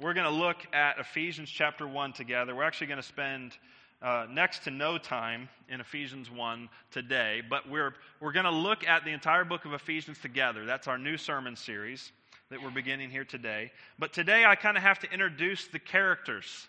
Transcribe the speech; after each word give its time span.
we're 0.00 0.14
going 0.14 0.30
to 0.30 0.38
look 0.38 0.58
at 0.72 0.98
Ephesians 0.98 1.50
chapter 1.50 1.88
1 1.88 2.12
together. 2.12 2.54
We're 2.54 2.64
actually 2.64 2.88
going 2.88 3.00
to 3.00 3.06
spend 3.06 3.56
uh, 4.02 4.26
next 4.30 4.64
to 4.64 4.70
no 4.70 4.98
time 4.98 5.48
in 5.70 5.80
Ephesians 5.80 6.30
1 6.30 6.68
today, 6.90 7.42
but 7.48 7.68
we're, 7.68 7.94
we're 8.20 8.32
going 8.32 8.44
to 8.44 8.50
look 8.50 8.86
at 8.86 9.04
the 9.04 9.10
entire 9.10 9.44
book 9.44 9.64
of 9.64 9.72
Ephesians 9.72 10.18
together. 10.18 10.66
That's 10.66 10.86
our 10.86 10.98
new 10.98 11.16
sermon 11.16 11.56
series 11.56 12.12
that 12.50 12.62
we're 12.62 12.70
beginning 12.70 13.10
here 13.10 13.24
today. 13.24 13.72
But 13.98 14.12
today 14.12 14.44
I 14.44 14.54
kind 14.54 14.76
of 14.76 14.82
have 14.82 14.98
to 15.00 15.10
introduce 15.10 15.66
the 15.66 15.78
characters. 15.78 16.68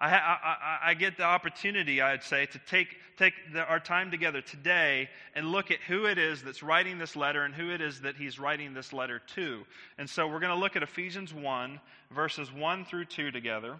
I, 0.00 0.14
I, 0.14 0.78
I, 0.90 0.94
get 0.94 1.16
the 1.16 1.24
opportunity, 1.24 2.00
I'd 2.00 2.22
say, 2.22 2.46
to 2.46 2.58
take, 2.70 2.96
take 3.16 3.34
the, 3.52 3.64
our 3.64 3.80
time 3.80 4.12
together 4.12 4.40
today 4.40 5.08
and 5.34 5.50
look 5.50 5.72
at 5.72 5.80
who 5.88 6.06
it 6.06 6.18
is 6.18 6.40
that's 6.42 6.62
writing 6.62 6.98
this 6.98 7.16
letter 7.16 7.42
and 7.42 7.52
who 7.52 7.70
it 7.70 7.80
is 7.80 8.02
that 8.02 8.14
he's 8.16 8.38
writing 8.38 8.74
this 8.74 8.92
letter 8.92 9.20
to. 9.34 9.64
And 9.98 10.08
so 10.08 10.28
we're 10.28 10.38
going 10.38 10.54
to 10.54 10.60
look 10.60 10.76
at 10.76 10.84
Ephesians 10.84 11.34
1, 11.34 11.80
verses 12.12 12.52
1 12.52 12.84
through 12.84 13.06
2 13.06 13.32
together, 13.32 13.76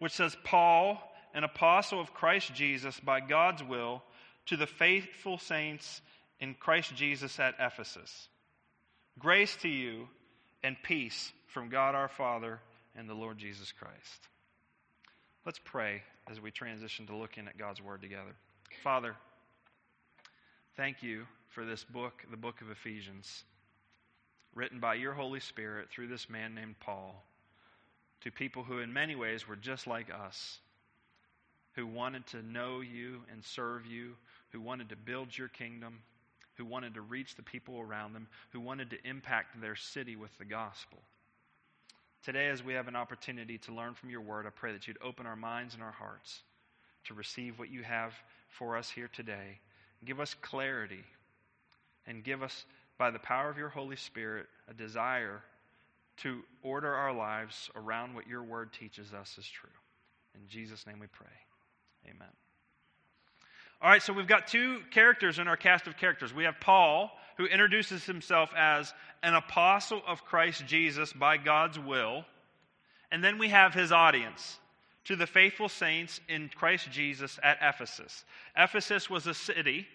which 0.00 0.12
says, 0.12 0.36
Paul, 0.42 1.00
an 1.34 1.44
apostle 1.44 2.00
of 2.00 2.12
Christ 2.12 2.52
Jesus 2.54 2.98
by 2.98 3.20
God's 3.20 3.62
will, 3.62 4.02
to 4.46 4.56
the 4.56 4.66
faithful 4.66 5.38
saints 5.38 6.00
in 6.40 6.54
Christ 6.54 6.96
Jesus 6.96 7.38
at 7.38 7.54
Ephesus. 7.60 8.28
Grace 9.20 9.54
to 9.62 9.68
you 9.68 10.08
and 10.64 10.76
peace 10.82 11.32
from 11.46 11.68
God 11.68 11.94
our 11.94 12.08
Father 12.08 12.60
and 12.96 13.08
the 13.08 13.14
Lord 13.14 13.38
Jesus 13.38 13.70
Christ. 13.70 14.28
Let's 15.46 15.60
pray 15.62 16.02
as 16.28 16.40
we 16.40 16.50
transition 16.50 17.06
to 17.06 17.14
looking 17.14 17.46
at 17.46 17.56
God's 17.56 17.80
Word 17.80 18.02
together. 18.02 18.34
Father, 18.82 19.14
thank 20.76 21.04
you 21.04 21.24
for 21.50 21.64
this 21.64 21.84
book, 21.84 22.14
the 22.32 22.36
book 22.36 22.60
of 22.62 22.70
Ephesians, 22.72 23.44
written 24.56 24.80
by 24.80 24.94
your 24.94 25.12
Holy 25.12 25.38
Spirit 25.38 25.88
through 25.88 26.08
this 26.08 26.28
man 26.28 26.56
named 26.56 26.74
Paul 26.80 27.22
to 28.22 28.32
people 28.32 28.64
who, 28.64 28.80
in 28.80 28.92
many 28.92 29.14
ways, 29.14 29.46
were 29.46 29.54
just 29.54 29.86
like 29.86 30.08
us 30.12 30.58
who 31.76 31.86
wanted 31.86 32.26
to 32.26 32.42
know 32.42 32.80
you 32.80 33.20
and 33.30 33.44
serve 33.44 33.86
you, 33.86 34.16
who 34.50 34.60
wanted 34.60 34.88
to 34.88 34.96
build 34.96 35.38
your 35.38 35.46
kingdom, 35.46 36.00
who 36.56 36.64
wanted 36.64 36.94
to 36.94 37.00
reach 37.02 37.36
the 37.36 37.42
people 37.44 37.78
around 37.78 38.14
them, 38.14 38.26
who 38.50 38.58
wanted 38.58 38.90
to 38.90 39.08
impact 39.08 39.60
their 39.60 39.76
city 39.76 40.16
with 40.16 40.36
the 40.38 40.44
gospel. 40.44 40.98
Today, 42.26 42.48
as 42.48 42.60
we 42.60 42.74
have 42.74 42.88
an 42.88 42.96
opportunity 42.96 43.58
to 43.58 43.72
learn 43.72 43.94
from 43.94 44.10
your 44.10 44.20
word, 44.20 44.46
I 44.46 44.50
pray 44.50 44.72
that 44.72 44.88
you'd 44.88 44.98
open 45.00 45.26
our 45.26 45.36
minds 45.36 45.74
and 45.74 45.82
our 45.82 45.92
hearts 45.92 46.42
to 47.04 47.14
receive 47.14 47.56
what 47.56 47.70
you 47.70 47.84
have 47.84 48.12
for 48.48 48.76
us 48.76 48.90
here 48.90 49.08
today. 49.12 49.60
Give 50.04 50.18
us 50.18 50.34
clarity 50.42 51.04
and 52.04 52.24
give 52.24 52.42
us, 52.42 52.66
by 52.98 53.12
the 53.12 53.20
power 53.20 53.48
of 53.48 53.58
your 53.58 53.68
Holy 53.68 53.94
Spirit, 53.94 54.46
a 54.68 54.74
desire 54.74 55.40
to 56.16 56.42
order 56.64 56.92
our 56.92 57.14
lives 57.14 57.70
around 57.76 58.16
what 58.16 58.26
your 58.26 58.42
word 58.42 58.72
teaches 58.72 59.12
us 59.12 59.38
is 59.38 59.46
true. 59.46 59.70
In 60.34 60.48
Jesus' 60.48 60.84
name 60.84 60.98
we 60.98 61.06
pray. 61.06 61.28
Amen. 62.06 62.32
All 63.82 63.90
right, 63.90 64.02
so 64.02 64.12
we've 64.12 64.26
got 64.26 64.46
two 64.46 64.80
characters 64.90 65.38
in 65.38 65.48
our 65.48 65.56
cast 65.56 65.86
of 65.86 65.96
characters. 65.96 66.32
We 66.32 66.44
have 66.44 66.58
Paul, 66.60 67.10
who 67.36 67.44
introduces 67.44 68.04
himself 68.04 68.50
as 68.56 68.94
an 69.22 69.34
apostle 69.34 70.02
of 70.06 70.24
Christ 70.24 70.64
Jesus 70.66 71.12
by 71.12 71.36
God's 71.36 71.78
will. 71.78 72.24
And 73.12 73.22
then 73.22 73.38
we 73.38 73.48
have 73.48 73.74
his 73.74 73.92
audience 73.92 74.58
to 75.04 75.14
the 75.14 75.26
faithful 75.26 75.68
saints 75.68 76.20
in 76.28 76.50
Christ 76.54 76.90
Jesus 76.90 77.38
at 77.42 77.58
Ephesus. 77.60 78.24
Ephesus 78.56 79.10
was 79.10 79.26
a 79.26 79.34
city 79.34 79.86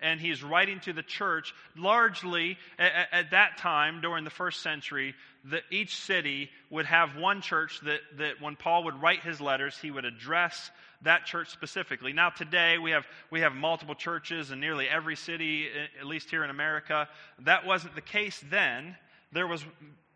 and 0.00 0.20
he's 0.20 0.42
writing 0.42 0.80
to 0.80 0.92
the 0.92 1.02
church 1.02 1.54
largely 1.76 2.56
at, 2.78 3.08
at, 3.12 3.30
that 3.30 3.58
time 3.58 4.00
during 4.00 4.24
the 4.24 4.30
first 4.30 4.62
century 4.62 5.14
that 5.44 5.62
each 5.70 5.96
city 5.96 6.50
would 6.70 6.86
have 6.86 7.16
one 7.16 7.40
church 7.40 7.80
that, 7.84 8.00
that 8.18 8.40
when 8.40 8.56
paul 8.56 8.84
would 8.84 9.00
write 9.00 9.22
his 9.22 9.40
letters 9.40 9.76
he 9.78 9.90
would 9.90 10.04
address 10.04 10.70
that 11.02 11.26
church 11.26 11.50
specifically. 11.50 12.12
Now 12.12 12.30
today 12.30 12.78
we 12.78 12.90
have 12.90 13.06
we 13.30 13.40
have 13.40 13.54
multiple 13.54 13.94
churches 13.94 14.50
in 14.50 14.60
nearly 14.60 14.88
every 14.88 15.16
city 15.16 15.68
at 16.00 16.06
least 16.06 16.30
here 16.30 16.44
in 16.44 16.50
america. 16.50 17.08
That 17.40 17.66
wasn't 17.66 17.94
the 17.94 18.00
case 18.00 18.42
then. 18.50 18.96
There 19.32 19.46
was 19.46 19.64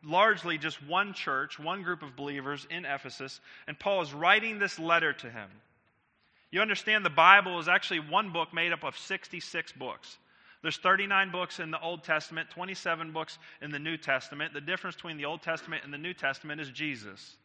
largely 0.05 0.59
just 0.59 0.83
one 0.85 1.15
church 1.15 1.59
one 1.59 1.83
group 1.83 2.03
of 2.03 2.17
believers 2.17 2.67
in 2.71 2.85
ephesus 2.85 3.39
and 3.69 3.79
paul 3.79 4.03
is 4.03 4.13
writing 4.13 4.59
this 4.59 4.77
letter 4.81 5.13
to 5.13 5.31
him 5.31 5.49
you 6.53 6.61
understand 6.61 7.05
the 7.05 7.11
Bible 7.11 7.59
is 7.59 7.67
actually 7.67 8.01
one 8.01 8.31
book 8.31 8.55
made 8.55 8.73
up 8.73 8.85
of 8.85 8.97
66 8.97 9.73
books. 9.73 10.19
There's 10.61 10.77
39 10.77 11.33
books 11.33 11.59
in 11.59 11.73
the 11.73 11.81
Old 11.81 12.05
Testament, 12.05 12.51
27 12.51 13.11
books 13.11 13.39
in 13.61 13.73
the 13.73 13.81
New 13.81 13.97
Testament. 13.97 14.55
The 14.55 14.61
difference 14.61 14.95
between 14.95 15.17
the 15.17 15.25
Old 15.25 15.43
Testament 15.43 15.83
and 15.83 15.93
the 15.93 15.99
New 15.99 16.15
Testament 16.15 16.61
is 16.61 16.71
Jesus. 16.71 17.37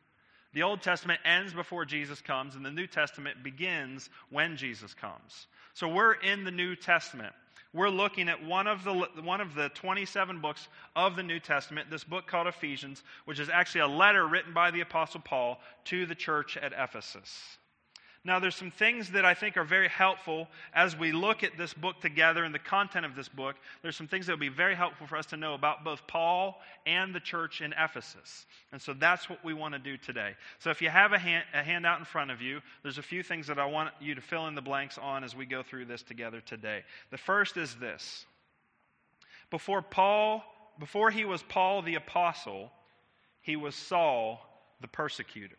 The 0.53 0.63
Old 0.63 0.81
Testament 0.81 1.19
ends 1.25 1.53
before 1.53 1.85
Jesus 1.85 2.22
comes, 2.22 2.56
and 2.56 2.66
the 2.66 2.72
New 2.72 2.85
Testament 2.85 3.44
begins 3.44 4.09
when 4.29 4.57
Jesus 4.57 4.94
comes. 4.94 5.47
So 5.74 5.88
we're 5.88 6.13
in 6.13 6.44
the 6.44 6.51
New 6.51 6.75
Testament. 6.75 7.34
We're 7.74 7.89
looking 7.89 8.29
at 8.29 8.44
one 8.44 8.68
of 8.68 8.84
the 8.84 8.94
one 9.22 9.41
of 9.41 9.56
the 9.56 9.69
27 9.69 10.41
books 10.41 10.68
of 10.95 11.16
the 11.16 11.24
New 11.24 11.39
Testament, 11.39 11.89
this 11.89 12.03
book 12.03 12.28
called 12.28 12.47
Ephesians, 12.47 13.03
which 13.25 13.39
is 13.39 13.50
actually 13.50 13.81
a 13.81 13.88
letter 13.88 14.28
written 14.28 14.53
by 14.53 14.72
the 14.72 14.81
apostle 14.81 15.22
Paul 15.22 15.59
to 15.85 16.06
the 16.06 16.16
church 16.16 16.57
at 16.57 16.74
Ephesus. 16.74 17.57
Now, 18.27 18.39
there's 18.39 18.57
some 18.57 18.71
things 18.71 19.11
that 19.11 19.23
I 19.23 19.33
think 19.33 19.55
are 19.55 19.63
very 19.63 19.88
helpful 19.88 20.49
as 20.73 20.97
we 20.97 21.13
look 21.13 21.45
at 21.45 21.57
this 21.57 21.73
book 21.73 22.01
together 22.01 22.43
and 22.43 22.53
the 22.53 22.59
content 22.59 23.05
of 23.05 23.15
this 23.15 23.29
book. 23.29 23.55
There's 23.81 23.95
some 23.95 24.09
things 24.09 24.25
that 24.25 24.33
will 24.33 24.38
be 24.38 24.49
very 24.49 24.75
helpful 24.75 25.07
for 25.07 25.15
us 25.15 25.27
to 25.27 25.38
know 25.38 25.53
about 25.53 25.85
both 25.85 26.05
Paul 26.07 26.59
and 26.85 27.15
the 27.15 27.21
church 27.21 27.61
in 27.61 27.73
Ephesus. 27.81 28.45
And 28.73 28.81
so 28.81 28.93
that's 28.93 29.29
what 29.29 29.45
we 29.45 29.53
want 29.53 29.75
to 29.75 29.79
do 29.79 29.95
today. 29.95 30.35
So 30.59 30.71
if 30.71 30.81
you 30.81 30.89
have 30.89 31.13
a, 31.13 31.17
hand, 31.17 31.45
a 31.53 31.63
handout 31.63 31.99
in 31.99 32.05
front 32.05 32.29
of 32.29 32.41
you, 32.41 32.59
there's 32.83 32.97
a 32.97 33.01
few 33.01 33.23
things 33.23 33.47
that 33.47 33.59
I 33.59 33.65
want 33.65 33.91
you 34.01 34.13
to 34.13 34.19
fill 34.19 34.47
in 34.47 34.55
the 34.55 34.61
blanks 34.61 34.97
on 34.97 35.23
as 35.23 35.33
we 35.33 35.45
go 35.45 35.63
through 35.63 35.85
this 35.85 36.03
together 36.03 36.41
today. 36.41 36.83
The 37.11 37.17
first 37.17 37.55
is 37.55 37.75
this 37.75 38.25
Before 39.51 39.81
Paul, 39.81 40.44
before 40.79 41.11
he 41.11 41.23
was 41.23 41.44
Paul 41.44 41.81
the 41.81 41.95
apostle, 41.95 42.73
he 43.39 43.55
was 43.55 43.73
Saul 43.73 44.41
the 44.81 44.89
persecutor. 44.89 45.55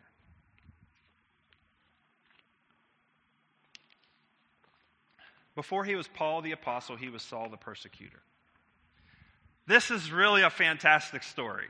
Before 5.58 5.82
he 5.82 5.96
was 5.96 6.06
Paul 6.06 6.40
the 6.40 6.52
apostle, 6.52 6.94
he 6.94 7.08
was 7.08 7.20
Saul 7.20 7.48
the 7.48 7.56
persecutor. 7.56 8.20
This 9.66 9.90
is 9.90 10.12
really 10.12 10.42
a 10.42 10.50
fantastic 10.50 11.24
story. 11.24 11.64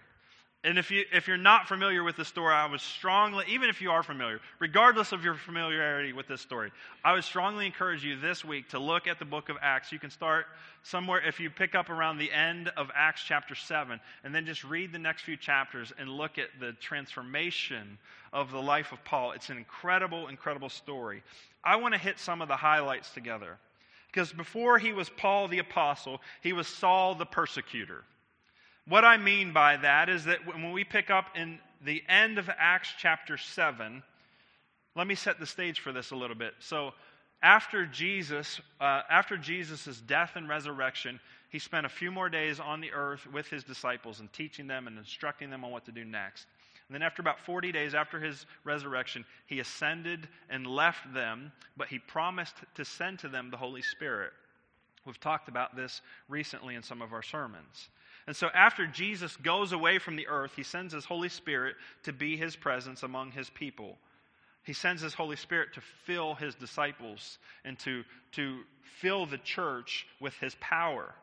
And 0.62 0.78
if, 0.78 0.90
you, 0.90 1.06
if 1.10 1.26
you're 1.26 1.38
not 1.38 1.68
familiar 1.68 2.04
with 2.04 2.16
the 2.16 2.24
story, 2.26 2.52
I 2.52 2.70
would 2.70 2.82
strongly, 2.82 3.46
even 3.48 3.70
if 3.70 3.80
you 3.80 3.90
are 3.90 4.02
familiar, 4.02 4.40
regardless 4.58 5.12
of 5.12 5.24
your 5.24 5.36
familiarity 5.36 6.12
with 6.12 6.28
this 6.28 6.42
story, 6.42 6.70
I 7.02 7.14
would 7.14 7.24
strongly 7.24 7.64
encourage 7.64 8.04
you 8.04 8.20
this 8.20 8.44
week 8.44 8.68
to 8.70 8.78
look 8.78 9.06
at 9.06 9.18
the 9.18 9.24
book 9.24 9.48
of 9.48 9.56
Acts. 9.62 9.90
You 9.90 9.98
can 9.98 10.10
start 10.10 10.44
somewhere, 10.82 11.26
if 11.26 11.40
you 11.40 11.48
pick 11.48 11.74
up 11.74 11.88
around 11.88 12.18
the 12.18 12.30
end 12.30 12.70
of 12.76 12.90
Acts 12.94 13.22
chapter 13.26 13.54
7, 13.54 13.98
and 14.22 14.34
then 14.34 14.44
just 14.44 14.64
read 14.64 14.92
the 14.92 14.98
next 14.98 15.22
few 15.22 15.38
chapters 15.38 15.94
and 15.98 16.10
look 16.10 16.36
at 16.36 16.48
the 16.60 16.72
transformation 16.74 17.96
of 18.34 18.52
the 18.52 18.60
life 18.60 18.92
of 18.92 19.02
Paul. 19.02 19.32
It's 19.32 19.48
an 19.48 19.56
incredible, 19.56 20.28
incredible 20.28 20.68
story. 20.68 21.22
I 21.64 21.76
want 21.76 21.94
to 21.94 21.98
hit 21.98 22.18
some 22.18 22.42
of 22.42 22.48
the 22.48 22.56
highlights 22.56 23.12
together. 23.12 23.56
Because 24.18 24.32
before 24.32 24.78
he 24.78 24.92
was 24.92 25.08
Paul 25.08 25.46
the 25.46 25.60
apostle, 25.60 26.20
he 26.42 26.52
was 26.52 26.66
Saul 26.66 27.14
the 27.14 27.24
persecutor. 27.24 28.02
What 28.88 29.04
I 29.04 29.16
mean 29.16 29.52
by 29.52 29.76
that 29.76 30.08
is 30.08 30.24
that 30.24 30.44
when 30.44 30.72
we 30.72 30.82
pick 30.82 31.08
up 31.08 31.26
in 31.36 31.60
the 31.84 32.02
end 32.08 32.36
of 32.36 32.50
Acts 32.58 32.92
chapter 32.98 33.36
7, 33.36 34.02
let 34.96 35.06
me 35.06 35.14
set 35.14 35.38
the 35.38 35.46
stage 35.46 35.78
for 35.78 35.92
this 35.92 36.10
a 36.10 36.16
little 36.16 36.34
bit. 36.34 36.54
So, 36.58 36.94
after 37.44 37.86
Jesus, 37.86 38.60
uh, 38.80 39.02
after 39.08 39.36
Jesus' 39.36 40.00
death 40.00 40.32
and 40.34 40.48
resurrection, 40.48 41.20
he 41.50 41.60
spent 41.60 41.86
a 41.86 41.88
few 41.88 42.10
more 42.10 42.28
days 42.28 42.58
on 42.58 42.80
the 42.80 42.90
earth 42.90 43.24
with 43.32 43.46
his 43.46 43.62
disciples 43.62 44.18
and 44.18 44.32
teaching 44.32 44.66
them 44.66 44.88
and 44.88 44.98
instructing 44.98 45.48
them 45.48 45.64
on 45.64 45.70
what 45.70 45.84
to 45.84 45.92
do 45.92 46.04
next. 46.04 46.48
And 46.88 46.94
then, 46.94 47.02
after 47.02 47.20
about 47.20 47.40
40 47.40 47.70
days 47.70 47.94
after 47.94 48.18
his 48.18 48.46
resurrection, 48.64 49.26
he 49.46 49.60
ascended 49.60 50.26
and 50.48 50.66
left 50.66 51.12
them, 51.12 51.52
but 51.76 51.88
he 51.88 51.98
promised 51.98 52.56
to 52.76 52.84
send 52.84 53.18
to 53.20 53.28
them 53.28 53.50
the 53.50 53.58
Holy 53.58 53.82
Spirit. 53.82 54.32
We've 55.04 55.20
talked 55.20 55.48
about 55.48 55.76
this 55.76 56.00
recently 56.28 56.76
in 56.76 56.82
some 56.82 57.02
of 57.02 57.12
our 57.12 57.22
sermons. 57.22 57.90
And 58.26 58.34
so, 58.34 58.48
after 58.54 58.86
Jesus 58.86 59.36
goes 59.36 59.72
away 59.72 59.98
from 59.98 60.16
the 60.16 60.28
earth, 60.28 60.52
he 60.56 60.62
sends 60.62 60.94
his 60.94 61.04
Holy 61.04 61.28
Spirit 61.28 61.76
to 62.04 62.12
be 62.12 62.38
his 62.38 62.56
presence 62.56 63.02
among 63.02 63.32
his 63.32 63.50
people. 63.50 63.98
He 64.64 64.72
sends 64.72 65.02
his 65.02 65.14
Holy 65.14 65.36
Spirit 65.36 65.74
to 65.74 65.82
fill 66.04 66.34
his 66.34 66.54
disciples 66.54 67.38
and 67.64 67.78
to, 67.80 68.02
to 68.32 68.60
fill 69.00 69.26
the 69.26 69.38
church 69.38 70.06
with 70.20 70.34
his 70.34 70.54
power 70.60 71.14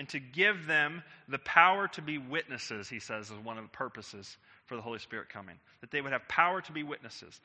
and 0.00 0.08
to 0.08 0.18
give 0.18 0.66
them 0.66 1.02
the 1.28 1.38
power 1.40 1.86
to 1.86 2.00
be 2.00 2.16
witnesses, 2.16 2.88
he 2.88 2.98
says, 2.98 3.26
is 3.26 3.36
one 3.44 3.58
of 3.58 3.64
the 3.64 3.68
purposes 3.68 4.38
for 4.64 4.74
the 4.74 4.80
Holy 4.80 4.98
Spirit 4.98 5.28
coming, 5.28 5.56
that 5.82 5.90
they 5.90 6.00
would 6.00 6.12
have 6.12 6.26
power 6.26 6.62
to 6.62 6.72
be 6.72 6.82
witnesses. 6.82 7.38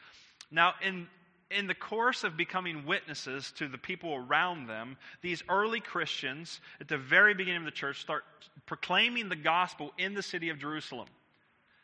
Now, 0.49 0.73
in 0.81 1.05
in 1.51 1.67
the 1.67 1.75
course 1.75 2.23
of 2.23 2.37
becoming 2.37 2.85
witnesses 2.85 3.51
to 3.57 3.67
the 3.67 3.77
people 3.77 4.15
around 4.15 4.67
them, 4.67 4.95
these 5.21 5.43
early 5.49 5.81
Christians 5.81 6.61
at 6.79 6.87
the 6.87 6.97
very 6.97 7.33
beginning 7.33 7.59
of 7.59 7.65
the 7.65 7.71
church 7.71 7.99
start 7.99 8.23
proclaiming 8.65 9.27
the 9.27 9.35
gospel 9.35 9.91
in 9.97 10.13
the 10.13 10.23
city 10.23 10.47
of 10.49 10.57
Jerusalem. 10.57 11.07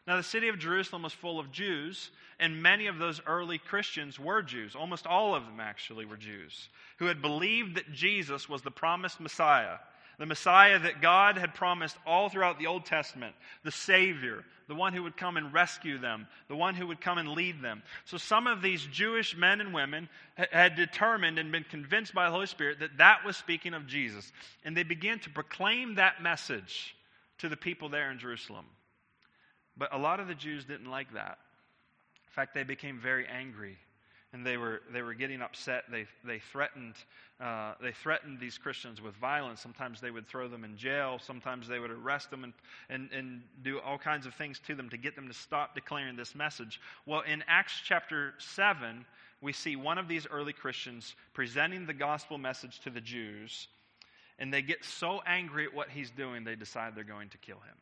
Now, 0.08 0.16
the 0.16 0.24
city 0.24 0.48
of 0.48 0.58
Jerusalem 0.58 1.04
was 1.04 1.14
full 1.14 1.38
of 1.38 1.52
Jews, 1.52 2.12
and 2.40 2.64
many 2.64 2.88
of 2.88 2.98
those 2.98 3.22
early 3.28 3.58
Christians 3.58 4.18
were 4.18 4.42
Jews. 4.42 4.74
Almost 4.74 5.06
all 5.06 5.36
of 5.36 5.46
them 5.46 5.60
actually 5.60 6.06
were 6.06 6.18
Jews, 6.18 6.70
who 6.98 7.06
had 7.08 7.22
believed 7.22 7.76
that 7.76 7.92
Jesus 7.92 8.48
was 8.48 8.62
the 8.62 8.72
promised 8.72 9.20
Messiah, 9.20 9.78
the 10.22 10.28
Messiah 10.28 10.78
that 10.78 11.02
God 11.02 11.36
had 11.36 11.56
promised 11.56 11.98
all 12.06 12.30
throughout 12.30 12.60
the 12.60 12.68
Old 12.68 12.86
Testament, 12.86 13.34
the 13.64 13.72
Savior, 13.72 14.44
the 14.68 14.76
one 14.76 14.94
who 14.94 15.02
would 15.02 15.18
come 15.18 15.36
and 15.36 15.52
rescue 15.52 15.98
them, 15.98 16.28
the 16.48 16.56
one 16.56 16.76
who 16.76 16.86
would 16.86 17.02
come 17.02 17.18
and 17.18 17.30
lead 17.30 17.64
them. 17.64 17.82
So, 18.06 18.18
some 18.18 18.46
of 18.46 18.62
these 18.62 18.86
Jewish 18.86 19.36
men 19.36 19.62
and 19.62 19.74
women 19.74 20.08
had 20.52 20.76
determined 20.76 21.40
and 21.40 21.52
been 21.52 21.64
convinced 21.64 22.14
by 22.14 22.26
the 22.26 22.32
Holy 22.32 22.46
Spirit 22.46 22.82
that 22.82 23.00
that 23.00 23.26
was 23.26 23.36
speaking 23.36 23.74
of 23.74 23.88
Jesus. 23.88 24.32
And 24.64 24.78
they 24.78 24.84
began 24.84 25.18
to 25.22 25.32
proclaim 25.32 25.96
that 25.96 26.22
message 26.22 26.96
to 27.40 27.50
the 27.50 27.58
people 27.58 27.90
there 27.90 28.12
in 28.12 28.20
Jerusalem. 28.20 28.66
But 29.76 29.92
a 29.92 29.98
lot 29.98 30.20
of 30.20 30.28
the 30.28 30.36
Jews 30.36 30.66
didn't 30.66 30.92
like 30.92 31.16
that. 31.16 31.40
In 32.28 32.34
fact, 32.36 32.54
they 32.54 32.64
became 32.64 33.00
very 33.00 33.26
angry 33.26 33.76
and 34.34 34.46
they 34.46 34.58
were, 34.58 34.82
they 34.94 35.02
were 35.02 35.14
getting 35.14 35.42
upset. 35.42 35.84
They, 35.92 36.06
they, 36.24 36.40
threatened, 36.40 36.96
uh, 37.40 37.74
they 37.82 37.92
threatened 37.92 38.40
these 38.40 38.58
Christians 38.58 39.02
with 39.02 39.14
violence. 39.16 39.60
Sometimes 39.60 40.00
they 40.00 40.12
would 40.12 40.28
throw 40.28 40.48
them 40.48 40.64
in 40.64 40.78
jail. 40.78 41.20
Sometimes 41.22 41.68
they 41.68 41.80
would 41.80 41.92
arrest 41.92 42.32
them 42.32 42.46
and, 42.46 42.54
and, 42.90 43.10
and 43.12 43.42
do 43.62 43.80
all 43.80 43.98
kinds 43.98 44.26
of 44.26 44.34
things 44.34 44.60
to 44.68 44.76
them 44.76 44.90
to 44.90 44.98
get 44.98 45.16
them 45.16 45.28
to 45.28 45.34
stop 45.34 45.76
declaring 45.76 46.16
this 46.16 46.34
message. 46.34 46.80
Well, 47.06 47.22
in 47.22 47.44
Acts 47.48 47.82
chapter 47.84 48.34
7, 48.40 49.06
we 49.42 49.52
see 49.52 49.76
one 49.76 49.98
of 49.98 50.08
these 50.08 50.26
early 50.28 50.54
Christians 50.54 51.16
presenting 51.34 51.86
the 51.86 51.94
gospel 51.94 52.38
message 52.38 52.80
to 52.82 52.90
the 52.90 53.02
Jews, 53.02 53.68
and 54.40 54.54
they 54.54 54.62
get 54.62 54.86
so 54.86 55.22
angry 55.26 55.66
at 55.66 55.74
what 55.74 55.90
he's 55.90 56.10
doing, 56.10 56.44
they 56.44 56.56
decide 56.56 56.96
they're 56.96 57.04
going 57.04 57.30
to 57.30 57.38
kill 57.40 57.58
him. 57.58 57.76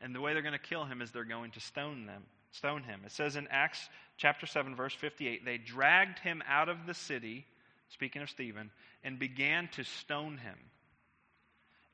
And 0.00 0.14
the 0.14 0.20
way 0.20 0.34
they're 0.34 0.42
going 0.42 0.52
to 0.52 0.58
kill 0.58 0.84
him 0.84 1.00
is 1.00 1.10
they're 1.10 1.24
going 1.24 1.52
to 1.52 1.60
stone 1.60 2.04
them, 2.04 2.24
stone 2.54 2.82
him. 2.82 3.00
It 3.04 3.12
says 3.12 3.36
in 3.36 3.48
Acts 3.50 3.88
chapter 4.16 4.46
7 4.46 4.74
verse 4.76 4.94
58, 4.94 5.44
they 5.44 5.58
dragged 5.58 6.18
him 6.20 6.42
out 6.48 6.68
of 6.68 6.86
the 6.86 6.94
city, 6.94 7.44
speaking 7.88 8.22
of 8.22 8.30
Stephen, 8.30 8.70
and 9.02 9.18
began 9.18 9.68
to 9.72 9.84
stone 9.84 10.38
him. 10.38 10.56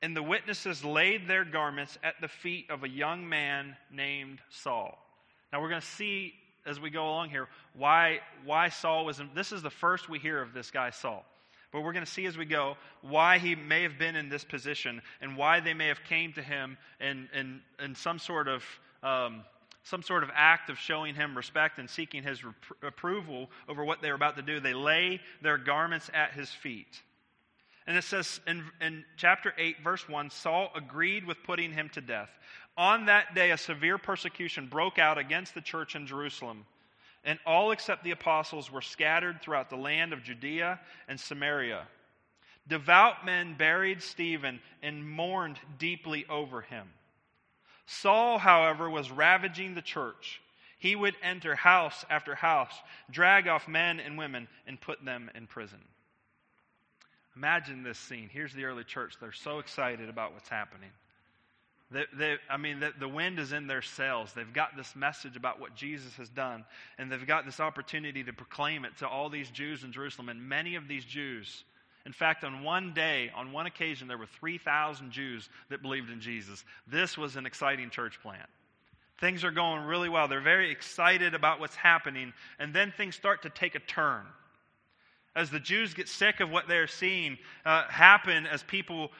And 0.01 0.15
the 0.15 0.23
witnesses 0.23 0.83
laid 0.83 1.27
their 1.27 1.45
garments 1.45 1.97
at 2.03 2.15
the 2.21 2.27
feet 2.27 2.69
of 2.69 2.83
a 2.83 2.89
young 2.89 3.27
man 3.27 3.75
named 3.91 4.39
Saul. 4.49 4.97
Now 5.51 5.61
we're 5.61 5.69
going 5.69 5.81
to 5.81 5.87
see 5.87 6.33
as 6.65 6.79
we 6.79 6.91
go 6.91 7.05
along 7.05 7.29
here 7.29 7.47
why 7.73 8.19
why 8.45 8.69
Saul 8.69 9.05
was 9.05 9.19
in, 9.19 9.29
this 9.33 9.51
is 9.51 9.63
the 9.63 9.69
first 9.71 10.09
we 10.09 10.19
hear 10.19 10.41
of 10.41 10.53
this 10.53 10.71
guy 10.71 10.91
Saul. 10.91 11.25
But 11.71 11.81
we're 11.81 11.93
going 11.93 12.05
to 12.05 12.11
see 12.11 12.25
as 12.25 12.37
we 12.37 12.45
go 12.45 12.75
why 13.01 13.37
he 13.37 13.55
may 13.55 13.83
have 13.83 13.97
been 13.97 14.15
in 14.15 14.29
this 14.29 14.43
position 14.43 15.01
and 15.21 15.37
why 15.37 15.61
they 15.61 15.73
may 15.73 15.87
have 15.87 16.03
came 16.03 16.33
to 16.33 16.41
him 16.41 16.77
in, 16.99 17.29
in, 17.33 17.61
in 17.81 17.95
some 17.95 18.19
sort 18.19 18.49
of 18.49 18.63
um, 19.01 19.43
some 19.83 20.03
sort 20.03 20.23
of 20.23 20.29
act 20.33 20.69
of 20.69 20.77
showing 20.77 21.15
him 21.15 21.35
respect 21.35 21.79
and 21.79 21.89
seeking 21.89 22.23
his 22.23 22.43
rep- 22.43 22.55
approval 22.83 23.49
over 23.67 23.83
what 23.83 24.01
they 24.01 24.09
were 24.09 24.15
about 24.15 24.35
to 24.35 24.41
do. 24.41 24.59
They 24.59 24.73
lay 24.73 25.19
their 25.41 25.57
garments 25.57 26.09
at 26.13 26.33
his 26.33 26.49
feet. 26.49 27.01
And 27.87 27.97
it 27.97 28.03
says 28.03 28.39
in, 28.45 28.63
in 28.79 29.03
chapter 29.17 29.53
8, 29.57 29.83
verse 29.83 30.07
1 30.07 30.29
Saul 30.29 30.71
agreed 30.75 31.25
with 31.25 31.43
putting 31.43 31.71
him 31.71 31.89
to 31.89 32.01
death. 32.01 32.29
On 32.77 33.07
that 33.07 33.33
day, 33.33 33.51
a 33.51 33.57
severe 33.57 33.97
persecution 33.97 34.67
broke 34.67 34.99
out 34.99 35.17
against 35.17 35.55
the 35.55 35.61
church 35.61 35.95
in 35.95 36.07
Jerusalem 36.07 36.65
and 37.23 37.39
all 37.45 37.71
except 37.71 38.03
the 38.03 38.11
apostles 38.11 38.71
were 38.71 38.81
scattered 38.81 39.41
throughout 39.41 39.69
the 39.69 39.75
land 39.75 40.13
of 40.13 40.23
Judea 40.23 40.79
and 41.07 41.19
Samaria. 41.19 41.87
Devout 42.67 43.25
men 43.25 43.55
buried 43.57 44.01
Stephen 44.01 44.59
and 44.81 45.07
mourned 45.07 45.59
deeply 45.77 46.25
over 46.29 46.61
him. 46.61 46.87
Saul, 47.91 48.37
however, 48.37 48.89
was 48.89 49.11
ravaging 49.11 49.75
the 49.75 49.81
church. 49.81 50.41
He 50.79 50.95
would 50.95 51.15
enter 51.21 51.55
house 51.55 52.05
after 52.09 52.35
house, 52.35 52.73
drag 53.11 53.47
off 53.47 53.67
men 53.67 53.99
and 53.99 54.17
women, 54.17 54.47
and 54.65 54.79
put 54.79 55.03
them 55.03 55.29
in 55.35 55.45
prison. 55.45 55.79
Imagine 57.35 57.83
this 57.83 57.99
scene. 57.99 58.29
Here's 58.31 58.53
the 58.53 58.63
early 58.63 58.85
church. 58.85 59.15
They're 59.19 59.33
so 59.33 59.59
excited 59.59 60.09
about 60.09 60.33
what's 60.33 60.47
happening. 60.47 60.89
They, 61.91 62.05
they, 62.17 62.37
I 62.49 62.55
mean, 62.55 62.79
the, 62.79 62.93
the 62.97 63.09
wind 63.09 63.39
is 63.39 63.51
in 63.51 63.67
their 63.67 63.81
sails. 63.81 64.31
They've 64.33 64.53
got 64.53 64.77
this 64.77 64.95
message 64.95 65.35
about 65.35 65.59
what 65.59 65.75
Jesus 65.75 66.15
has 66.15 66.29
done, 66.29 66.63
and 66.97 67.11
they've 67.11 67.27
got 67.27 67.45
this 67.45 67.59
opportunity 67.59 68.23
to 68.23 68.31
proclaim 68.31 68.85
it 68.85 68.97
to 68.99 69.07
all 69.07 69.29
these 69.29 69.49
Jews 69.49 69.83
in 69.83 69.91
Jerusalem. 69.91 70.29
And 70.29 70.41
many 70.41 70.75
of 70.75 70.87
these 70.87 71.03
Jews, 71.03 71.65
in 72.05 72.13
fact, 72.13 72.43
on 72.43 72.63
one 72.63 72.93
day, 72.93 73.31
on 73.35 73.51
one 73.51 73.67
occasion, 73.67 74.07
there 74.07 74.17
were 74.17 74.25
3,000 74.25 75.11
Jews 75.11 75.49
that 75.69 75.81
believed 75.81 76.09
in 76.09 76.19
Jesus. 76.19 76.63
This 76.87 77.17
was 77.17 77.35
an 77.35 77.45
exciting 77.45 77.89
church 77.89 78.19
plant. 78.21 78.49
Things 79.19 79.43
are 79.43 79.51
going 79.51 79.83
really 79.83 80.09
well. 80.09 80.27
They're 80.27 80.41
very 80.41 80.71
excited 80.71 81.35
about 81.35 81.59
what's 81.59 81.75
happening, 81.75 82.33
and 82.57 82.73
then 82.73 82.91
things 82.97 83.15
start 83.15 83.43
to 83.43 83.49
take 83.51 83.75
a 83.75 83.79
turn. 83.79 84.25
As 85.35 85.49
the 85.51 85.59
Jews 85.59 85.93
get 85.93 86.09
sick 86.09 86.39
of 86.39 86.49
what 86.49 86.67
they're 86.67 86.87
seeing 86.87 87.37
uh, 87.63 87.83
happen, 87.87 88.47
as 88.47 88.63
people 88.63 89.11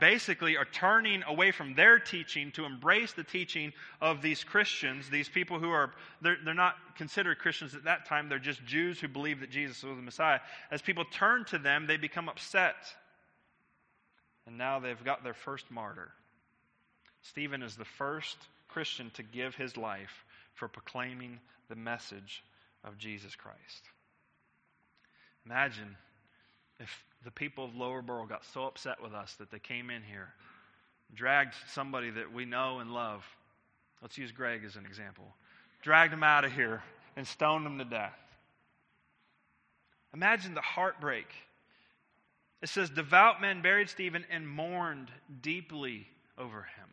basically 0.00 0.56
are 0.56 0.64
turning 0.64 1.22
away 1.26 1.50
from 1.50 1.74
their 1.74 1.98
teaching 1.98 2.52
to 2.52 2.64
embrace 2.64 3.12
the 3.12 3.24
teaching 3.24 3.72
of 4.00 4.22
these 4.22 4.44
Christians, 4.44 5.08
these 5.08 5.28
people 5.28 5.58
who 5.58 5.70
are, 5.70 5.92
they're, 6.20 6.36
they're 6.44 6.54
not 6.54 6.76
considered 6.96 7.38
Christians 7.38 7.74
at 7.74 7.84
that 7.84 8.06
time, 8.06 8.28
they're 8.28 8.38
just 8.38 8.64
Jews 8.64 9.00
who 9.00 9.08
believe 9.08 9.40
that 9.40 9.50
Jesus 9.50 9.82
was 9.82 9.96
the 9.96 10.02
Messiah. 10.02 10.40
As 10.70 10.82
people 10.82 11.04
turn 11.04 11.44
to 11.46 11.58
them, 11.58 11.86
they 11.86 11.96
become 11.96 12.28
upset. 12.28 12.76
And 14.46 14.58
now 14.58 14.80
they've 14.80 15.04
got 15.04 15.22
their 15.24 15.34
first 15.34 15.70
martyr. 15.70 16.10
Stephen 17.22 17.62
is 17.62 17.76
the 17.76 17.84
first 17.84 18.36
Christian 18.68 19.10
to 19.14 19.22
give 19.22 19.54
his 19.54 19.76
life 19.76 20.24
for 20.54 20.68
proclaiming 20.68 21.38
the 21.68 21.76
message 21.76 22.42
of 22.84 22.98
Jesus 22.98 23.34
Christ. 23.36 23.82
Imagine 25.46 25.96
if 26.80 27.04
the 27.24 27.30
people 27.30 27.64
of 27.64 27.76
Lower 27.76 28.02
Burrell 28.02 28.26
got 28.26 28.44
so 28.44 28.64
upset 28.64 29.00
with 29.02 29.12
us 29.12 29.34
that 29.34 29.50
they 29.50 29.58
came 29.58 29.90
in 29.90 30.02
here, 30.02 30.32
dragged 31.14 31.54
somebody 31.68 32.10
that 32.10 32.32
we 32.32 32.44
know 32.44 32.78
and 32.80 32.92
love. 32.92 33.24
Let's 34.00 34.16
use 34.16 34.32
Greg 34.32 34.64
as 34.64 34.76
an 34.76 34.86
example. 34.86 35.34
Dragged 35.82 36.12
him 36.12 36.22
out 36.22 36.44
of 36.44 36.52
here 36.52 36.82
and 37.16 37.26
stoned 37.26 37.66
him 37.66 37.78
to 37.78 37.84
death. 37.84 38.18
Imagine 40.14 40.54
the 40.54 40.60
heartbreak. 40.60 41.26
It 42.62 42.68
says, 42.68 42.90
Devout 42.90 43.40
men 43.40 43.62
buried 43.62 43.88
Stephen 43.88 44.24
and 44.30 44.48
mourned 44.48 45.10
deeply 45.42 46.06
over 46.38 46.62
him. 46.62 46.88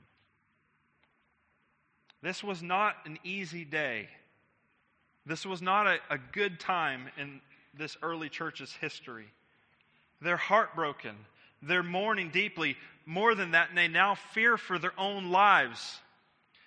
This 2.21 2.43
was 2.43 2.61
not 2.61 2.95
an 3.05 3.19
easy 3.23 3.63
day. 3.63 4.09
This 5.25 5.45
was 5.45 5.61
not 5.61 5.87
a, 5.87 5.97
a 6.09 6.17
good 6.17 6.59
time 6.59 7.07
in 7.17 7.41
this 7.77 7.97
early 8.01 8.29
church's 8.29 8.73
history. 8.73 9.27
They're 10.21 10.37
heartbroken. 10.37 11.15
They're 11.61 11.83
mourning 11.83 12.29
deeply. 12.29 12.75
More 13.05 13.35
than 13.35 13.51
that, 13.51 13.69
and 13.69 13.77
they 13.77 13.87
now 13.87 14.15
fear 14.33 14.57
for 14.57 14.77
their 14.77 14.97
own 14.99 15.31
lives. 15.31 15.99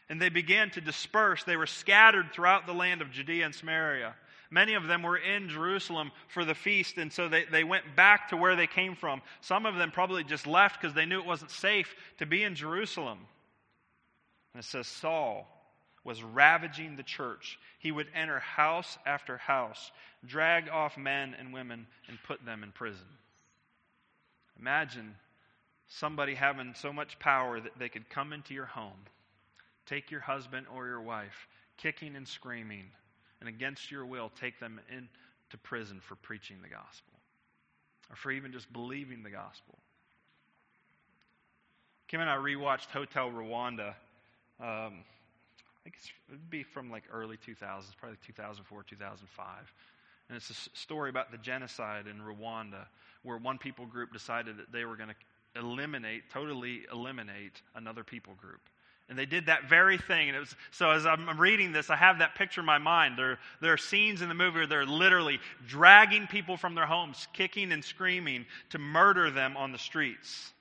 And 0.08 0.20
they 0.20 0.28
began 0.28 0.70
to 0.70 0.80
disperse. 0.80 1.44
They 1.44 1.56
were 1.56 1.66
scattered 1.66 2.32
throughout 2.32 2.66
the 2.66 2.72
land 2.72 3.02
of 3.02 3.10
Judea 3.10 3.44
and 3.44 3.54
Samaria. 3.54 4.14
Many 4.50 4.74
of 4.74 4.88
them 4.88 5.02
were 5.02 5.16
in 5.16 5.48
Jerusalem 5.48 6.10
for 6.28 6.44
the 6.44 6.56
feast, 6.56 6.98
and 6.98 7.12
so 7.12 7.28
they, 7.28 7.44
they 7.44 7.62
went 7.62 7.94
back 7.94 8.30
to 8.30 8.36
where 8.36 8.56
they 8.56 8.66
came 8.66 8.96
from. 8.96 9.22
Some 9.42 9.64
of 9.64 9.76
them 9.76 9.92
probably 9.92 10.24
just 10.24 10.46
left 10.46 10.80
because 10.80 10.94
they 10.94 11.06
knew 11.06 11.20
it 11.20 11.26
wasn't 11.26 11.52
safe 11.52 11.94
to 12.18 12.26
be 12.26 12.42
in 12.42 12.56
Jerusalem. 12.56 13.18
And 14.52 14.64
it 14.64 14.66
says 14.66 14.88
Saul 14.88 15.46
was 16.02 16.22
ravaging 16.22 16.96
the 16.96 17.04
church. 17.04 17.58
He 17.78 17.92
would 17.92 18.08
enter 18.14 18.40
house 18.40 18.98
after 19.06 19.36
house, 19.36 19.92
drag 20.26 20.68
off 20.68 20.98
men 20.98 21.36
and 21.38 21.52
women, 21.52 21.86
and 22.08 22.18
put 22.26 22.44
them 22.44 22.64
in 22.64 22.72
prison. 22.72 23.06
Imagine 24.60 25.14
somebody 25.88 26.34
having 26.34 26.74
so 26.74 26.92
much 26.92 27.18
power 27.18 27.60
that 27.60 27.78
they 27.78 27.88
could 27.88 28.08
come 28.10 28.32
into 28.32 28.54
your 28.54 28.66
home, 28.66 29.06
take 29.86 30.10
your 30.10 30.20
husband 30.20 30.66
or 30.74 30.86
your 30.86 31.00
wife, 31.00 31.48
kicking 31.76 32.14
and 32.14 32.28
screaming, 32.28 32.84
and 33.40 33.48
against 33.48 33.90
your 33.90 34.04
will, 34.04 34.30
take 34.40 34.60
them 34.60 34.78
into 34.90 35.58
prison 35.62 36.00
for 36.00 36.14
preaching 36.16 36.56
the 36.62 36.68
gospel 36.68 37.14
or 38.10 38.16
for 38.16 38.30
even 38.30 38.52
just 38.52 38.70
believing 38.72 39.22
the 39.22 39.30
gospel. 39.30 39.78
Kim 42.08 42.20
and 42.20 42.28
I 42.28 42.36
rewatched 42.36 42.86
Hotel 42.86 43.30
Rwanda. 43.30 43.94
Um, 44.60 45.04
I 45.80 45.84
think 45.84 45.94
it 45.96 46.32
would 46.32 46.50
be 46.50 46.64
from 46.64 46.90
like 46.90 47.04
early 47.12 47.36
2000s, 47.36 47.96
probably 47.96 48.18
2004, 48.26 48.82
2005. 48.82 49.72
And 50.30 50.36
it's 50.36 50.48
a 50.48 50.78
story 50.78 51.10
about 51.10 51.32
the 51.32 51.38
genocide 51.38 52.06
in 52.06 52.20
Rwanda 52.20 52.86
where 53.24 53.36
one 53.36 53.58
people 53.58 53.84
group 53.84 54.12
decided 54.12 54.58
that 54.58 54.70
they 54.70 54.84
were 54.84 54.94
going 54.94 55.08
to 55.08 55.60
eliminate, 55.60 56.30
totally 56.30 56.82
eliminate 56.92 57.60
another 57.74 58.04
people 58.04 58.34
group. 58.34 58.60
And 59.08 59.18
they 59.18 59.26
did 59.26 59.46
that 59.46 59.68
very 59.68 59.98
thing. 59.98 60.28
And 60.28 60.36
it 60.36 60.38
was, 60.38 60.54
so 60.70 60.90
as 60.90 61.04
I'm 61.04 61.36
reading 61.40 61.72
this, 61.72 61.90
I 61.90 61.96
have 61.96 62.20
that 62.20 62.36
picture 62.36 62.60
in 62.60 62.66
my 62.66 62.78
mind. 62.78 63.18
There, 63.18 63.40
there 63.60 63.72
are 63.72 63.76
scenes 63.76 64.22
in 64.22 64.28
the 64.28 64.36
movie 64.36 64.58
where 64.58 64.66
they're 64.68 64.86
literally 64.86 65.40
dragging 65.66 66.28
people 66.28 66.56
from 66.56 66.76
their 66.76 66.86
homes, 66.86 67.26
kicking 67.32 67.72
and 67.72 67.84
screaming 67.84 68.46
to 68.68 68.78
murder 68.78 69.32
them 69.32 69.56
on 69.56 69.72
the 69.72 69.78
streets. 69.78 70.52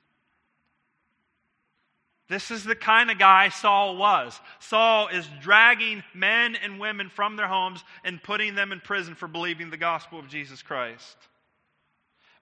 This 2.30 2.52
is 2.52 2.64
the 2.64 2.76
kind 2.76 3.10
of 3.10 3.18
guy 3.18 3.50
Saul 3.50 3.98
was. 3.98 4.40
Saul 4.60 5.08
is 5.08 5.28
dragging 5.42 6.04
men 6.14 6.56
and 6.56 6.80
women 6.80 7.10
from 7.10 7.36
their 7.36 7.48
homes 7.48 7.84
and 8.04 8.22
putting 8.22 8.54
them 8.54 8.72
in 8.72 8.80
prison 8.80 9.16
for 9.16 9.28
believing 9.28 9.72
the 9.72 9.78
gospel 9.78 10.20
of 10.20 10.30
Jesus 10.30 10.62
Christ. 10.62 11.18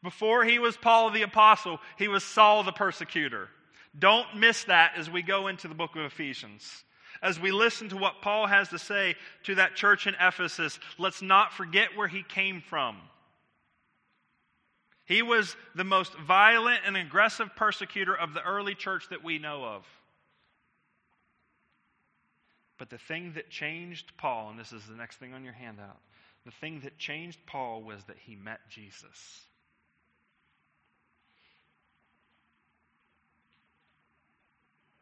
Before 0.04 0.44
he 0.44 0.60
was 0.60 0.76
Paul 0.76 1.10
the 1.10 1.22
apostle, 1.22 1.80
he 1.98 2.10
was 2.10 2.24
Saul 2.24 2.64
the 2.64 2.74
persecutor. 2.74 3.48
Don't 3.98 4.36
miss 4.36 4.66
that 4.66 4.92
as 4.98 5.10
we 5.10 5.22
go 5.22 5.48
into 5.48 5.70
the 5.70 5.74
book 5.74 5.96
of 5.96 6.04
Ephesians. 6.04 6.84
As 7.22 7.40
we 7.40 7.52
listen 7.52 7.90
to 7.90 7.98
what 7.98 8.22
Paul 8.22 8.46
has 8.46 8.70
to 8.70 8.80
say 8.80 9.16
to 9.44 9.56
that 9.56 9.76
church 9.76 10.06
in 10.06 10.16
Ephesus, 10.20 10.80
let's 11.00 11.22
not 11.22 11.54
forget 11.54 11.96
where 11.96 12.08
he 12.08 12.24
came 12.24 12.62
from. 12.62 12.98
He 15.08 15.22
was 15.22 15.56
the 15.74 15.86
most 15.86 16.14
violent 16.16 16.82
and 16.86 16.98
aggressive 16.98 17.56
persecutor 17.56 18.14
of 18.14 18.34
the 18.34 18.44
early 18.44 18.76
church 18.76 19.08
that 19.10 19.24
we 19.24 19.40
know 19.40 19.64
of. 19.64 19.86
But 22.78 22.90
the 22.90 22.98
thing 22.98 23.32
that 23.36 23.50
changed 23.50 24.12
Paul, 24.18 24.50
and 24.50 24.60
this 24.60 24.74
is 24.74 24.86
the 24.86 24.96
next 24.96 25.16
thing 25.16 25.34
on 25.34 25.46
your 25.46 25.54
handout, 25.54 25.98
the 26.46 26.52
thing 26.52 26.82
that 26.82 26.98
changed 26.98 27.40
Paul 27.46 27.82
was 27.84 28.04
that 28.04 28.18
he 28.18 28.36
met 28.36 28.60
Jesus. 28.70 29.42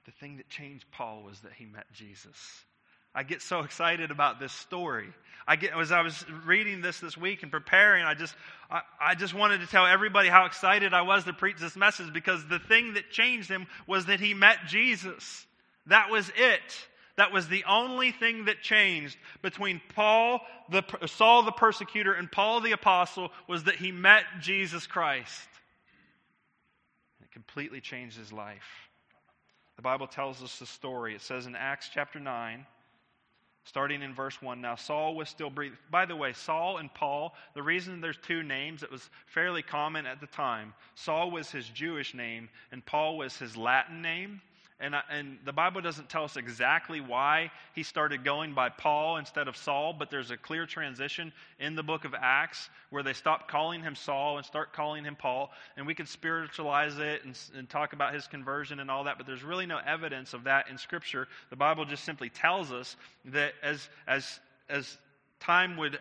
The 0.06 0.12
thing 0.12 0.38
that 0.38 0.50
changed 0.50 0.86
Paul 0.92 1.24
was 1.24 1.40
that 1.40 1.54
he 1.54 1.66
met 1.66 1.92
Jesus. 1.92 2.64
I 3.16 3.24
get 3.24 3.42
so 3.42 3.62
excited 3.62 4.12
about 4.12 4.40
this 4.40 4.52
story. 4.52 5.08
I 5.48 5.56
get, 5.56 5.74
as 5.78 5.92
I 5.92 6.02
was 6.02 6.26
reading 6.46 6.82
this 6.82 7.00
this 7.00 7.16
week 7.16 7.44
and 7.44 7.52
preparing, 7.52 8.04
I 8.04 8.14
just, 8.14 8.36
I, 8.70 8.82
I, 9.00 9.16
just 9.16 9.34
wanted 9.34 9.62
to 9.62 9.68
tell 9.68 9.86
everybody 9.86 10.28
how 10.28 10.46
excited 10.46 10.94
I 10.94 11.04
was 11.04 11.24
to 11.26 11.34
preach 11.34 11.58
this 11.58 11.76
message 11.76 12.12
because 12.12 12.46
the 12.48 12.60
thing 12.60 12.96
that 12.96 13.12
changed 13.12 13.48
him 13.48 13.68
was 13.88 14.08
that 14.08 14.20
he 14.20 14.34
met 14.34 14.58
Jesus. 14.68 15.46
That 15.86 16.10
was 16.10 16.30
it. 16.36 16.88
That 17.16 17.32
was 17.32 17.48
the 17.48 17.64
only 17.66 18.12
thing 18.12 18.46
that 18.46 18.62
changed 18.62 19.18
between 19.42 19.82
Paul, 19.96 20.42
the, 20.70 20.84
Saul 21.06 21.44
the 21.44 21.52
persecutor, 21.52 22.14
and 22.14 22.30
Paul 22.30 22.60
the 22.60 22.74
apostle 22.74 23.32
was 23.48 23.64
that 23.66 23.76
he 23.76 23.92
met 23.92 24.24
Jesus 24.42 24.88
Christ. 24.88 25.48
It 27.22 27.32
completely 27.32 27.80
changed 27.80 28.18
his 28.18 28.34
life. 28.34 28.90
The 29.78 29.82
Bible 29.82 30.08
tells 30.08 30.42
us 30.42 30.60
the 30.60 30.66
story. 30.66 31.16
It 31.16 31.22
says 31.22 31.46
in 31.46 31.56
Acts 31.56 31.90
chapter 31.94 32.20
9, 32.20 32.66
starting 33.66 34.04
in 34.04 34.14
verse 34.14 34.42
1 34.42 34.62
now 34.62 34.76
saul 34.76 35.16
was 35.16 35.28
still 35.28 35.50
breathing 35.50 35.78
by 35.90 36.06
the 36.06 36.16
way 36.16 36.32
saul 36.32 36.78
and 36.78 36.94
paul 36.94 37.34
the 37.56 37.64
reason 37.64 38.00
there's 38.00 38.18
two 38.18 38.44
names 38.44 38.84
it 38.84 38.92
was 38.92 39.10
fairly 39.26 39.62
common 39.64 40.06
at 40.06 40.22
the 40.22 40.28
time 40.28 40.74
saul 40.94 41.32
was 41.32 41.50
his 41.52 41.68
jewish 41.70 42.14
name 42.14 42.48
and 42.72 42.86
paul 42.86 43.18
was 43.18 43.36
his 43.38 43.58
latin 43.58 44.02
name 44.02 44.40
and, 44.80 44.96
I, 44.96 45.02
and 45.10 45.38
the 45.46 45.54
Bible 45.54 45.80
doesn't 45.80 46.10
tell 46.10 46.26
us 46.26 46.36
exactly 46.36 47.00
why 47.00 47.52
he 47.74 47.84
started 47.84 48.26
going 48.26 48.54
by 48.54 48.70
Paul 48.70 49.18
instead 49.18 49.48
of 49.48 49.56
Saul, 49.56 49.94
but 49.98 50.10
there's 50.10 50.32
a 50.32 50.38
clear 50.38 50.66
transition 50.66 51.32
in 51.60 51.76
the 51.76 51.84
book 51.84 52.04
of 52.04 52.14
Acts 52.14 52.70
where 52.90 53.02
they 53.02 53.14
stop 53.14 53.48
calling 53.48 53.82
him 53.82 53.96
Saul 53.96 54.38
and 54.38 54.46
start 54.46 54.74
calling 54.74 55.06
him 55.06 55.16
Paul. 55.16 55.52
And 55.78 55.88
we 55.88 55.96
can 55.96 56.06
spiritualize 56.06 57.00
it 57.00 57.24
and, 57.24 57.38
and 57.58 57.70
talk 57.70 57.94
about 57.94 58.14
his 58.14 58.28
conversion 58.28 58.82
and 58.82 58.92
all 58.92 59.06
that, 59.06 59.18
but 59.18 59.26
there's 59.26 59.44
really 59.44 59.66
no 59.66 59.80
evidence 59.86 60.34
of 60.34 60.44
that 60.44 60.70
in 60.70 60.78
Scripture. 60.78 61.28
The 61.50 61.56
Bible 61.56 61.86
just 61.86 62.04
simply 62.04 62.30
tells 62.30 62.74
us 62.74 62.98
that 63.26 63.54
as, 63.64 63.88
as, 64.08 64.40
as 64.68 64.98
time 65.40 65.78
would 65.78 66.00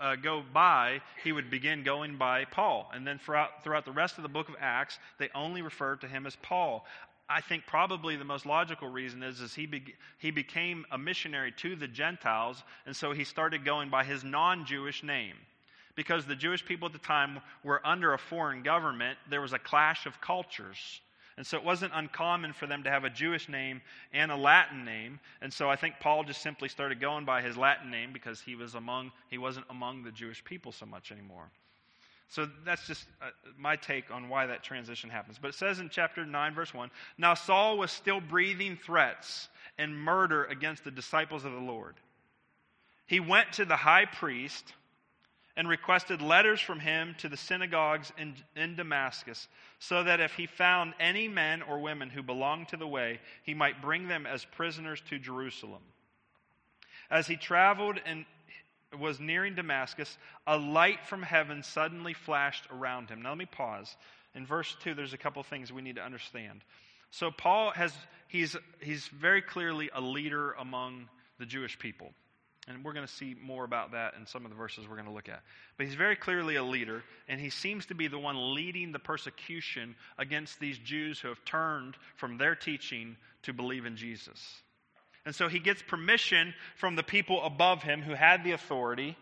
uh, 0.00 0.16
go 0.16 0.42
by, 0.54 1.00
he 1.22 1.32
would 1.32 1.50
begin 1.50 1.82
going 1.82 2.16
by 2.16 2.44
Paul. 2.46 2.90
And 2.94 3.06
then 3.06 3.18
throughout, 3.18 3.64
throughout 3.64 3.84
the 3.84 3.92
rest 3.92 4.16
of 4.16 4.22
the 4.22 4.28
book 4.28 4.48
of 4.48 4.54
Acts, 4.60 4.98
they 5.18 5.28
only 5.34 5.60
refer 5.60 5.96
to 5.96 6.08
him 6.08 6.26
as 6.26 6.36
Paul. 6.36 6.86
I 7.28 7.40
think 7.40 7.66
probably 7.66 8.16
the 8.16 8.24
most 8.24 8.46
logical 8.46 8.88
reason 8.88 9.22
is, 9.22 9.40
is 9.40 9.54
he, 9.54 9.66
be, 9.66 9.94
he 10.18 10.30
became 10.30 10.86
a 10.92 10.98
missionary 10.98 11.52
to 11.58 11.74
the 11.74 11.88
Gentiles, 11.88 12.62
and 12.86 12.94
so 12.94 13.12
he 13.12 13.24
started 13.24 13.64
going 13.64 13.90
by 13.90 14.04
his 14.04 14.22
non 14.22 14.64
Jewish 14.64 15.02
name. 15.02 15.34
Because 15.96 16.26
the 16.26 16.36
Jewish 16.36 16.64
people 16.64 16.86
at 16.86 16.92
the 16.92 16.98
time 16.98 17.40
were 17.64 17.84
under 17.84 18.12
a 18.12 18.18
foreign 18.18 18.62
government, 18.62 19.18
there 19.28 19.40
was 19.40 19.54
a 19.54 19.58
clash 19.58 20.06
of 20.06 20.20
cultures. 20.20 21.00
And 21.36 21.46
so 21.46 21.58
it 21.58 21.64
wasn't 21.64 21.92
uncommon 21.94 22.52
for 22.52 22.66
them 22.66 22.82
to 22.84 22.90
have 22.90 23.04
a 23.04 23.10
Jewish 23.10 23.48
name 23.48 23.82
and 24.12 24.30
a 24.30 24.36
Latin 24.36 24.84
name. 24.84 25.20
And 25.42 25.52
so 25.52 25.68
I 25.68 25.76
think 25.76 25.96
Paul 26.00 26.24
just 26.24 26.42
simply 26.42 26.68
started 26.68 27.00
going 27.00 27.24
by 27.24 27.42
his 27.42 27.56
Latin 27.56 27.90
name 27.90 28.12
because 28.12 28.40
he 28.40 28.54
was 28.54 28.74
among 28.74 29.12
he 29.28 29.36
wasn't 29.36 29.66
among 29.68 30.02
the 30.02 30.12
Jewish 30.12 30.42
people 30.44 30.72
so 30.72 30.86
much 30.86 31.12
anymore. 31.12 31.50
So 32.28 32.48
that's 32.64 32.86
just 32.86 33.06
uh, 33.22 33.30
my 33.56 33.76
take 33.76 34.10
on 34.10 34.28
why 34.28 34.46
that 34.46 34.62
transition 34.62 35.10
happens. 35.10 35.38
But 35.40 35.48
it 35.48 35.54
says 35.54 35.78
in 35.78 35.88
chapter 35.88 36.26
9, 36.26 36.54
verse 36.54 36.74
1 36.74 36.90
Now 37.18 37.34
Saul 37.34 37.78
was 37.78 37.90
still 37.90 38.20
breathing 38.20 38.76
threats 38.84 39.48
and 39.78 39.96
murder 39.96 40.44
against 40.44 40.84
the 40.84 40.90
disciples 40.90 41.44
of 41.44 41.52
the 41.52 41.58
Lord. 41.58 41.94
He 43.06 43.20
went 43.20 43.52
to 43.54 43.64
the 43.64 43.76
high 43.76 44.06
priest 44.06 44.72
and 45.56 45.68
requested 45.68 46.20
letters 46.20 46.60
from 46.60 46.80
him 46.80 47.14
to 47.18 47.28
the 47.28 47.36
synagogues 47.36 48.12
in, 48.18 48.34
in 48.56 48.76
Damascus, 48.76 49.48
so 49.78 50.04
that 50.04 50.20
if 50.20 50.34
he 50.34 50.46
found 50.46 50.92
any 51.00 51.28
men 51.28 51.62
or 51.62 51.78
women 51.78 52.10
who 52.10 52.22
belonged 52.22 52.68
to 52.68 52.76
the 52.76 52.86
way, 52.86 53.20
he 53.42 53.54
might 53.54 53.80
bring 53.80 54.06
them 54.06 54.26
as 54.26 54.44
prisoners 54.44 55.02
to 55.08 55.18
Jerusalem. 55.18 55.82
As 57.10 57.26
he 57.26 57.36
traveled 57.36 57.98
and 58.04 58.26
was 58.98 59.20
nearing 59.20 59.54
Damascus, 59.54 60.16
a 60.46 60.56
light 60.56 61.04
from 61.06 61.22
heaven 61.22 61.62
suddenly 61.62 62.14
flashed 62.14 62.64
around 62.70 63.08
him. 63.08 63.22
Now 63.22 63.30
let 63.30 63.38
me 63.38 63.46
pause. 63.46 63.94
In 64.34 64.46
verse 64.46 64.74
2, 64.82 64.94
there's 64.94 65.12
a 65.12 65.18
couple 65.18 65.42
things 65.42 65.72
we 65.72 65.82
need 65.82 65.96
to 65.96 66.04
understand. 66.04 66.62
So 67.10 67.30
Paul 67.30 67.70
has 67.70 67.92
he's 68.28 68.56
he's 68.80 69.06
very 69.08 69.42
clearly 69.42 69.90
a 69.94 70.00
leader 70.00 70.52
among 70.52 71.08
the 71.38 71.46
Jewish 71.46 71.78
people. 71.78 72.12
And 72.68 72.84
we're 72.84 72.94
going 72.94 73.06
to 73.06 73.12
see 73.12 73.36
more 73.40 73.64
about 73.64 73.92
that 73.92 74.14
in 74.18 74.26
some 74.26 74.44
of 74.44 74.50
the 74.50 74.56
verses 74.56 74.88
we're 74.88 74.96
going 74.96 75.06
to 75.06 75.14
look 75.14 75.28
at. 75.28 75.42
But 75.76 75.86
he's 75.86 75.94
very 75.94 76.16
clearly 76.16 76.56
a 76.56 76.64
leader, 76.64 77.04
and 77.28 77.40
he 77.40 77.48
seems 77.48 77.86
to 77.86 77.94
be 77.94 78.08
the 78.08 78.18
one 78.18 78.54
leading 78.54 78.90
the 78.90 78.98
persecution 78.98 79.94
against 80.18 80.58
these 80.58 80.76
Jews 80.78 81.20
who 81.20 81.28
have 81.28 81.44
turned 81.44 81.96
from 82.16 82.38
their 82.38 82.56
teaching 82.56 83.16
to 83.42 83.52
believe 83.52 83.86
in 83.86 83.96
Jesus. 83.96 84.62
And 85.26 85.34
so 85.34 85.48
he 85.48 85.58
gets 85.58 85.82
permission 85.82 86.54
from 86.76 86.94
the 86.94 87.02
people 87.02 87.42
above 87.42 87.82
him 87.82 88.00
who 88.00 88.14
had 88.14 88.44
the 88.44 88.52
authority, 88.52 89.16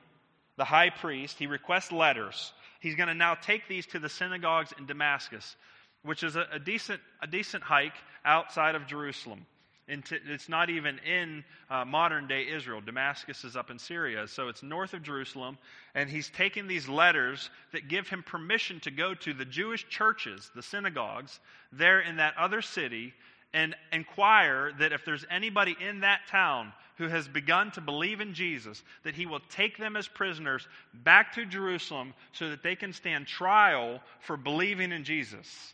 the 0.59 0.65
high 0.65 0.91
priest. 0.91 1.39
He 1.39 1.47
requests 1.47 1.91
letters. 1.91 2.53
He's 2.81 2.95
going 2.95 3.09
to 3.09 3.15
now 3.15 3.35
take 3.35 3.67
these 3.69 3.87
to 3.87 3.99
the 3.99 4.11
synagogues 4.11 4.75
in 4.79 4.85
Damascus, 4.85 5.57
which 6.03 6.23
is 6.23 6.37
a, 6.37 6.47
a 6.53 6.59
decent, 6.59 7.01
a 7.23 7.27
decent 7.27 7.65
hike 7.65 7.97
outside 8.23 8.75
of 8.75 8.87
Jerusalem. 8.87 9.47
it's 9.89 10.51
not 10.51 10.69
even 10.69 10.99
in 10.99 11.43
uh, 11.71 11.87
modern 11.87 12.29
day 12.29 12.49
Israel. 12.49 12.83
Damascus 12.83 13.43
is 13.43 13.57
up 13.57 13.71
in 13.71 13.79
Syria, 13.79 14.29
so 14.29 14.49
it's 14.49 14.63
north 14.63 14.93
of 14.93 15.03
Jerusalem. 15.03 15.57
And 15.95 16.11
he's 16.11 16.29
taking 16.29 16.67
these 16.67 16.87
letters 16.87 17.49
that 17.73 17.89
give 17.89 18.09
him 18.09 18.23
permission 18.23 18.79
to 18.81 18.91
go 18.91 19.15
to 19.15 19.33
the 19.33 19.47
Jewish 19.47 19.89
churches, 19.89 20.51
the 20.55 20.63
synagogues, 20.63 21.41
there 21.73 22.01
in 22.01 22.17
that 22.17 22.37
other 22.37 22.61
city, 22.61 23.15
and 23.55 23.75
inquire 23.93 24.73
that 24.81 24.93
if 24.93 25.05
there's 25.05 25.25
anybody 25.31 25.77
in 25.81 26.01
that 26.01 26.27
town 26.29 26.73
who 26.99 27.09
has 27.09 27.27
begun 27.29 27.71
to 27.71 27.81
believe 27.81 28.21
in 28.21 28.35
Jesus, 28.35 28.83
that 29.05 29.15
he 29.15 29.27
will 29.27 29.41
take 29.51 29.79
them 29.79 29.97
as 29.97 30.09
prisoners 30.09 30.67
back 30.93 31.35
to 31.35 31.47
Jerusalem 31.47 32.15
so 32.33 32.51
that 32.51 32.63
they 32.63 32.75
can 32.75 32.93
stand 32.93 33.27
trial 33.27 34.01
for 34.21 34.37
believing 34.37 34.93
in 34.93 35.05
Jesus. 35.05 35.73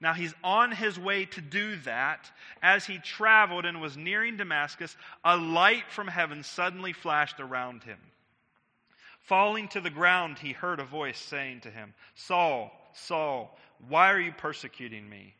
Now 0.00 0.14
he's 0.14 0.34
on 0.42 0.72
his 0.72 0.98
way 0.98 1.26
to 1.26 1.42
do 1.42 1.76
that. 1.84 2.30
As 2.62 2.86
he 2.86 2.98
traveled 2.98 3.66
and 3.66 3.82
was 3.82 3.98
nearing 3.98 4.38
Damascus, 4.38 4.96
a 5.22 5.36
light 5.36 5.84
from 5.90 6.08
heaven 6.08 6.42
suddenly 6.42 6.94
flashed 6.94 7.40
around 7.40 7.84
him. 7.84 7.98
Falling 9.24 9.68
to 9.68 9.82
the 9.82 9.90
ground, 9.90 10.38
he 10.38 10.52
heard 10.52 10.80
a 10.80 10.84
voice 10.84 11.18
saying 11.18 11.60
to 11.60 11.70
him, 11.70 11.92
Saul, 12.14 12.72
Saul, 12.94 13.56
why 13.88 14.10
are 14.12 14.20
you 14.20 14.32
persecuting 14.32 15.06
me? 15.08 15.34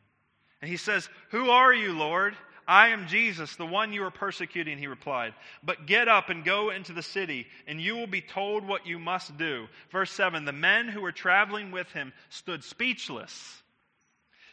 And 0.61 0.69
he 0.69 0.77
says, 0.77 1.09
Who 1.29 1.49
are 1.49 1.73
you, 1.73 1.93
Lord? 1.93 2.35
I 2.67 2.89
am 2.89 3.07
Jesus, 3.07 3.55
the 3.55 3.65
one 3.65 3.91
you 3.91 4.03
are 4.03 4.11
persecuting, 4.11 4.77
he 4.77 4.87
replied. 4.87 5.33
But 5.63 5.87
get 5.87 6.07
up 6.07 6.29
and 6.29 6.45
go 6.45 6.69
into 6.69 6.93
the 6.93 7.01
city, 7.01 7.47
and 7.67 7.81
you 7.81 7.95
will 7.95 8.07
be 8.07 8.21
told 8.21 8.65
what 8.65 8.85
you 8.85 8.99
must 8.99 9.37
do. 9.37 9.67
Verse 9.89 10.11
7 10.11 10.45
The 10.45 10.53
men 10.53 10.87
who 10.87 11.01
were 11.01 11.11
traveling 11.11 11.71
with 11.71 11.91
him 11.91 12.13
stood 12.29 12.63
speechless, 12.63 13.61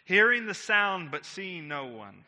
hearing 0.04 0.46
the 0.46 0.54
sound 0.54 1.10
but 1.10 1.26
seeing 1.26 1.68
no 1.68 1.86
one. 1.86 2.24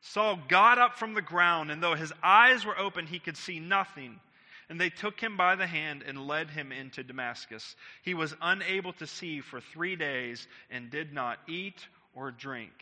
Saul 0.00 0.38
got 0.48 0.78
up 0.78 0.96
from 0.96 1.14
the 1.14 1.22
ground, 1.22 1.70
and 1.70 1.82
though 1.82 1.94
his 1.94 2.12
eyes 2.22 2.64
were 2.64 2.78
open, 2.78 3.06
he 3.06 3.18
could 3.18 3.36
see 3.36 3.58
nothing. 3.58 4.20
And 4.68 4.80
they 4.80 4.90
took 4.90 5.20
him 5.20 5.36
by 5.36 5.56
the 5.56 5.66
hand 5.66 6.02
and 6.06 6.26
led 6.26 6.50
him 6.50 6.72
into 6.72 7.02
Damascus. 7.02 7.76
He 8.02 8.14
was 8.14 8.34
unable 8.40 8.94
to 8.94 9.06
see 9.06 9.40
for 9.40 9.60
three 9.60 9.96
days 9.96 10.46
and 10.70 10.90
did 10.90 11.12
not 11.12 11.38
eat 11.46 11.86
or 12.14 12.30
drink. 12.30 12.72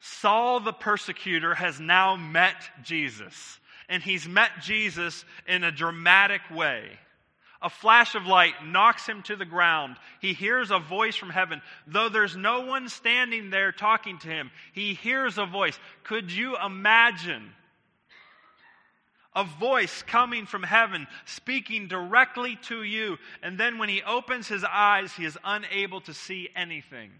Saul 0.00 0.60
the 0.60 0.72
persecutor 0.72 1.54
has 1.54 1.78
now 1.78 2.16
met 2.16 2.56
Jesus, 2.82 3.60
and 3.88 4.02
he's 4.02 4.26
met 4.26 4.50
Jesus 4.60 5.24
in 5.46 5.62
a 5.62 5.70
dramatic 5.70 6.40
way. 6.50 6.98
A 7.62 7.70
flash 7.70 8.16
of 8.16 8.26
light 8.26 8.54
knocks 8.66 9.06
him 9.06 9.22
to 9.22 9.36
the 9.36 9.44
ground. 9.44 9.96
He 10.20 10.32
hears 10.32 10.72
a 10.72 10.80
voice 10.80 11.14
from 11.14 11.30
heaven. 11.30 11.62
Though 11.86 12.08
there's 12.08 12.36
no 12.36 12.62
one 12.62 12.88
standing 12.88 13.50
there 13.50 13.70
talking 13.70 14.18
to 14.18 14.28
him, 14.28 14.50
he 14.72 14.94
hears 14.94 15.38
a 15.38 15.46
voice. 15.46 15.78
Could 16.02 16.32
you 16.32 16.56
imagine 16.56 17.52
a 19.34 19.44
voice 19.44 20.02
coming 20.02 20.46
from 20.46 20.62
heaven 20.62 21.06
speaking 21.24 21.88
directly 21.88 22.56
to 22.62 22.82
you? 22.82 23.18
And 23.42 23.58
then 23.58 23.78
when 23.78 23.88
he 23.88 24.02
opens 24.02 24.48
his 24.48 24.64
eyes, 24.64 25.12
he 25.12 25.24
is 25.24 25.38
unable 25.44 26.00
to 26.02 26.14
see 26.14 26.48
anything. 26.54 27.10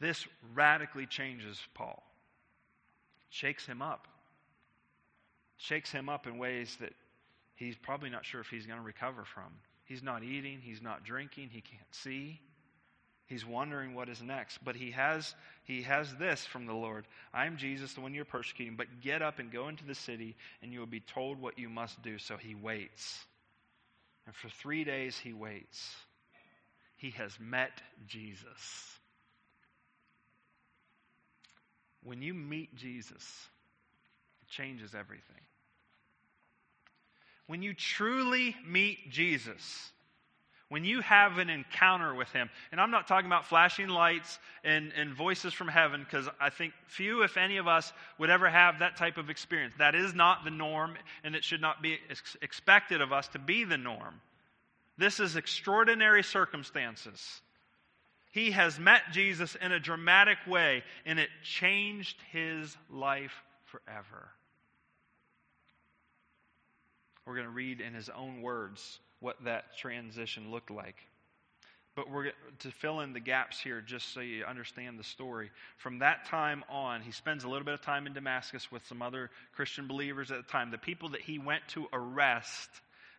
This 0.00 0.26
radically 0.54 1.06
changes 1.06 1.58
Paul, 1.74 2.02
shakes 3.30 3.64
him 3.64 3.80
up, 3.80 4.06
shakes 5.56 5.90
him 5.90 6.08
up 6.08 6.26
in 6.26 6.38
ways 6.38 6.76
that 6.80 6.92
he's 7.54 7.76
probably 7.76 8.10
not 8.10 8.24
sure 8.24 8.40
if 8.40 8.48
he's 8.48 8.66
going 8.66 8.78
to 8.78 8.84
recover 8.84 9.24
from. 9.24 9.52
He's 9.84 10.02
not 10.02 10.22
eating, 10.22 10.60
he's 10.62 10.82
not 10.82 11.04
drinking, 11.04 11.50
he 11.50 11.60
can't 11.60 11.82
see. 11.92 12.40
He's 13.26 13.44
wondering 13.44 13.94
what 13.94 14.08
is 14.08 14.22
next. 14.22 14.58
But 14.64 14.76
he 14.76 14.90
has, 14.90 15.34
he 15.64 15.82
has 15.82 16.14
this 16.16 16.44
from 16.44 16.66
the 16.66 16.74
Lord 16.74 17.06
I 17.32 17.46
am 17.46 17.56
Jesus, 17.56 17.94
the 17.94 18.00
one 18.00 18.14
you're 18.14 18.24
persecuting, 18.24 18.76
but 18.76 19.00
get 19.00 19.22
up 19.22 19.38
and 19.38 19.50
go 19.50 19.68
into 19.68 19.84
the 19.84 19.94
city, 19.94 20.36
and 20.62 20.72
you 20.72 20.80
will 20.80 20.86
be 20.86 21.00
told 21.00 21.40
what 21.40 21.58
you 21.58 21.68
must 21.68 22.02
do. 22.02 22.18
So 22.18 22.36
he 22.36 22.54
waits. 22.54 23.24
And 24.26 24.34
for 24.34 24.48
three 24.48 24.84
days 24.84 25.16
he 25.18 25.32
waits. 25.32 25.94
He 26.96 27.10
has 27.10 27.38
met 27.40 27.82
Jesus. 28.06 28.98
When 32.02 32.20
you 32.20 32.34
meet 32.34 32.74
Jesus, 32.76 33.48
it 34.42 34.48
changes 34.48 34.94
everything. 34.94 35.40
When 37.46 37.62
you 37.62 37.74
truly 37.74 38.54
meet 38.66 39.10
Jesus, 39.10 39.90
when 40.68 40.84
you 40.84 41.00
have 41.00 41.38
an 41.38 41.50
encounter 41.50 42.14
with 42.14 42.30
him, 42.30 42.48
and 42.72 42.80
I'm 42.80 42.90
not 42.90 43.06
talking 43.06 43.26
about 43.26 43.46
flashing 43.46 43.88
lights 43.88 44.38
and, 44.64 44.92
and 44.96 45.14
voices 45.14 45.52
from 45.52 45.68
heaven, 45.68 46.02
because 46.02 46.28
I 46.40 46.50
think 46.50 46.72
few, 46.86 47.22
if 47.22 47.36
any 47.36 47.58
of 47.58 47.68
us, 47.68 47.92
would 48.18 48.30
ever 48.30 48.48
have 48.48 48.78
that 48.78 48.96
type 48.96 49.18
of 49.18 49.30
experience. 49.30 49.74
That 49.78 49.94
is 49.94 50.14
not 50.14 50.44
the 50.44 50.50
norm, 50.50 50.94
and 51.22 51.34
it 51.34 51.44
should 51.44 51.60
not 51.60 51.82
be 51.82 51.98
ex- 52.10 52.36
expected 52.42 53.00
of 53.00 53.12
us 53.12 53.28
to 53.28 53.38
be 53.38 53.64
the 53.64 53.78
norm. 53.78 54.20
This 54.96 55.20
is 55.20 55.36
extraordinary 55.36 56.22
circumstances. 56.22 57.40
He 58.32 58.50
has 58.52 58.78
met 58.78 59.02
Jesus 59.12 59.56
in 59.56 59.70
a 59.70 59.78
dramatic 59.78 60.38
way, 60.46 60.82
and 61.04 61.18
it 61.18 61.28
changed 61.42 62.16
his 62.32 62.76
life 62.90 63.42
forever. 63.66 64.28
We're 67.26 67.34
going 67.34 67.46
to 67.46 67.52
read 67.52 67.80
in 67.80 67.94
his 67.94 68.08
own 68.08 68.42
words 68.42 68.98
what 69.20 69.36
that 69.44 69.76
transition 69.78 70.50
looked 70.50 70.70
like. 70.70 70.96
But 71.96 72.10
we're 72.10 72.32
to 72.58 72.70
fill 72.70 73.00
in 73.00 73.12
the 73.12 73.20
gaps 73.20 73.60
here 73.60 73.80
just 73.80 74.12
so 74.12 74.20
you 74.20 74.44
understand 74.44 74.98
the 74.98 75.04
story. 75.04 75.50
From 75.76 76.00
that 76.00 76.26
time 76.26 76.64
on, 76.68 77.02
he 77.02 77.12
spends 77.12 77.44
a 77.44 77.48
little 77.48 77.64
bit 77.64 77.74
of 77.74 77.82
time 77.82 78.06
in 78.06 78.12
Damascus 78.12 78.70
with 78.72 78.84
some 78.86 79.00
other 79.00 79.30
Christian 79.54 79.86
believers 79.86 80.32
at 80.32 80.38
the 80.38 80.50
time. 80.50 80.72
The 80.72 80.78
people 80.78 81.10
that 81.10 81.20
he 81.20 81.38
went 81.38 81.62
to 81.68 81.86
arrest 81.92 82.68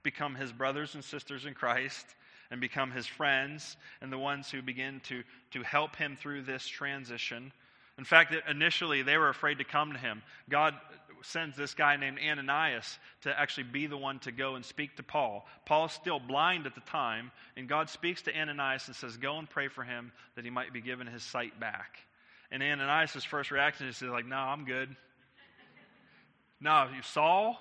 become 0.03 0.35
his 0.35 0.51
brothers 0.51 0.93
and 0.93 1.03
sisters 1.03 1.45
in 1.45 1.53
Christ 1.53 2.05
and 2.51 2.59
become 2.59 2.91
his 2.91 3.07
friends 3.07 3.77
and 4.01 4.11
the 4.11 4.17
ones 4.17 4.51
who 4.51 4.61
begin 4.61 4.99
to, 5.05 5.23
to 5.51 5.63
help 5.63 5.95
him 5.95 6.17
through 6.19 6.43
this 6.43 6.67
transition. 6.67 7.53
In 7.97 8.03
fact, 8.03 8.35
initially 8.49 9.01
they 9.03 9.17
were 9.17 9.29
afraid 9.29 9.59
to 9.59 9.63
come 9.63 9.93
to 9.93 9.97
him. 9.97 10.21
God 10.49 10.75
sends 11.25 11.57
this 11.57 11.73
guy 11.73 11.97
named 11.97 12.19
Ananias 12.19 12.97
to 13.21 13.39
actually 13.39 13.63
be 13.63 13.87
the 13.87 13.97
one 13.97 14.19
to 14.19 14.31
go 14.31 14.55
and 14.55 14.63
speak 14.63 14.95
to 14.97 15.03
Paul. 15.03 15.45
Paul's 15.65 15.93
still 15.93 16.19
blind 16.19 16.65
at 16.65 16.75
the 16.75 16.81
time, 16.81 17.31
and 17.57 17.67
God 17.67 17.89
speaks 17.89 18.21
to 18.23 18.35
Ananias 18.35 18.87
and 18.87 18.95
says, 18.95 19.17
Go 19.17 19.37
and 19.37 19.49
pray 19.49 19.67
for 19.67 19.83
him 19.83 20.11
that 20.35 20.45
he 20.45 20.51
might 20.51 20.73
be 20.73 20.81
given 20.81 21.07
his 21.07 21.23
sight 21.23 21.59
back. 21.59 21.97
And 22.51 22.61
Ananias' 22.61 23.23
first 23.23 23.51
reaction 23.51 23.87
is 23.87 24.01
like, 24.01 24.25
No, 24.25 24.37
I'm 24.37 24.65
good. 24.65 24.95
no, 26.61 26.87
you 26.95 27.01
Saul, 27.01 27.57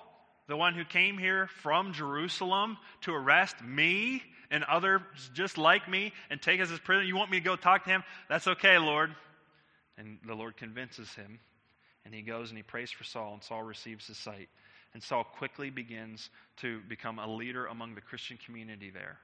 the 0.47 0.57
one 0.57 0.73
who 0.73 0.85
came 0.85 1.17
here 1.17 1.47
from 1.61 1.93
Jerusalem 1.93 2.77
to 3.01 3.13
arrest 3.13 3.55
me 3.63 4.21
and 4.51 4.63
others 4.63 5.01
just 5.33 5.57
like 5.57 5.89
me 5.89 6.13
and 6.29 6.41
take 6.41 6.61
us 6.61 6.71
as 6.71 6.79
prisoner. 6.79 7.05
You 7.05 7.15
want 7.15 7.31
me 7.31 7.39
to 7.39 7.43
go 7.43 7.55
talk 7.55 7.85
to 7.85 7.89
him? 7.89 8.03
That's 8.29 8.47
okay, 8.47 8.77
Lord. 8.77 9.15
And 9.97 10.19
the 10.25 10.35
Lord 10.35 10.57
convinces 10.57 11.11
him 11.13 11.39
and 12.05 12.13
he 12.13 12.21
goes 12.21 12.49
and 12.49 12.57
he 12.57 12.63
prays 12.63 12.91
for 12.91 13.03
Saul, 13.03 13.33
and 13.33 13.43
Saul 13.43 13.63
receives 13.63 14.07
his 14.07 14.17
sight. 14.17 14.47
And 14.93 15.03
Saul 15.03 15.23
quickly 15.23 15.69
begins 15.69 16.29
to 16.57 16.79
become 16.87 17.19
a 17.19 17.27
leader 17.27 17.65
among 17.65 17.95
the 17.95 18.01
Christian 18.01 18.37
community 18.45 18.91
there. 18.91 19.17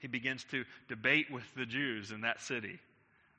He 0.00 0.08
begins 0.08 0.44
to 0.50 0.64
debate 0.88 1.30
with 1.30 1.44
the 1.56 1.66
Jews 1.66 2.10
in 2.10 2.22
that 2.22 2.40
city 2.40 2.78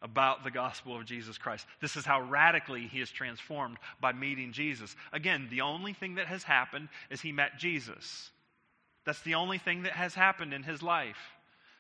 about 0.02 0.44
the 0.44 0.52
gospel 0.52 0.96
of 0.96 1.06
Jesus 1.06 1.38
Christ. 1.38 1.68
This 1.80 1.96
is 1.96 2.06
how 2.06 2.22
radically 2.22 2.88
he 2.88 3.02
is 3.02 3.12
transformed 3.12 3.78
by 4.00 4.14
meeting 4.14 4.52
Jesus. 4.52 4.96
Again, 5.14 5.48
the 5.52 5.62
only 5.62 5.94
thing 5.94 6.16
that 6.16 6.28
has 6.28 6.44
happened 6.44 6.90
is 7.10 7.22
he 7.22 7.32
met 7.32 7.60
Jesus. 7.60 8.32
That's 9.06 9.22
the 9.22 9.36
only 9.36 9.58
thing 9.58 9.84
that 9.84 9.94
has 9.94 10.16
happened 10.16 10.54
in 10.54 10.64
his 10.64 10.82
life. 10.82 11.18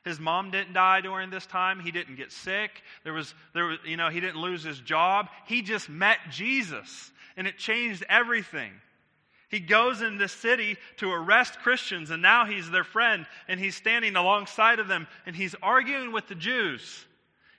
His 0.04 0.20
mom 0.20 0.50
didn't 0.50 0.74
die 0.74 1.02
during 1.02 1.30
this 1.30 1.46
time. 1.46 1.80
He 1.80 1.92
didn't 1.92 2.16
get 2.16 2.32
sick. 2.32 2.72
There 3.04 3.14
was, 3.14 3.34
there 3.54 3.66
was, 3.66 3.78
you 3.86 3.98
know, 3.98 4.10
he 4.10 4.20
didn't 4.20 4.42
lose 4.42 4.64
his 4.64 4.80
job. 4.80 5.30
He 5.46 5.62
just 5.62 5.90
met 5.90 6.18
Jesus, 6.32 7.12
and 7.38 7.46
it 7.46 7.58
changed 7.58 8.04
everything. 8.10 8.72
He 9.50 9.60
goes 9.60 10.02
in 10.02 10.18
this 10.18 10.32
city 10.32 10.78
to 10.98 11.12
arrest 11.12 11.60
Christians, 11.60 12.10
and 12.10 12.22
now 12.22 12.46
he's 12.46 12.70
their 12.72 12.86
friend, 12.86 13.28
and 13.48 13.60
he's 13.60 13.76
standing 13.76 14.16
alongside 14.16 14.80
of 14.80 14.88
them, 14.88 15.08
and 15.26 15.36
he's 15.36 15.56
arguing 15.62 16.14
with 16.14 16.28
the 16.28 16.36
Jews. 16.36 17.06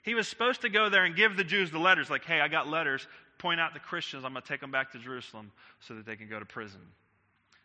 He 0.01 0.15
was 0.15 0.27
supposed 0.27 0.61
to 0.61 0.69
go 0.69 0.89
there 0.89 1.05
and 1.05 1.15
give 1.15 1.37
the 1.37 1.43
Jews 1.45 1.71
the 1.71 1.79
letters, 1.79 2.09
like, 2.09 2.25
hey, 2.25 2.41
I 2.41 2.49
got 2.49 2.67
letters. 2.67 3.07
Point 3.37 3.61
out 3.61 3.73
the 3.73 3.79
Christians. 3.79 4.25
I'm 4.25 4.33
going 4.33 4.41
to 4.41 4.47
take 4.47 4.59
them 4.59 4.71
back 4.71 4.91
to 4.93 4.99
Jerusalem 4.99 5.51
so 5.81 5.93
that 5.93 6.05
they 6.05 6.15
can 6.15 6.27
go 6.27 6.39
to 6.39 6.45
prison. 6.45 6.81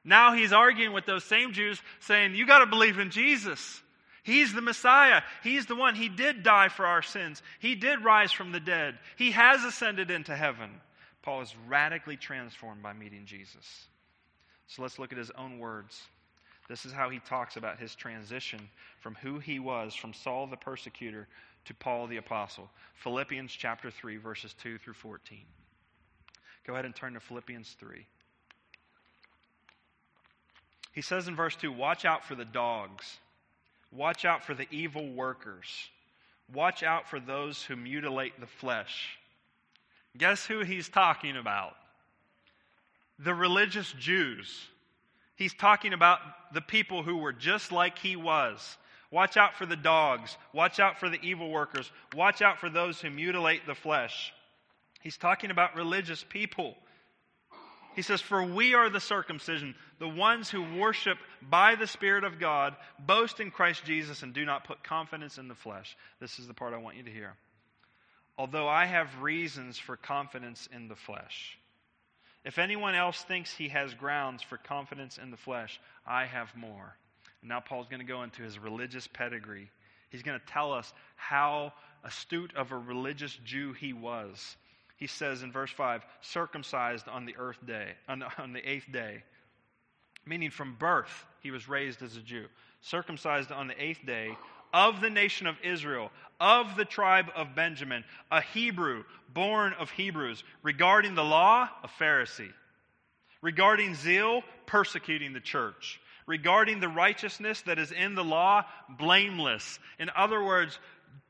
Now 0.04 0.34
he's 0.34 0.52
arguing 0.52 0.92
with 0.92 1.06
those 1.06 1.24
same 1.24 1.52
Jews, 1.52 1.80
saying, 2.00 2.34
You 2.34 2.46
got 2.46 2.60
to 2.60 2.66
believe 2.66 2.98
in 2.98 3.10
Jesus. 3.10 3.82
He's 4.22 4.52
the 4.52 4.60
Messiah. 4.60 5.22
He's 5.42 5.66
the 5.66 5.76
one. 5.76 5.94
He 5.94 6.08
did 6.08 6.42
die 6.42 6.68
for 6.68 6.86
our 6.86 7.02
sins. 7.02 7.42
He 7.60 7.74
did 7.74 8.04
rise 8.04 8.32
from 8.32 8.52
the 8.52 8.60
dead. 8.60 8.98
He 9.16 9.30
has 9.30 9.64
ascended 9.64 10.10
into 10.10 10.34
heaven. 10.36 10.70
Paul 11.22 11.42
is 11.42 11.54
radically 11.66 12.16
transformed 12.16 12.82
by 12.82 12.92
meeting 12.92 13.24
Jesus. 13.26 13.86
So 14.66 14.82
let's 14.82 14.98
look 14.98 15.12
at 15.12 15.18
his 15.18 15.30
own 15.30 15.58
words. 15.58 16.02
This 16.68 16.84
is 16.84 16.92
how 16.92 17.08
he 17.08 17.20
talks 17.20 17.56
about 17.56 17.78
his 17.78 17.94
transition 17.94 18.68
from 19.00 19.14
who 19.14 19.38
he 19.38 19.58
was, 19.58 19.94
from 19.94 20.12
Saul 20.12 20.46
the 20.46 20.56
persecutor, 20.56 21.26
to 21.64 21.74
Paul 21.74 22.06
the 22.06 22.18
apostle. 22.18 22.68
Philippians 23.02 23.52
chapter 23.52 23.90
3, 23.90 24.18
verses 24.18 24.54
2 24.62 24.78
through 24.78 24.94
14. 24.94 25.38
Go 26.66 26.74
ahead 26.74 26.84
and 26.84 26.94
turn 26.94 27.14
to 27.14 27.20
Philippians 27.20 27.76
3. 27.80 28.06
He 30.92 31.00
says 31.00 31.28
in 31.28 31.36
verse 31.36 31.56
2 31.56 31.72
Watch 31.72 32.04
out 32.04 32.24
for 32.24 32.34
the 32.34 32.44
dogs 32.44 33.18
Watch 33.92 34.24
out 34.24 34.44
for 34.44 34.54
the 34.54 34.66
evil 34.70 35.08
workers. 35.12 35.66
Watch 36.52 36.82
out 36.82 37.08
for 37.08 37.20
those 37.20 37.62
who 37.62 37.76
mutilate 37.76 38.38
the 38.40 38.46
flesh. 38.46 39.18
Guess 40.16 40.46
who 40.46 40.60
he's 40.60 40.88
talking 40.88 41.36
about? 41.36 41.74
The 43.18 43.34
religious 43.34 43.92
Jews. 43.98 44.66
He's 45.36 45.54
talking 45.54 45.92
about 45.92 46.20
the 46.52 46.60
people 46.60 47.02
who 47.02 47.18
were 47.18 47.32
just 47.32 47.70
like 47.70 47.98
he 47.98 48.16
was. 48.16 48.76
Watch 49.10 49.36
out 49.36 49.54
for 49.54 49.66
the 49.66 49.76
dogs. 49.76 50.36
Watch 50.52 50.80
out 50.80 50.98
for 50.98 51.08
the 51.08 51.20
evil 51.22 51.50
workers. 51.50 51.90
Watch 52.14 52.42
out 52.42 52.58
for 52.58 52.68
those 52.68 53.00
who 53.00 53.10
mutilate 53.10 53.66
the 53.66 53.74
flesh. 53.74 54.32
He's 55.00 55.16
talking 55.16 55.50
about 55.50 55.76
religious 55.76 56.24
people. 56.28 56.76
He 57.98 58.02
says, 58.02 58.20
For 58.20 58.44
we 58.44 58.74
are 58.74 58.88
the 58.88 59.00
circumcision, 59.00 59.74
the 59.98 60.06
ones 60.06 60.48
who 60.48 60.78
worship 60.78 61.18
by 61.42 61.74
the 61.74 61.88
Spirit 61.88 62.22
of 62.22 62.38
God, 62.38 62.76
boast 62.96 63.40
in 63.40 63.50
Christ 63.50 63.84
Jesus, 63.84 64.22
and 64.22 64.32
do 64.32 64.44
not 64.44 64.62
put 64.62 64.84
confidence 64.84 65.36
in 65.36 65.48
the 65.48 65.56
flesh. 65.56 65.96
This 66.20 66.38
is 66.38 66.46
the 66.46 66.54
part 66.54 66.74
I 66.74 66.76
want 66.76 66.96
you 66.96 67.02
to 67.02 67.10
hear. 67.10 67.34
Although 68.38 68.68
I 68.68 68.86
have 68.86 69.20
reasons 69.20 69.80
for 69.80 69.96
confidence 69.96 70.68
in 70.72 70.86
the 70.86 70.94
flesh. 70.94 71.58
If 72.44 72.60
anyone 72.60 72.94
else 72.94 73.20
thinks 73.24 73.52
he 73.52 73.70
has 73.70 73.92
grounds 73.94 74.44
for 74.44 74.58
confidence 74.58 75.18
in 75.18 75.32
the 75.32 75.36
flesh, 75.36 75.80
I 76.06 76.26
have 76.26 76.54
more. 76.54 76.94
And 77.42 77.48
now 77.48 77.58
Paul's 77.58 77.88
going 77.88 77.98
to 77.98 78.06
go 78.06 78.22
into 78.22 78.44
his 78.44 78.60
religious 78.60 79.08
pedigree. 79.08 79.70
He's 80.10 80.22
going 80.22 80.38
to 80.38 80.46
tell 80.46 80.72
us 80.72 80.92
how 81.16 81.72
astute 82.04 82.54
of 82.54 82.70
a 82.70 82.78
religious 82.78 83.36
Jew 83.44 83.72
he 83.72 83.92
was 83.92 84.56
he 84.98 85.06
says 85.06 85.42
in 85.42 85.50
verse 85.50 85.70
5 85.70 86.04
circumcised 86.20 87.08
on 87.08 87.24
the 87.24 87.34
earth 87.38 87.58
day 87.66 87.92
on, 88.08 88.22
on 88.38 88.52
the 88.52 88.68
eighth 88.68 88.90
day 88.92 89.22
meaning 90.26 90.50
from 90.50 90.76
birth 90.78 91.24
he 91.40 91.50
was 91.50 91.68
raised 91.68 92.02
as 92.02 92.16
a 92.16 92.20
jew 92.20 92.44
circumcised 92.80 93.50
on 93.50 93.66
the 93.66 93.82
eighth 93.82 94.04
day 94.04 94.36
of 94.74 95.00
the 95.00 95.10
nation 95.10 95.46
of 95.46 95.56
israel 95.64 96.10
of 96.40 96.76
the 96.76 96.84
tribe 96.84 97.26
of 97.34 97.54
benjamin 97.54 98.04
a 98.30 98.42
hebrew 98.42 99.02
born 99.32 99.72
of 99.78 99.90
hebrews 99.90 100.44
regarding 100.62 101.14
the 101.14 101.24
law 101.24 101.68
a 101.82 101.88
pharisee 101.88 102.52
regarding 103.40 103.94
zeal 103.94 104.42
persecuting 104.66 105.32
the 105.32 105.40
church 105.40 106.00
regarding 106.28 106.78
the 106.78 106.88
righteousness 106.88 107.62
that 107.62 107.78
is 107.78 107.90
in 107.90 108.14
the 108.14 108.22
law, 108.22 108.62
blameless. 108.88 109.80
In 109.98 110.10
other 110.14 110.44
words, 110.44 110.78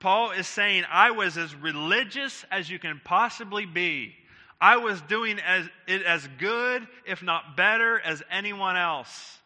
Paul 0.00 0.32
is 0.32 0.46
saying, 0.46 0.84
I 0.90 1.10
was 1.10 1.36
as 1.36 1.54
religious 1.54 2.44
as 2.50 2.70
you 2.70 2.78
can 2.78 3.00
possibly 3.04 3.66
be. 3.66 4.14
I 4.60 4.76
was 4.78 5.00
doing 5.02 5.38
as, 5.40 5.68
it 5.86 6.02
as 6.02 6.28
good, 6.38 6.86
if 7.06 7.22
not 7.22 7.56
better, 7.56 8.00
as 8.00 8.22
anyone 8.30 8.76
else. 8.76 9.38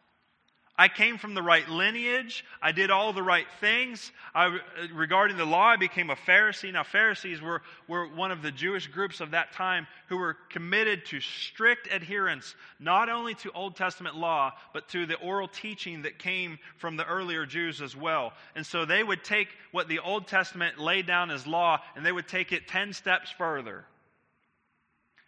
I 0.82 0.88
came 0.88 1.16
from 1.16 1.34
the 1.34 1.42
right 1.42 1.68
lineage. 1.68 2.44
I 2.60 2.72
did 2.72 2.90
all 2.90 3.12
the 3.12 3.22
right 3.22 3.46
things. 3.60 4.10
I, 4.34 4.46
uh, 4.46 4.58
regarding 4.92 5.36
the 5.36 5.44
law, 5.44 5.68
I 5.68 5.76
became 5.76 6.10
a 6.10 6.16
Pharisee. 6.16 6.72
Now, 6.72 6.82
Pharisees 6.82 7.40
were, 7.40 7.62
were 7.86 8.08
one 8.08 8.32
of 8.32 8.42
the 8.42 8.50
Jewish 8.50 8.88
groups 8.88 9.20
of 9.20 9.30
that 9.30 9.52
time 9.52 9.86
who 10.08 10.16
were 10.16 10.36
committed 10.50 11.06
to 11.06 11.20
strict 11.20 11.86
adherence, 11.92 12.56
not 12.80 13.08
only 13.08 13.34
to 13.36 13.52
Old 13.52 13.76
Testament 13.76 14.16
law, 14.16 14.54
but 14.74 14.88
to 14.88 15.06
the 15.06 15.14
oral 15.20 15.46
teaching 15.46 16.02
that 16.02 16.18
came 16.18 16.58
from 16.78 16.96
the 16.96 17.06
earlier 17.06 17.46
Jews 17.46 17.80
as 17.80 17.94
well. 17.94 18.32
And 18.56 18.66
so 18.66 18.84
they 18.84 19.04
would 19.04 19.22
take 19.22 19.50
what 19.70 19.86
the 19.86 20.00
Old 20.00 20.26
Testament 20.26 20.80
laid 20.80 21.06
down 21.06 21.30
as 21.30 21.46
law 21.46 21.78
and 21.94 22.04
they 22.04 22.10
would 22.10 22.26
take 22.26 22.50
it 22.50 22.66
10 22.66 22.92
steps 22.92 23.30
further. 23.30 23.84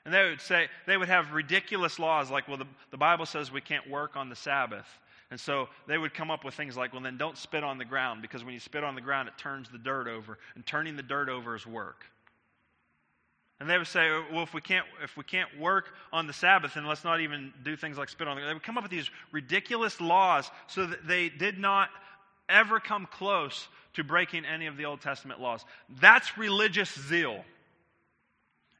And 0.04 0.12
they 0.12 0.24
would 0.24 0.40
say, 0.40 0.66
they 0.88 0.96
would 0.96 1.08
have 1.08 1.32
ridiculous 1.32 2.00
laws 2.00 2.28
like, 2.28 2.48
well, 2.48 2.58
the, 2.58 2.66
the 2.90 2.98
Bible 2.98 3.24
says 3.24 3.52
we 3.52 3.60
can't 3.60 3.88
work 3.88 4.16
on 4.16 4.28
the 4.28 4.36
Sabbath. 4.36 4.86
And 5.30 5.40
so 5.40 5.68
they 5.86 5.98
would 5.98 6.14
come 6.14 6.30
up 6.30 6.44
with 6.44 6.54
things 6.54 6.76
like, 6.76 6.92
well, 6.92 7.02
then 7.02 7.16
don't 7.16 7.36
spit 7.36 7.64
on 7.64 7.78
the 7.78 7.84
ground 7.84 8.22
because 8.22 8.44
when 8.44 8.54
you 8.54 8.60
spit 8.60 8.84
on 8.84 8.94
the 8.94 9.00
ground, 9.00 9.28
it 9.28 9.36
turns 9.38 9.68
the 9.68 9.78
dirt 9.78 10.06
over, 10.06 10.38
and 10.54 10.64
turning 10.64 10.96
the 10.96 11.02
dirt 11.02 11.28
over 11.28 11.56
is 11.56 11.66
work. 11.66 12.04
And 13.60 13.70
they 13.70 13.78
would 13.78 13.86
say, 13.86 14.10
well, 14.32 14.42
if 14.42 14.52
we 14.52 14.60
can't, 14.60 14.84
if 15.02 15.16
we 15.16 15.24
can't 15.24 15.48
work 15.58 15.94
on 16.12 16.26
the 16.26 16.32
Sabbath, 16.32 16.74
then 16.74 16.86
let's 16.86 17.04
not 17.04 17.20
even 17.20 17.52
do 17.64 17.76
things 17.76 17.96
like 17.96 18.08
spit 18.08 18.28
on 18.28 18.36
the 18.36 18.40
ground. 18.40 18.50
They 18.50 18.54
would 18.54 18.62
come 18.62 18.76
up 18.76 18.84
with 18.84 18.90
these 18.90 19.10
ridiculous 19.32 20.00
laws 20.00 20.50
so 20.66 20.86
that 20.86 21.06
they 21.06 21.28
did 21.28 21.58
not 21.58 21.88
ever 22.48 22.80
come 22.80 23.06
close 23.10 23.68
to 23.94 24.04
breaking 24.04 24.44
any 24.44 24.66
of 24.66 24.76
the 24.76 24.84
Old 24.84 25.00
Testament 25.00 25.40
laws. 25.40 25.64
That's 26.00 26.36
religious 26.36 26.92
zeal. 27.08 27.44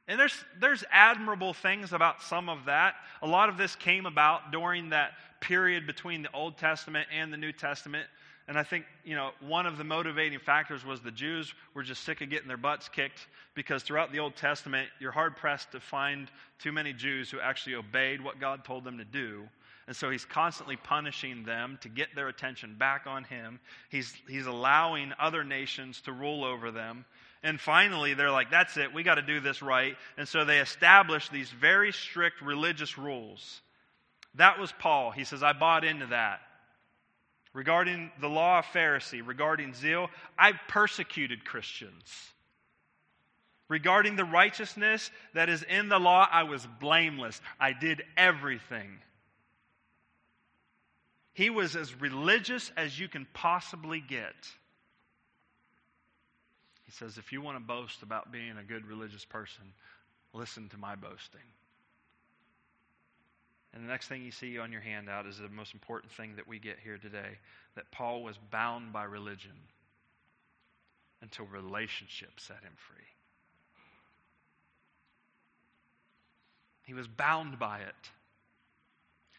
And 0.07 0.19
there's, 0.19 0.35
there's 0.59 0.83
admirable 0.91 1.53
things 1.53 1.91
about 1.91 2.21
some 2.21 2.47
of 2.47 2.65
that. 2.65 2.95
A 3.21 3.27
lot 3.27 3.49
of 3.49 3.57
this 3.57 3.75
came 3.75 4.05
about 4.05 4.51
during 4.51 4.89
that 4.89 5.13
period 5.41 5.87
between 5.87 6.21
the 6.21 6.31
Old 6.31 6.57
Testament 6.57 7.07
and 7.11 7.33
the 7.33 7.37
New 7.37 7.51
Testament. 7.51 8.05
And 8.47 8.59
I 8.59 8.63
think, 8.63 8.85
you 9.03 9.15
know, 9.15 9.31
one 9.39 9.65
of 9.65 9.79
the 9.79 9.83
motivating 9.83 10.37
factors 10.37 10.85
was 10.85 11.01
the 11.01 11.09
Jews 11.09 11.53
were 11.73 11.81
just 11.81 12.03
sick 12.03 12.21
of 12.21 12.29
getting 12.29 12.47
their 12.47 12.57
butts 12.57 12.87
kicked 12.87 13.27
because 13.55 13.81
throughout 13.81 14.11
the 14.11 14.19
Old 14.19 14.35
Testament, 14.35 14.87
you're 14.99 15.11
hard 15.11 15.35
pressed 15.35 15.71
to 15.71 15.79
find 15.79 16.29
too 16.59 16.71
many 16.71 16.93
Jews 16.93 17.31
who 17.31 17.39
actually 17.39 17.75
obeyed 17.75 18.23
what 18.23 18.39
God 18.39 18.63
told 18.63 18.83
them 18.83 18.99
to 18.99 19.05
do. 19.05 19.47
And 19.87 19.95
so 19.95 20.09
he's 20.09 20.25
constantly 20.25 20.77
punishing 20.77 21.43
them 21.43 21.79
to 21.81 21.89
get 21.89 22.09
their 22.15 22.27
attention 22.27 22.75
back 22.77 23.05
on 23.07 23.23
him. 23.23 23.59
He's, 23.89 24.13
he's 24.27 24.47
allowing 24.47 25.13
other 25.19 25.43
nations 25.43 26.01
to 26.01 26.11
rule 26.11 26.43
over 26.43 26.71
them. 26.71 27.05
And 27.45 27.61
finally, 27.61 28.15
they're 28.15 28.31
like, 28.31 28.49
that's 28.49 28.75
it, 28.75 28.91
we 28.91 29.03
got 29.03 29.15
to 29.15 29.21
do 29.21 29.39
this 29.39 29.61
right. 29.61 29.95
And 30.17 30.27
so 30.27 30.45
they 30.45 30.57
establish 30.57 31.29
these 31.29 31.51
very 31.51 31.91
strict 31.93 32.41
religious 32.41 32.97
rules. 32.97 33.61
That 34.33 34.59
was 34.59 34.73
Paul. 34.79 35.11
He 35.11 35.25
says, 35.25 35.43
I 35.43 35.53
bought 35.53 35.83
into 35.85 36.07
that. 36.07 36.39
Regarding 37.53 38.09
the 38.19 38.29
law 38.29 38.59
of 38.59 38.65
Pharisee, 38.65 39.21
regarding 39.23 39.75
zeal, 39.75 40.09
I 40.39 40.53
persecuted 40.67 41.45
Christians. 41.45 42.31
Regarding 43.67 44.15
the 44.15 44.25
righteousness 44.25 45.11
that 45.35 45.47
is 45.47 45.61
in 45.61 45.87
the 45.87 45.99
law, 45.99 46.27
I 46.29 46.43
was 46.43 46.67
blameless. 46.79 47.39
I 47.59 47.73
did 47.73 48.01
everything. 48.17 48.89
He 51.33 51.51
was 51.51 51.75
as 51.75 51.93
religious 52.01 52.71
as 52.75 52.99
you 52.99 53.07
can 53.07 53.27
possibly 53.33 54.01
get. 54.01 54.33
He 56.85 56.91
says, 56.91 57.17
if 57.17 57.31
you 57.31 57.41
want 57.41 57.57
to 57.57 57.63
boast 57.63 58.03
about 58.03 58.31
being 58.31 58.57
a 58.57 58.63
good 58.63 58.85
religious 58.85 59.25
person, 59.25 59.63
listen 60.33 60.69
to 60.69 60.77
my 60.77 60.95
boasting. 60.95 61.41
And 63.73 63.83
the 63.83 63.89
next 63.89 64.07
thing 64.07 64.23
you 64.23 64.31
see 64.31 64.57
on 64.57 64.71
your 64.71 64.81
handout 64.81 65.25
is 65.25 65.37
the 65.37 65.49
most 65.49 65.73
important 65.73 66.11
thing 66.13 66.35
that 66.37 66.47
we 66.47 66.59
get 66.59 66.77
here 66.81 66.97
today 66.97 67.39
that 67.75 67.91
Paul 67.91 68.23
was 68.23 68.37
bound 68.49 68.93
by 68.93 69.03
religion 69.03 69.51
until 71.21 71.45
relationship 71.45 72.39
set 72.39 72.57
him 72.57 72.71
free. 72.87 73.03
He 76.85 76.93
was 76.93 77.07
bound 77.07 77.59
by 77.59 77.79
it. 77.79 78.11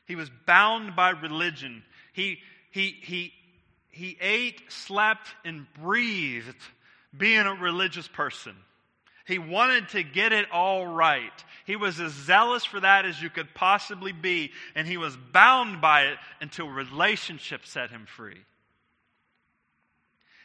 He 0.06 0.16
was 0.16 0.30
bound 0.46 0.96
by 0.96 1.10
religion. 1.10 1.82
He, 2.12 2.38
he, 2.70 2.96
he, 3.02 3.32
he 3.88 4.18
ate, 4.20 4.60
slept, 4.68 5.28
and 5.44 5.66
breathed 5.80 6.54
being 7.16 7.46
a 7.46 7.54
religious 7.54 8.08
person. 8.08 8.54
He 9.26 9.38
wanted 9.38 9.88
to 9.90 10.04
get 10.04 10.32
it 10.32 10.50
all 10.52 10.86
right. 10.86 11.32
He 11.64 11.74
was 11.74 11.98
as 11.98 12.12
zealous 12.12 12.64
for 12.64 12.78
that 12.78 13.04
as 13.04 13.20
you 13.20 13.28
could 13.28 13.52
possibly 13.54 14.12
be, 14.12 14.52
and 14.76 14.86
he 14.86 14.96
was 14.96 15.16
bound 15.32 15.80
by 15.80 16.02
it 16.02 16.18
until 16.40 16.68
relationship 16.68 17.66
set 17.66 17.90
him 17.90 18.06
free. 18.06 18.38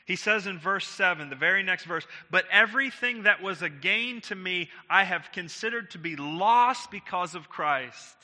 He 0.06 0.16
says 0.16 0.48
in 0.48 0.58
verse 0.58 0.88
7, 0.88 1.30
the 1.30 1.36
very 1.36 1.62
next 1.62 1.86
verse, 1.86 2.08
But 2.32 2.46
everything 2.52 3.24
that 3.24 3.42
was 3.42 3.62
a 3.62 3.70
gain 3.70 4.20
to 4.22 4.36
me, 4.36 4.70
I 4.90 5.04
have 5.04 5.32
considered 5.32 5.92
to 5.92 6.00
be 6.00 6.16
lost 6.16 6.90
because 6.90 7.36
of 7.36 7.50
Christ. 7.50 8.18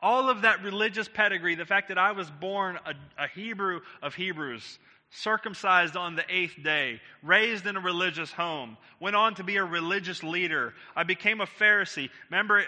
All 0.00 0.28
of 0.28 0.42
that 0.42 0.64
religious 0.64 1.08
pedigree, 1.08 1.54
the 1.54 1.64
fact 1.64 1.88
that 1.88 1.98
I 1.98 2.10
was 2.10 2.28
born 2.28 2.76
a, 2.84 2.94
a 3.22 3.28
Hebrew 3.28 3.80
of 4.02 4.16
Hebrews, 4.16 4.80
circumcised 5.12 5.96
on 5.96 6.16
the 6.16 6.24
eighth 6.28 6.62
day, 6.62 7.00
raised 7.22 7.66
in 7.66 7.76
a 7.76 7.80
religious 7.80 8.32
home, 8.32 8.76
went 8.98 9.14
on 9.14 9.34
to 9.34 9.44
be 9.44 9.56
a 9.56 9.64
religious 9.64 10.22
leader. 10.22 10.74
I 10.96 11.04
became 11.04 11.40
a 11.40 11.46
Pharisee. 11.46 12.08
Remember, 12.30 12.64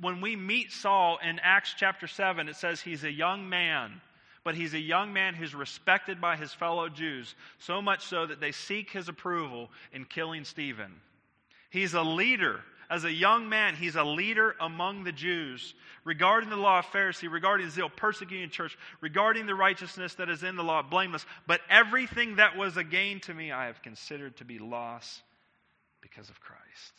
when 0.00 0.20
we 0.20 0.34
meet 0.34 0.72
Saul 0.72 1.18
in 1.22 1.38
Acts 1.38 1.74
chapter 1.76 2.06
7, 2.08 2.48
it 2.48 2.56
says 2.56 2.80
he's 2.80 3.04
a 3.04 3.10
young 3.10 3.48
man, 3.48 4.00
but 4.44 4.56
he's 4.56 4.74
a 4.74 4.80
young 4.80 5.12
man 5.12 5.34
who's 5.34 5.54
respected 5.54 6.20
by 6.20 6.36
his 6.36 6.52
fellow 6.52 6.88
Jews, 6.88 7.34
so 7.58 7.80
much 7.80 8.04
so 8.04 8.26
that 8.26 8.40
they 8.40 8.52
seek 8.52 8.90
his 8.90 9.08
approval 9.08 9.70
in 9.92 10.04
killing 10.04 10.44
Stephen. 10.44 10.92
He's 11.70 11.94
a 11.94 12.02
leader 12.02 12.60
as 12.92 13.04
a 13.04 13.12
young 13.12 13.48
man, 13.48 13.74
he's 13.74 13.96
a 13.96 14.04
leader 14.04 14.54
among 14.60 15.04
the 15.04 15.12
Jews. 15.12 15.72
Regarding 16.04 16.50
the 16.50 16.56
law 16.56 16.80
of 16.80 16.84
Pharisee, 16.86 17.30
regarding 17.30 17.70
zeal, 17.70 17.88
persecuting 17.88 18.50
church, 18.50 18.76
regarding 19.00 19.46
the 19.46 19.54
righteousness 19.54 20.14
that 20.16 20.28
is 20.28 20.42
in 20.42 20.56
the 20.56 20.62
law, 20.62 20.82
blameless. 20.82 21.24
But 21.46 21.62
everything 21.70 22.36
that 22.36 22.54
was 22.54 22.76
a 22.76 22.84
gain 22.84 23.20
to 23.20 23.32
me, 23.32 23.50
I 23.50 23.66
have 23.66 23.80
considered 23.80 24.36
to 24.36 24.44
be 24.44 24.58
loss 24.58 25.22
because 26.02 26.28
of 26.28 26.38
Christ. 26.42 26.92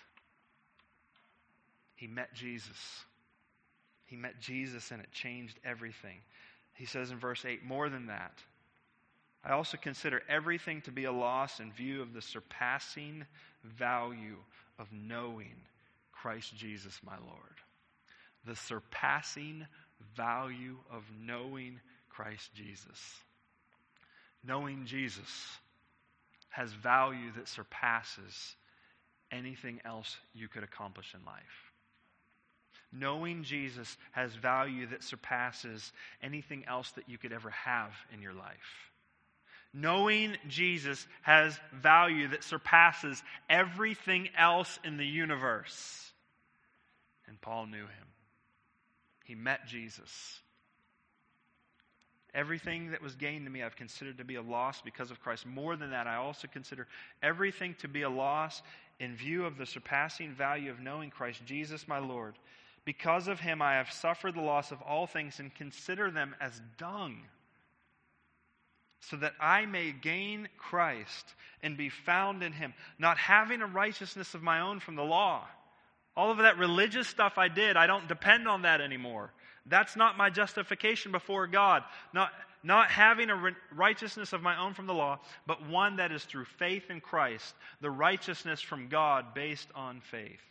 He 1.93 2.07
met 2.07 2.33
Jesus. 2.33 3.03
He 4.07 4.15
met 4.15 4.39
Jesus 4.39 4.89
and 4.89 4.99
it 4.99 5.11
changed 5.11 5.59
everything. 5.63 6.17
He 6.73 6.85
says 6.85 7.11
in 7.11 7.19
verse 7.19 7.45
8, 7.45 7.63
more 7.63 7.89
than 7.89 8.07
that, 8.07 8.39
I 9.45 9.51
also 9.51 9.77
consider 9.77 10.23
everything 10.27 10.81
to 10.81 10.91
be 10.91 11.03
a 11.03 11.11
loss 11.11 11.59
in 11.59 11.71
view 11.71 12.01
of 12.01 12.13
the 12.13 12.21
surpassing 12.21 13.25
value 13.63 14.37
of 14.79 14.87
knowing 14.91 15.53
Christ 16.23 16.55
Jesus 16.55 16.97
my 17.05 17.17
Lord. 17.17 17.57
The 18.45 18.55
surpassing 18.55 19.67
value 20.15 20.77
of 20.89 21.03
knowing 21.21 21.81
Christ 22.09 22.49
Jesus. 22.55 23.17
Knowing 24.41 24.85
Jesus 24.85 25.59
has 26.49 26.71
value 26.71 27.33
that 27.35 27.49
surpasses 27.49 28.55
anything 29.33 29.81
else 29.83 30.15
you 30.33 30.47
could 30.47 30.63
accomplish 30.63 31.13
in 31.13 31.25
life. 31.25 31.73
Knowing 32.93 33.43
Jesus 33.43 33.97
has 34.13 34.33
value 34.33 34.87
that 34.87 35.03
surpasses 35.03 35.91
anything 36.21 36.63
else 36.69 36.89
that 36.91 37.09
you 37.09 37.17
could 37.17 37.33
ever 37.33 37.49
have 37.49 37.91
in 38.13 38.21
your 38.21 38.33
life. 38.33 38.91
Knowing 39.73 40.37
Jesus 40.47 41.05
has 41.23 41.59
value 41.73 42.29
that 42.29 42.45
surpasses 42.45 43.21
everything 43.49 44.29
else 44.37 44.79
in 44.85 44.95
the 44.95 45.05
universe. 45.05 46.12
And 47.33 47.41
Paul 47.41 47.65
knew 47.65 47.81
him. 47.81 48.07
He 49.25 49.33
met 49.33 49.65
Jesus. 49.65 50.39
Everything 52.35 52.91
that 52.91 53.01
was 53.01 53.15
gained 53.15 53.47
to 53.47 53.51
me, 53.51 53.63
I've 53.63 53.75
considered 53.75 54.19
to 54.19 54.23
be 54.23 54.35
a 54.35 54.41
loss 54.43 54.81
because 54.81 55.09
of 55.09 55.19
Christ. 55.19 55.47
More 55.47 55.75
than 55.75 55.89
that, 55.89 56.05
I 56.05 56.17
also 56.17 56.47
consider 56.47 56.87
everything 57.23 57.73
to 57.79 57.87
be 57.87 58.03
a 58.03 58.09
loss 58.09 58.61
in 58.99 59.15
view 59.15 59.47
of 59.47 59.57
the 59.57 59.65
surpassing 59.65 60.35
value 60.35 60.69
of 60.69 60.79
knowing 60.79 61.09
Christ 61.09 61.41
Jesus 61.43 61.87
my 61.87 61.97
Lord. 61.97 62.35
Because 62.85 63.27
of 63.27 63.39
him, 63.39 63.63
I 63.63 63.73
have 63.77 63.91
suffered 63.91 64.35
the 64.35 64.41
loss 64.41 64.71
of 64.71 64.83
all 64.83 65.07
things 65.07 65.39
and 65.39 65.55
consider 65.55 66.11
them 66.11 66.35
as 66.39 66.61
dung, 66.77 67.23
so 68.99 69.17
that 69.17 69.33
I 69.39 69.65
may 69.65 69.91
gain 69.91 70.49
Christ 70.59 71.33
and 71.63 71.77
be 71.77 71.89
found 71.89 72.43
in 72.43 72.53
him, 72.53 72.75
not 72.99 73.17
having 73.17 73.63
a 73.63 73.65
righteousness 73.65 74.35
of 74.35 74.43
my 74.43 74.59
own 74.59 74.79
from 74.79 74.95
the 74.95 75.03
law 75.03 75.47
all 76.15 76.31
of 76.31 76.37
that 76.39 76.57
religious 76.57 77.07
stuff 77.07 77.37
I 77.37 77.47
did, 77.47 77.75
I 77.75 77.87
don't 77.87 78.07
depend 78.07 78.47
on 78.47 78.63
that 78.63 78.81
anymore. 78.81 79.31
That's 79.65 79.95
not 79.95 80.17
my 80.17 80.29
justification 80.29 81.11
before 81.11 81.47
God. 81.47 81.83
Not, 82.13 82.31
not 82.63 82.89
having 82.89 83.29
a 83.29 83.55
righteousness 83.73 84.33
of 84.33 84.41
my 84.41 84.59
own 84.59 84.73
from 84.73 84.87
the 84.87 84.93
law, 84.93 85.19
but 85.47 85.67
one 85.67 85.97
that 85.97 86.11
is 86.11 86.23
through 86.23 86.45
faith 86.45 86.89
in 86.89 87.01
Christ, 87.01 87.55
the 87.81 87.91
righteousness 87.91 88.61
from 88.61 88.89
God 88.89 89.33
based 89.33 89.67
on 89.75 90.01
faith. 90.01 90.41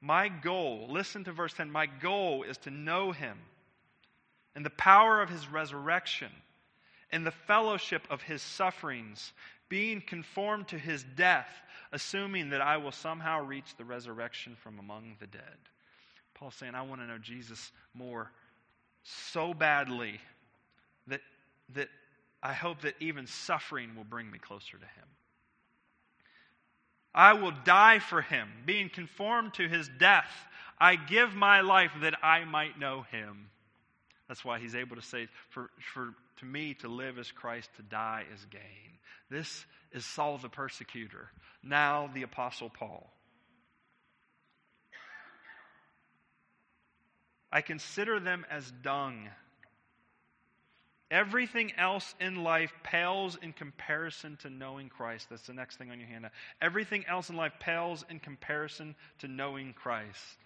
My 0.00 0.28
goal, 0.28 0.88
listen 0.90 1.24
to 1.24 1.32
verse 1.32 1.54
10, 1.54 1.70
my 1.70 1.86
goal 1.86 2.42
is 2.42 2.58
to 2.58 2.70
know 2.70 3.12
him 3.12 3.38
and 4.54 4.64
the 4.64 4.70
power 4.70 5.22
of 5.22 5.30
his 5.30 5.46
resurrection 5.48 6.30
and 7.10 7.26
the 7.26 7.30
fellowship 7.30 8.02
of 8.10 8.22
his 8.22 8.42
sufferings, 8.42 9.32
being 9.72 10.02
conformed 10.02 10.68
to 10.68 10.76
his 10.76 11.02
death, 11.16 11.48
assuming 11.92 12.50
that 12.50 12.60
I 12.60 12.76
will 12.76 12.92
somehow 12.92 13.42
reach 13.42 13.74
the 13.78 13.86
resurrection 13.86 14.54
from 14.62 14.78
among 14.78 15.16
the 15.18 15.26
dead. 15.26 15.56
Paul's 16.34 16.56
saying, 16.56 16.74
I 16.74 16.82
want 16.82 17.00
to 17.00 17.06
know 17.06 17.16
Jesus 17.16 17.72
more 17.94 18.30
so 19.02 19.54
badly 19.54 20.20
that, 21.06 21.22
that 21.74 21.88
I 22.42 22.52
hope 22.52 22.82
that 22.82 22.96
even 23.00 23.26
suffering 23.26 23.96
will 23.96 24.04
bring 24.04 24.30
me 24.30 24.38
closer 24.38 24.76
to 24.76 24.84
him. 24.84 25.08
I 27.14 27.32
will 27.32 27.54
die 27.64 27.98
for 27.98 28.20
him, 28.20 28.50
being 28.66 28.90
conformed 28.90 29.54
to 29.54 29.66
his 29.66 29.88
death. 29.98 30.30
I 30.78 30.96
give 30.96 31.34
my 31.34 31.62
life 31.62 31.92
that 32.02 32.22
I 32.22 32.44
might 32.44 32.78
know 32.78 33.06
him. 33.10 33.48
That's 34.28 34.44
why 34.44 34.58
he's 34.58 34.74
able 34.74 34.96
to 34.96 35.02
say, 35.02 35.28
for, 35.48 35.70
for 35.94 36.10
to 36.40 36.44
me 36.44 36.74
to 36.80 36.88
live 36.88 37.18
as 37.18 37.32
Christ, 37.32 37.70
to 37.76 37.82
die 37.82 38.26
is 38.34 38.44
gain. 38.50 38.91
This 39.32 39.64
is 39.92 40.04
Saul 40.04 40.36
the 40.36 40.50
persecutor, 40.50 41.30
now 41.62 42.10
the 42.12 42.22
Apostle 42.22 42.68
Paul. 42.68 43.10
I 47.50 47.62
consider 47.62 48.20
them 48.20 48.44
as 48.50 48.70
dung. 48.82 49.28
Everything 51.10 51.72
else 51.78 52.14
in 52.20 52.42
life 52.44 52.74
pales 52.82 53.38
in 53.40 53.54
comparison 53.54 54.36
to 54.42 54.50
knowing 54.50 54.90
Christ. 54.90 55.28
That's 55.30 55.46
the 55.46 55.54
next 55.54 55.76
thing 55.76 55.90
on 55.90 55.98
your 55.98 56.08
hand. 56.08 56.28
Everything 56.60 57.06
else 57.06 57.30
in 57.30 57.36
life 57.36 57.54
pales 57.58 58.04
in 58.10 58.20
comparison 58.20 58.94
to 59.20 59.28
knowing 59.28 59.72
Christ. 59.72 60.36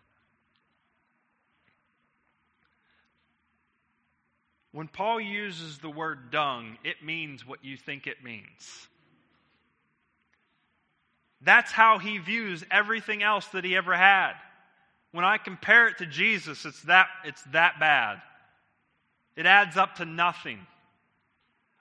When 4.77 4.89
Paul 4.89 5.23
uses 5.23 5.79
the 5.79 5.89
word 5.89 6.31
dung, 6.31 6.77
it 6.85 7.03
means 7.03 7.47
what 7.47 7.65
you 7.65 7.79
think 7.79 8.07
it 8.07 8.23
means. 8.23 8.89
That's 11.41 11.73
how 11.73 11.97
he 11.97 12.19
views 12.19 12.63
everything 12.71 13.23
else 13.23 13.47
that 13.55 13.65
he 13.65 13.75
ever 13.75 13.97
had. 13.97 14.35
When 15.13 15.25
I 15.25 15.39
compare 15.39 15.89
it 15.89 15.97
to 15.99 16.07
Jesus, 16.07 16.67
it's 16.67 16.83
that, 16.83 17.07
it's 17.25 17.43
that 17.53 17.81
bad. 17.81 18.21
It 19.35 19.47
adds 19.47 19.79
up 19.79 19.95
to 19.95 20.05
nothing. 20.05 20.59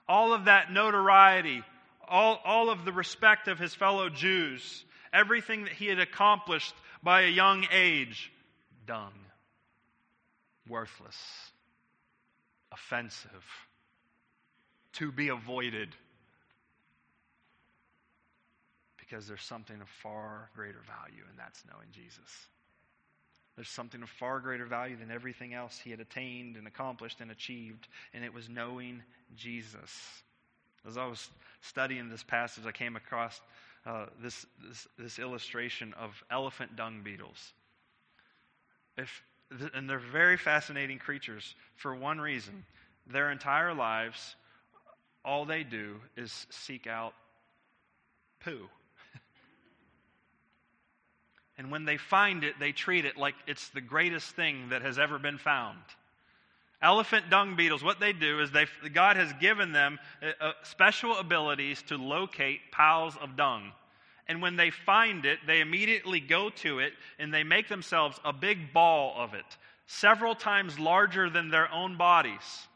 All 0.08 0.32
of 0.32 0.46
that 0.46 0.72
notoriety, 0.72 1.64
all, 2.08 2.40
all 2.46 2.70
of 2.70 2.86
the 2.86 2.94
respect 2.94 3.50
of 3.50 3.60
his 3.60 3.76
fellow 3.76 4.08
Jews, 4.08 4.86
everything 5.12 5.66
that 5.66 5.74
he 5.74 5.88
had 5.88 6.00
accomplished 6.00 6.74
by 7.04 7.24
a 7.24 7.30
young 7.30 7.68
age, 7.74 8.32
dung, 8.88 9.12
worthless, 10.70 11.18
offensive, 12.76 13.46
to 14.94 15.12
be 15.12 15.30
avoided. 15.30 15.90
Because 18.98 19.28
there's 19.28 19.44
something 19.44 19.80
of 19.82 19.88
far 19.88 20.50
greater 20.56 20.82
value, 20.86 21.24
and 21.30 21.40
that's 21.40 21.64
knowing 21.72 21.88
Jesus. 21.92 22.48
There's 23.56 23.70
something 23.70 24.02
of 24.02 24.10
far 24.10 24.40
greater 24.40 24.66
value 24.66 24.98
than 24.98 25.12
everything 25.12 25.54
else 25.54 25.80
he 25.80 25.92
had 25.92 26.02
attained 26.02 26.58
and 26.58 26.68
accomplished 26.68 27.22
and 27.22 27.32
achieved, 27.32 27.88
and 28.14 28.26
it 28.26 28.34
was 28.34 28.50
knowing 28.50 29.02
Jesus. 29.38 30.24
As 30.88 30.98
I 30.98 31.06
was 31.06 31.30
studying 31.62 32.10
this 32.10 32.24
passage, 32.24 32.66
I 32.66 32.72
came 32.72 32.96
across 32.96 33.40
uh, 33.86 34.08
this, 34.22 34.46
this, 34.68 34.88
this 34.98 35.20
illustration 35.20 35.94
of 35.98 36.12
elephant 36.30 36.76
dung 36.76 37.02
beetles. 37.04 37.54
If, 38.98 39.24
and 39.74 39.90
they're 39.90 40.00
very 40.00 40.38
fascinating 40.38 41.00
creatures 41.00 41.56
for 41.76 41.96
one 41.96 42.20
reason. 42.20 42.66
Their 43.08 43.32
entire 43.32 43.74
lives, 43.74 44.36
all 45.24 45.46
they 45.46 45.64
do 45.64 45.96
is 46.18 46.48
seek 46.50 46.88
out 46.88 47.14
poo. 48.42 48.68
And 51.58 51.72
when 51.72 51.86
they 51.86 51.96
find 51.96 52.44
it, 52.44 52.56
they 52.60 52.74
treat 52.74 53.06
it 53.06 53.16
like 53.16 53.36
it's 53.48 53.70
the 53.70 53.80
greatest 53.80 54.36
thing 54.36 54.70
that 54.70 54.82
has 54.82 55.00
ever 55.00 55.18
been 55.18 55.38
found. 55.38 55.80
Elephant 56.82 57.30
dung 57.30 57.56
beetles, 57.56 57.84
what 57.84 58.00
they 58.00 58.12
do 58.12 58.42
is 58.42 58.52
they, 58.52 58.66
God 58.94 59.16
has 59.16 59.32
given 59.40 59.72
them 59.72 59.98
uh, 60.22 60.32
uh, 60.40 60.52
special 60.64 61.18
abilities 61.18 61.82
to 61.84 61.98
locate 61.98 62.60
piles 62.72 63.16
of 63.22 63.38
dung. 63.38 63.72
And 64.28 64.42
when 64.42 64.56
they 64.56 64.72
find 64.72 65.26
it, 65.26 65.40
they 65.46 65.62
immediately 65.62 66.20
go 66.20 66.50
to 66.50 66.80
it 66.80 66.94
and 67.20 67.34
they 67.34 67.44
make 67.44 67.68
themselves 67.68 68.20
a 68.26 68.34
big 68.34 68.74
ball 68.74 69.14
of 69.18 69.34
it, 69.34 69.46
several 69.86 70.36
times 70.36 70.80
larger 70.80 71.30
than 71.30 71.50
their 71.50 71.72
own 71.72 71.98
bodies. 71.98 72.68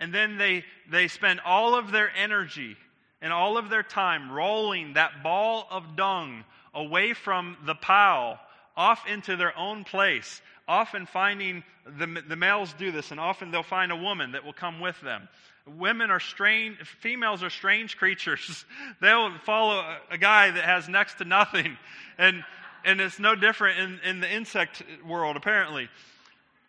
And 0.00 0.12
then 0.12 0.38
they, 0.38 0.64
they 0.90 1.08
spend 1.08 1.40
all 1.44 1.74
of 1.74 1.92
their 1.92 2.10
energy 2.16 2.76
and 3.20 3.32
all 3.32 3.56
of 3.56 3.70
their 3.70 3.82
time 3.82 4.30
rolling 4.30 4.94
that 4.94 5.22
ball 5.22 5.66
of 5.70 5.96
dung 5.96 6.44
away 6.74 7.14
from 7.14 7.56
the 7.64 7.74
pile, 7.74 8.38
off 8.76 9.06
into 9.06 9.36
their 9.36 9.56
own 9.56 9.84
place. 9.84 10.42
Often 10.66 11.06
finding 11.06 11.62
the, 11.98 12.22
the 12.28 12.36
males 12.36 12.74
do 12.78 12.90
this, 12.90 13.10
and 13.10 13.20
often 13.20 13.50
they'll 13.50 13.62
find 13.62 13.92
a 13.92 13.96
woman 13.96 14.32
that 14.32 14.44
will 14.44 14.52
come 14.52 14.80
with 14.80 15.00
them. 15.00 15.28
Women 15.66 16.10
are 16.10 16.20
strange, 16.20 16.76
females 17.00 17.42
are 17.42 17.50
strange 17.50 17.96
creatures. 17.96 18.64
They'll 19.00 19.36
follow 19.38 19.82
a, 20.10 20.18
guy 20.18 20.50
that 20.50 20.64
has 20.64 20.88
next 20.88 21.14
to 21.14 21.24
nothing. 21.24 21.78
And, 22.18 22.44
and 22.84 23.00
it's 23.00 23.18
no 23.18 23.34
different 23.34 23.78
in, 23.78 24.00
in 24.08 24.20
the 24.20 24.30
insect 24.30 24.82
world, 25.06 25.36
apparently 25.36 25.88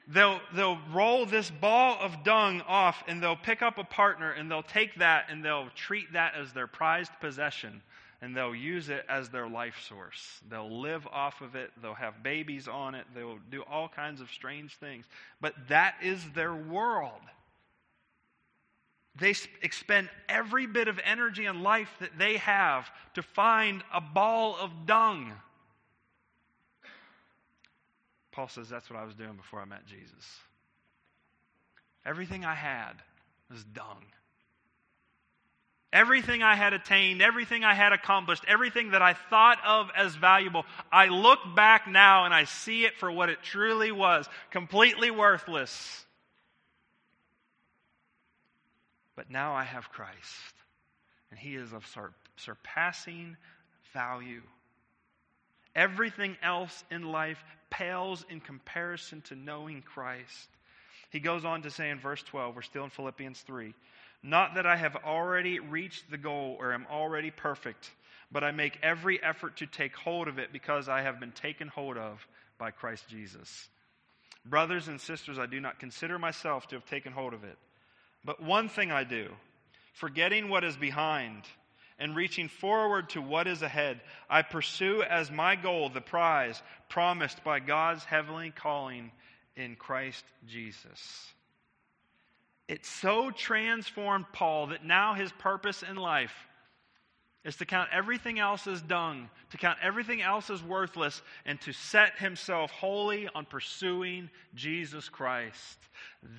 they'll, 0.08 0.40
they'll 0.54 0.80
roll 0.94 1.26
this 1.26 1.50
ball 1.50 1.98
of 2.00 2.24
dung 2.24 2.62
off 2.62 3.04
and 3.08 3.22
they'll 3.22 3.36
pick 3.36 3.62
up 3.62 3.78
a 3.78 3.84
partner 3.84 4.32
and 4.32 4.50
they'll 4.50 4.64
take 4.64 4.96
that 4.96 5.26
and 5.30 5.44
they'll 5.44 5.70
treat 5.76 6.14
that 6.14 6.36
as 6.36 6.54
their 6.54 6.68
prized 6.68 7.12
possession 7.20 7.82
and 8.22 8.36
they'll 8.36 8.56
use 8.56 8.90
it 8.90 9.06
as 9.10 9.30
their 9.30 9.48
life 9.48 9.76
source. 9.88 10.42
They'll 10.50 10.82
live 10.82 11.06
off 11.08 11.42
of 11.42 11.56
it, 11.56 11.72
they'll 11.82 11.94
have 11.94 12.24
babies 12.24 12.68
on 12.68 12.96
it, 12.96 13.06
they'll 13.14 13.40
do 13.52 13.62
all 13.70 13.88
kinds 13.88 14.22
of 14.22 14.32
strange 14.32 14.76
things. 14.76 15.06
But 15.42 15.54
that 15.68 15.96
is 16.02 16.24
their 16.34 16.56
world. 16.56 17.22
They 19.18 19.34
expend 19.62 20.10
every 20.28 20.68
bit 20.68 20.88
of 20.88 21.00
energy 21.04 21.46
and 21.46 21.64
life 21.64 21.90
that 22.00 22.18
they 22.18 22.38
have 22.38 22.90
to 23.14 23.22
find 23.22 23.82
a 23.94 24.02
ball 24.02 24.58
of 24.60 24.72
dung. 24.86 25.32
Paul 28.34 28.50
says 28.50 28.68
that's 28.68 28.90
what 28.90 29.00
I 29.00 29.06
was 29.06 29.16
doing 29.16 29.36
before 29.36 29.62
I 29.62 29.66
met 29.66 29.86
Jesus. 29.86 30.26
Everything 32.06 32.44
I 32.44 32.56
had 32.56 32.94
was 33.50 33.64
dung. 33.64 34.04
Everything 35.94 36.44
I 36.44 36.56
had 36.56 36.74
attained, 36.74 37.22
everything 37.22 37.64
I 37.64 37.74
had 37.74 37.94
accomplished, 37.94 38.44
everything 38.50 38.92
that 38.92 39.02
I 39.02 39.14
thought 39.14 39.60
of 39.66 39.90
as 39.96 40.14
valuable, 40.16 40.66
I 40.92 41.06
look 41.06 41.40
back 41.56 41.88
now 41.88 42.26
and 42.26 42.34
I 42.34 42.44
see 42.44 42.84
it 42.84 42.98
for 42.98 43.10
what 43.10 43.30
it 43.30 43.42
truly 43.42 43.94
was 43.94 44.28
completely 44.52 45.10
worthless. 45.10 46.05
But 49.16 49.30
now 49.30 49.56
I 49.56 49.64
have 49.64 49.90
Christ, 49.90 50.54
and 51.32 51.40
He 51.40 51.56
is 51.56 51.74
of 51.74 51.86
surpassing 52.38 53.38
value. 53.94 54.42
Everything 55.76 56.38
else 56.42 56.84
in 56.92 57.04
life 57.04 57.44
pales 57.70 58.26
in 58.30 58.40
comparison 58.40 59.22
to 59.22 59.36
knowing 59.36 59.82
Christ. 59.82 60.50
He 61.10 61.20
goes 61.20 61.46
on 61.46 61.64
to 61.64 61.70
say 61.70 61.90
in 61.90 62.00
verse 62.00 62.24
12, 62.24 62.56
we're 62.56 62.62
still 62.62 62.84
in 62.84 62.90
Philippians 62.90 63.40
3 63.42 63.74
not 64.26 64.56
that 64.56 64.66
I 64.66 64.76
have 64.76 64.96
already 65.06 65.60
reached 65.60 66.10
the 66.10 66.18
goal 66.18 66.58
or 66.60 66.74
am 66.74 66.88
already 66.92 67.30
perfect, 67.30 67.92
but 68.32 68.44
I 68.44 68.52
make 68.52 68.80
every 68.82 69.22
effort 69.22 69.58
to 69.58 69.68
take 69.68 69.96
hold 69.96 70.28
of 70.28 70.40
it 70.40 70.52
because 70.52 70.90
I 70.90 71.04
have 71.04 71.20
been 71.20 71.32
taken 71.32 71.68
hold 71.68 71.96
of 71.96 72.26
by 72.58 72.72
Christ 72.72 73.08
Jesus. 73.08 73.70
Brothers 74.44 74.88
and 74.88 75.00
sisters, 75.00 75.38
I 75.38 75.46
do 75.46 75.60
not 75.60 75.80
consider 75.80 76.18
myself 76.18 76.68
to 76.70 76.76
have 76.76 76.86
taken 76.86 77.14
hold 77.14 77.36
of 77.36 77.44
it. 77.44 77.58
But 78.26 78.42
one 78.42 78.68
thing 78.70 78.92
I 78.92 79.04
do, 79.04 79.30
forgetting 79.94 80.50
what 80.50 80.64
is 80.64 80.76
behind 80.76 81.44
and 82.00 82.16
reaching 82.16 82.50
forward 82.50 83.10
to 83.10 83.22
what 83.22 83.48
is 83.48 83.62
ahead, 83.62 84.02
I 84.30 84.42
pursue 84.42 85.04
as 85.04 85.32
my 85.32 85.56
goal 85.56 85.90
the 85.90 86.02
prize 86.02 86.62
promised 86.90 87.44
by 87.44 87.60
God's 87.60 88.04
heavenly 88.04 88.52
calling 88.52 89.12
in 89.56 89.76
Christ 89.76 90.26
Jesus. 90.48 91.34
It 92.68 92.86
so 92.86 93.30
transformed 93.30 94.26
Paul 94.34 94.68
that 94.68 94.84
now 94.84 95.14
his 95.14 95.32
purpose 95.34 95.84
in 95.84 95.96
life 95.96 96.34
is 97.46 97.56
to 97.58 97.66
count 97.66 97.90
everything 97.94 98.40
else 98.40 98.66
as 98.66 98.82
dung, 98.82 99.30
to 99.52 99.58
count 99.58 99.78
everything 99.82 100.22
else 100.22 100.50
as 100.50 100.64
worthless, 100.64 101.22
and 101.46 101.62
to 101.62 101.72
set 101.72 102.18
himself 102.18 102.72
wholly 102.72 103.30
on 103.36 103.46
pursuing 103.46 104.30
Jesus 104.56 105.08
Christ. 105.08 105.78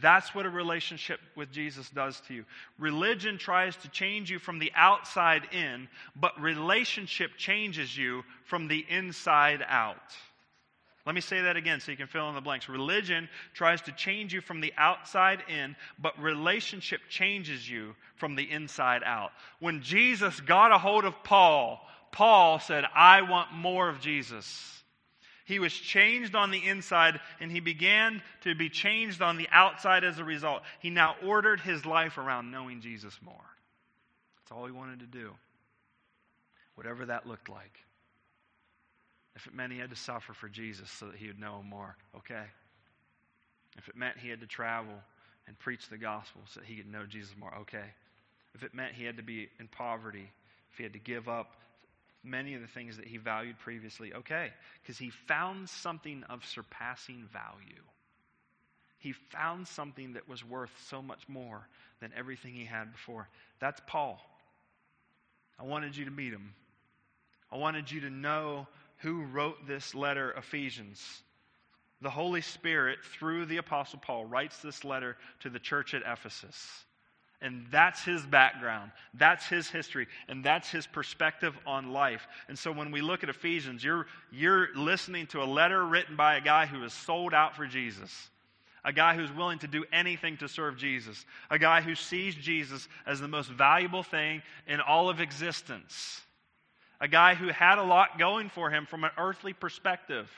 That's 0.03 0.35
what 0.35 0.47
a 0.47 0.51
relationship 0.51 1.21
with 1.37 1.53
Jesus 1.53 1.88
does 1.90 2.21
to 2.23 2.35
you. 2.35 2.45
Religion 2.79 3.38
tries 3.38 3.77
to 3.77 3.88
change 3.88 4.31
you 4.31 4.40
from 4.40 4.59
the 4.59 4.73
outside 4.75 5.45
in, 5.53 5.88
but 6.16 6.38
relationship 6.40 7.31
changes 7.38 7.97
you 7.97 8.25
from 8.45 8.66
the 8.66 8.85
inside 8.88 9.64
out. 9.66 10.14
Let 11.07 11.14
me 11.14 11.21
say 11.21 11.42
that 11.42 11.57
again 11.57 11.79
so 11.79 11.92
you 11.92 11.97
can 11.97 12.09
fill 12.09 12.29
in 12.29 12.35
the 12.35 12.40
blanks. 12.40 12.69
Religion 12.69 13.29
tries 13.55 13.81
to 13.83 13.92
change 13.92 14.35
you 14.35 14.40
from 14.40 14.61
the 14.61 14.73
outside 14.77 15.45
in, 15.49 15.77
but 16.01 16.21
relationship 16.21 17.01
changes 17.09 17.69
you 17.69 17.95
from 18.16 18.35
the 18.35 18.51
inside 18.51 19.03
out. 19.05 19.31
When 19.61 19.83
Jesus 19.83 20.40
got 20.40 20.73
a 20.73 20.79
hold 20.79 21.05
of 21.05 21.23
Paul, 21.23 21.81
Paul 22.11 22.59
said, 22.59 22.85
I 22.92 23.23
want 23.23 23.53
more 23.53 23.88
of 23.88 24.01
Jesus. 24.01 24.83
He 25.45 25.61
was 25.61 25.73
changed 25.73 26.35
on 26.35 26.51
the 26.51 26.66
inside 26.66 27.21
and 27.38 27.53
he 27.53 27.61
began 27.61 28.21
to 28.40 28.57
be 28.57 28.69
changed 28.69 29.23
on 29.23 29.37
the 29.37 29.47
outside 29.53 30.03
as 30.03 30.19
a 30.19 30.25
result. 30.25 30.62
He 30.81 30.90
now 30.90 31.14
ordered 31.25 31.61
his 31.61 31.87
life 31.87 32.19
around 32.19 32.51
knowing 32.51 32.81
Jesus 32.81 33.16
more. 33.25 33.35
That's 34.38 34.51
all 34.51 34.66
he 34.66 34.73
wanted 34.73 35.01
to 35.01 35.07
do, 35.07 35.31
whatever 36.75 37.07
that 37.07 37.29
looked 37.29 37.49
like. 37.49 37.79
If 39.37 39.46
it 39.46 39.55
meant 39.55 39.72
he 39.72 39.79
had 39.79 39.90
to 39.90 39.96
suffer 39.96 40.33
for 40.33 40.49
Jesus 40.49 40.90
so 40.90 41.07
that 41.07 41.16
he 41.16 41.27
would 41.27 41.38
know 41.38 41.61
him 41.61 41.68
more, 41.68 41.94
okay. 42.16 42.44
If 43.77 43.88
it 43.88 43.94
meant 43.94 44.16
he 44.16 44.31
had 44.31 44.40
to 44.40 44.46
travel 44.46 44.94
and 45.46 45.59
preach 45.59 45.88
the 45.90 45.99
gospel 45.99 46.40
so 46.46 46.61
that 46.61 46.66
he 46.66 46.77
could 46.77 46.90
know 46.90 47.05
Jesus 47.07 47.35
more, 47.38 47.55
okay. 47.61 47.85
If 48.55 48.62
it 48.62 48.75
meant 48.75 48.94
he 48.94 49.05
had 49.05 49.18
to 49.18 49.22
be 49.22 49.51
in 49.61 49.68
poverty, 49.68 50.27
if 50.72 50.79
he 50.79 50.83
had 50.83 50.94
to 50.94 50.99
give 50.99 51.29
up 51.29 51.53
many 52.25 52.55
of 52.55 52.62
the 52.62 52.66
things 52.66 52.96
that 52.96 53.07
he 53.07 53.18
valued 53.18 53.59
previously, 53.59 54.14
okay. 54.14 54.53
Because 54.83 54.96
he 54.96 55.11
found 55.11 55.68
something 55.68 56.25
of 56.31 56.42
surpassing 56.46 57.29
value. 57.31 57.83
He 58.99 59.12
found 59.12 59.68
something 59.68 60.14
that 60.14 60.27
was 60.27 60.42
worth 60.42 60.72
so 60.88 61.03
much 61.03 61.29
more 61.29 61.68
than 62.01 62.11
everything 62.16 62.55
he 62.55 62.64
had 62.64 62.90
before. 62.90 63.29
That's 63.61 63.81
Paul. 63.87 64.18
I 65.59 65.64
wanted 65.64 65.94
you 65.94 66.07
to 66.07 66.11
meet 66.11 66.33
him. 66.33 66.55
I 67.53 67.59
wanted 67.59 67.90
you 67.90 68.01
to 68.01 68.11
know 68.11 68.66
who 68.99 69.23
wrote 69.25 69.67
this 69.67 69.95
letter, 69.95 70.33
Ephesians. 70.33 71.23
The 72.03 72.11
Holy 72.11 72.41
Spirit, 72.41 72.99
through 73.03 73.47
the 73.47 73.57
Apostle 73.57 73.99
Paul, 73.99 74.25
writes 74.27 74.59
this 74.59 74.85
letter 74.85 75.17
to 75.41 75.51
the 75.51 75.59
church 75.59 75.95
at 75.95 76.03
Ephesus. 76.07 76.85
And 77.43 77.67
that's 77.71 78.03
his 78.03 78.25
background. 78.25 78.93
That's 79.15 79.47
his 79.47 79.69
history. 79.69 80.07
And 80.29 80.43
that's 80.43 80.71
his 80.71 80.87
perspective 80.87 81.55
on 81.67 81.93
life. 81.93 82.27
And 82.49 82.59
so 82.59 82.73
when 82.73 82.91
we 82.91 83.03
look 83.03 83.23
at 83.23 83.29
Ephesians, 83.29 83.85
you're, 83.85 84.07
you're 84.31 84.69
listening 84.75 85.27
to 85.29 85.43
a 85.43 85.45
letter 85.45 85.85
written 85.85 86.17
by 86.17 86.37
a 86.37 86.41
guy 86.41 86.67
who 86.67 86.83
is 86.85 86.93
sold 86.93 87.35
out 87.35 87.55
for 87.55 87.67
Jesus, 87.67 88.31
a 88.85 88.93
guy 88.93 89.15
who's 89.15 89.33
willing 89.33 89.59
to 89.59 89.67
do 89.67 89.85
anything 89.93 90.39
to 90.39 90.49
serve 90.49 90.79
Jesus, 90.79 91.27
a 91.51 91.59
guy 91.59 91.83
who 91.83 91.95
sees 91.95 92.35
Jesus 92.35 92.89
as 93.07 93.21
the 93.21 93.29
most 93.29 93.51
valuable 93.51 94.03
thing 94.03 94.43
in 94.67 94.81
all 94.81 95.11
of 95.11 95.21
existence 95.21 96.23
a 97.01 97.09
guy 97.09 97.35
who 97.35 97.49
had 97.49 97.79
a 97.79 97.83
lot 97.83 98.19
going 98.19 98.49
for 98.49 98.71
him 98.71 98.87
from 98.87 99.05
an 99.05 99.11
earthly 99.19 99.53
perspective, 99.53 100.31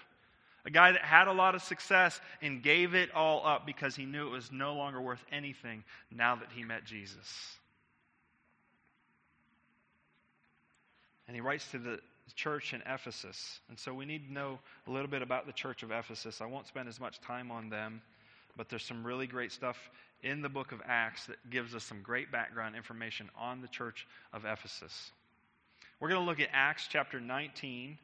a 0.65 0.71
guy 0.71 0.93
that 0.93 1.03
had 1.03 1.29
a 1.29 1.33
lot 1.33 1.55
of 1.55 1.63
success 1.63 2.21
and 2.43 2.63
gave 2.63 2.95
it 2.95 3.15
all 3.15 3.47
up 3.47 3.65
because 3.67 3.95
he 3.97 4.05
knew 4.05 4.27
it 4.27 4.31
was 4.31 4.51
no 4.51 4.75
longer 4.75 5.01
worth 5.01 5.25
anything 5.31 5.85
now 6.11 6.37
that 6.37 6.49
he 6.55 6.65
met 6.65 6.85
Jesus. 6.85 7.57
And 11.27 11.35
he 11.35 11.41
writes 11.41 11.71
to 11.73 11.79
the 11.79 12.01
church 12.35 12.73
in 12.73 12.83
Ephesus. 12.87 13.61
And 13.69 13.79
so 13.79 13.93
we 13.93 14.05
need 14.05 14.27
to 14.27 14.33
know 14.33 14.59
a 14.87 14.91
little 14.91 15.09
bit 15.09 15.23
about 15.23 15.47
the 15.47 15.53
church 15.53 15.83
of 15.83 15.91
Ephesus. 15.91 16.41
I 16.41 16.47
won't 16.47 16.67
spend 16.67 16.89
as 16.89 17.01
much 17.01 17.21
time 17.21 17.51
on 17.51 17.69
them, 17.69 18.03
but 18.57 18.69
there's 18.69 18.85
some 18.85 19.07
really 19.07 19.27
great 19.27 19.53
stuff 19.53 19.91
in 20.23 20.43
the 20.43 20.49
book 20.49 20.73
of 20.73 20.81
Acts 20.87 21.27
that 21.27 21.37
gives 21.51 21.75
us 21.75 21.85
some 21.85 22.03
great 22.03 22.33
background 22.33 22.77
information 22.77 23.31
on 23.39 23.61
the 23.61 23.69
church 23.69 24.07
of 24.33 24.45
Ephesus. 24.45 25.13
We're 26.01 26.09
going 26.09 26.21
to 26.21 26.27
look 26.27 26.41
at 26.41 26.49
Acts 26.53 26.87
chapter 26.89 27.21
19. 27.21 27.99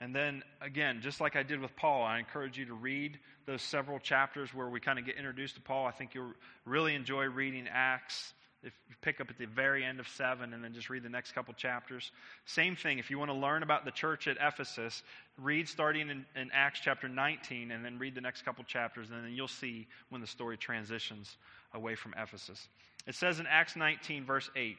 And 0.00 0.14
then, 0.14 0.42
again, 0.60 1.00
just 1.00 1.20
like 1.20 1.36
I 1.36 1.42
did 1.42 1.60
with 1.60 1.74
Paul, 1.76 2.02
I 2.02 2.18
encourage 2.18 2.58
you 2.58 2.66
to 2.66 2.74
read 2.74 3.18
those 3.46 3.62
several 3.62 3.98
chapters 3.98 4.52
where 4.52 4.68
we 4.68 4.80
kind 4.80 4.98
of 4.98 5.06
get 5.06 5.16
introduced 5.16 5.56
to 5.56 5.60
Paul. 5.60 5.86
I 5.86 5.92
think 5.92 6.14
you'll 6.14 6.34
really 6.64 6.94
enjoy 6.94 7.24
reading 7.24 7.66
Acts. 7.72 8.32
If 8.64 8.72
you 8.88 8.96
pick 9.00 9.20
up 9.20 9.30
at 9.30 9.38
the 9.38 9.46
very 9.46 9.84
end 9.84 10.00
of 10.00 10.08
7 10.08 10.52
and 10.52 10.64
then 10.64 10.72
just 10.72 10.90
read 10.90 11.04
the 11.04 11.08
next 11.08 11.32
couple 11.32 11.54
chapters. 11.54 12.10
Same 12.46 12.74
thing, 12.74 12.98
if 12.98 13.10
you 13.10 13.18
want 13.18 13.30
to 13.30 13.36
learn 13.36 13.62
about 13.62 13.84
the 13.84 13.92
church 13.92 14.26
at 14.26 14.36
Ephesus, 14.40 15.04
read 15.40 15.68
starting 15.68 16.10
in, 16.10 16.26
in 16.34 16.50
Acts 16.52 16.80
chapter 16.82 17.08
19 17.08 17.70
and 17.70 17.84
then 17.84 17.98
read 17.98 18.16
the 18.16 18.20
next 18.20 18.44
couple 18.44 18.64
chapters, 18.64 19.08
and 19.10 19.24
then 19.24 19.32
you'll 19.32 19.46
see 19.46 19.86
when 20.08 20.20
the 20.20 20.26
story 20.26 20.56
transitions 20.56 21.36
away 21.72 21.94
from 21.94 22.14
Ephesus. 22.18 22.68
It 23.06 23.14
says 23.14 23.38
in 23.38 23.46
Acts 23.46 23.76
19, 23.76 24.24
verse 24.24 24.50
8 24.56 24.76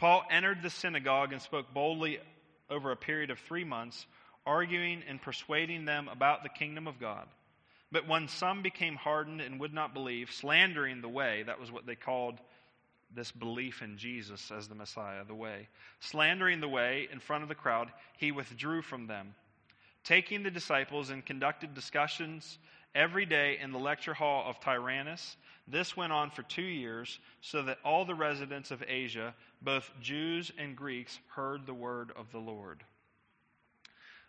Paul 0.00 0.24
entered 0.30 0.62
the 0.62 0.70
synagogue 0.70 1.34
and 1.34 1.42
spoke 1.42 1.74
boldly 1.74 2.20
over 2.70 2.90
a 2.90 2.96
period 2.96 3.30
of 3.30 3.38
three 3.38 3.64
months, 3.64 4.06
arguing 4.46 5.02
and 5.06 5.20
persuading 5.20 5.84
them 5.84 6.08
about 6.08 6.42
the 6.42 6.48
kingdom 6.48 6.88
of 6.88 6.98
God. 6.98 7.28
But 7.92 8.08
when 8.08 8.28
some 8.28 8.62
became 8.62 8.96
hardened 8.96 9.42
and 9.42 9.60
would 9.60 9.74
not 9.74 9.92
believe, 9.92 10.32
slandering 10.32 11.02
the 11.02 11.08
way, 11.08 11.42
that 11.42 11.60
was 11.60 11.70
what 11.70 11.84
they 11.84 11.96
called 11.96 12.38
this 13.14 13.30
belief 13.30 13.82
in 13.82 13.98
Jesus 13.98 14.50
as 14.50 14.68
the 14.68 14.74
Messiah, 14.74 15.24
the 15.26 15.34
way, 15.34 15.68
slandering 15.98 16.60
the 16.60 16.68
way 16.68 17.06
in 17.12 17.20
front 17.20 17.42
of 17.42 17.50
the 17.50 17.54
crowd, 17.54 17.92
he 18.16 18.32
withdrew 18.32 18.80
from 18.80 19.06
them. 19.06 19.34
Taking 20.04 20.44
the 20.44 20.50
disciples 20.50 21.10
and 21.10 21.26
conducted 21.26 21.74
discussions 21.74 22.58
every 22.94 23.26
day 23.26 23.58
in 23.62 23.72
the 23.72 23.78
lecture 23.78 24.14
hall 24.14 24.48
of 24.48 24.60
Tyrannus. 24.60 25.36
This 25.68 25.96
went 25.96 26.12
on 26.12 26.30
for 26.30 26.42
two 26.42 26.62
years, 26.62 27.18
so 27.40 27.62
that 27.62 27.78
all 27.84 28.04
the 28.04 28.14
residents 28.14 28.70
of 28.70 28.82
Asia, 28.86 29.34
both 29.62 29.90
Jews 30.00 30.50
and 30.58 30.76
Greeks, 30.76 31.18
heard 31.28 31.66
the 31.66 31.74
word 31.74 32.12
of 32.16 32.30
the 32.32 32.38
Lord. 32.38 32.82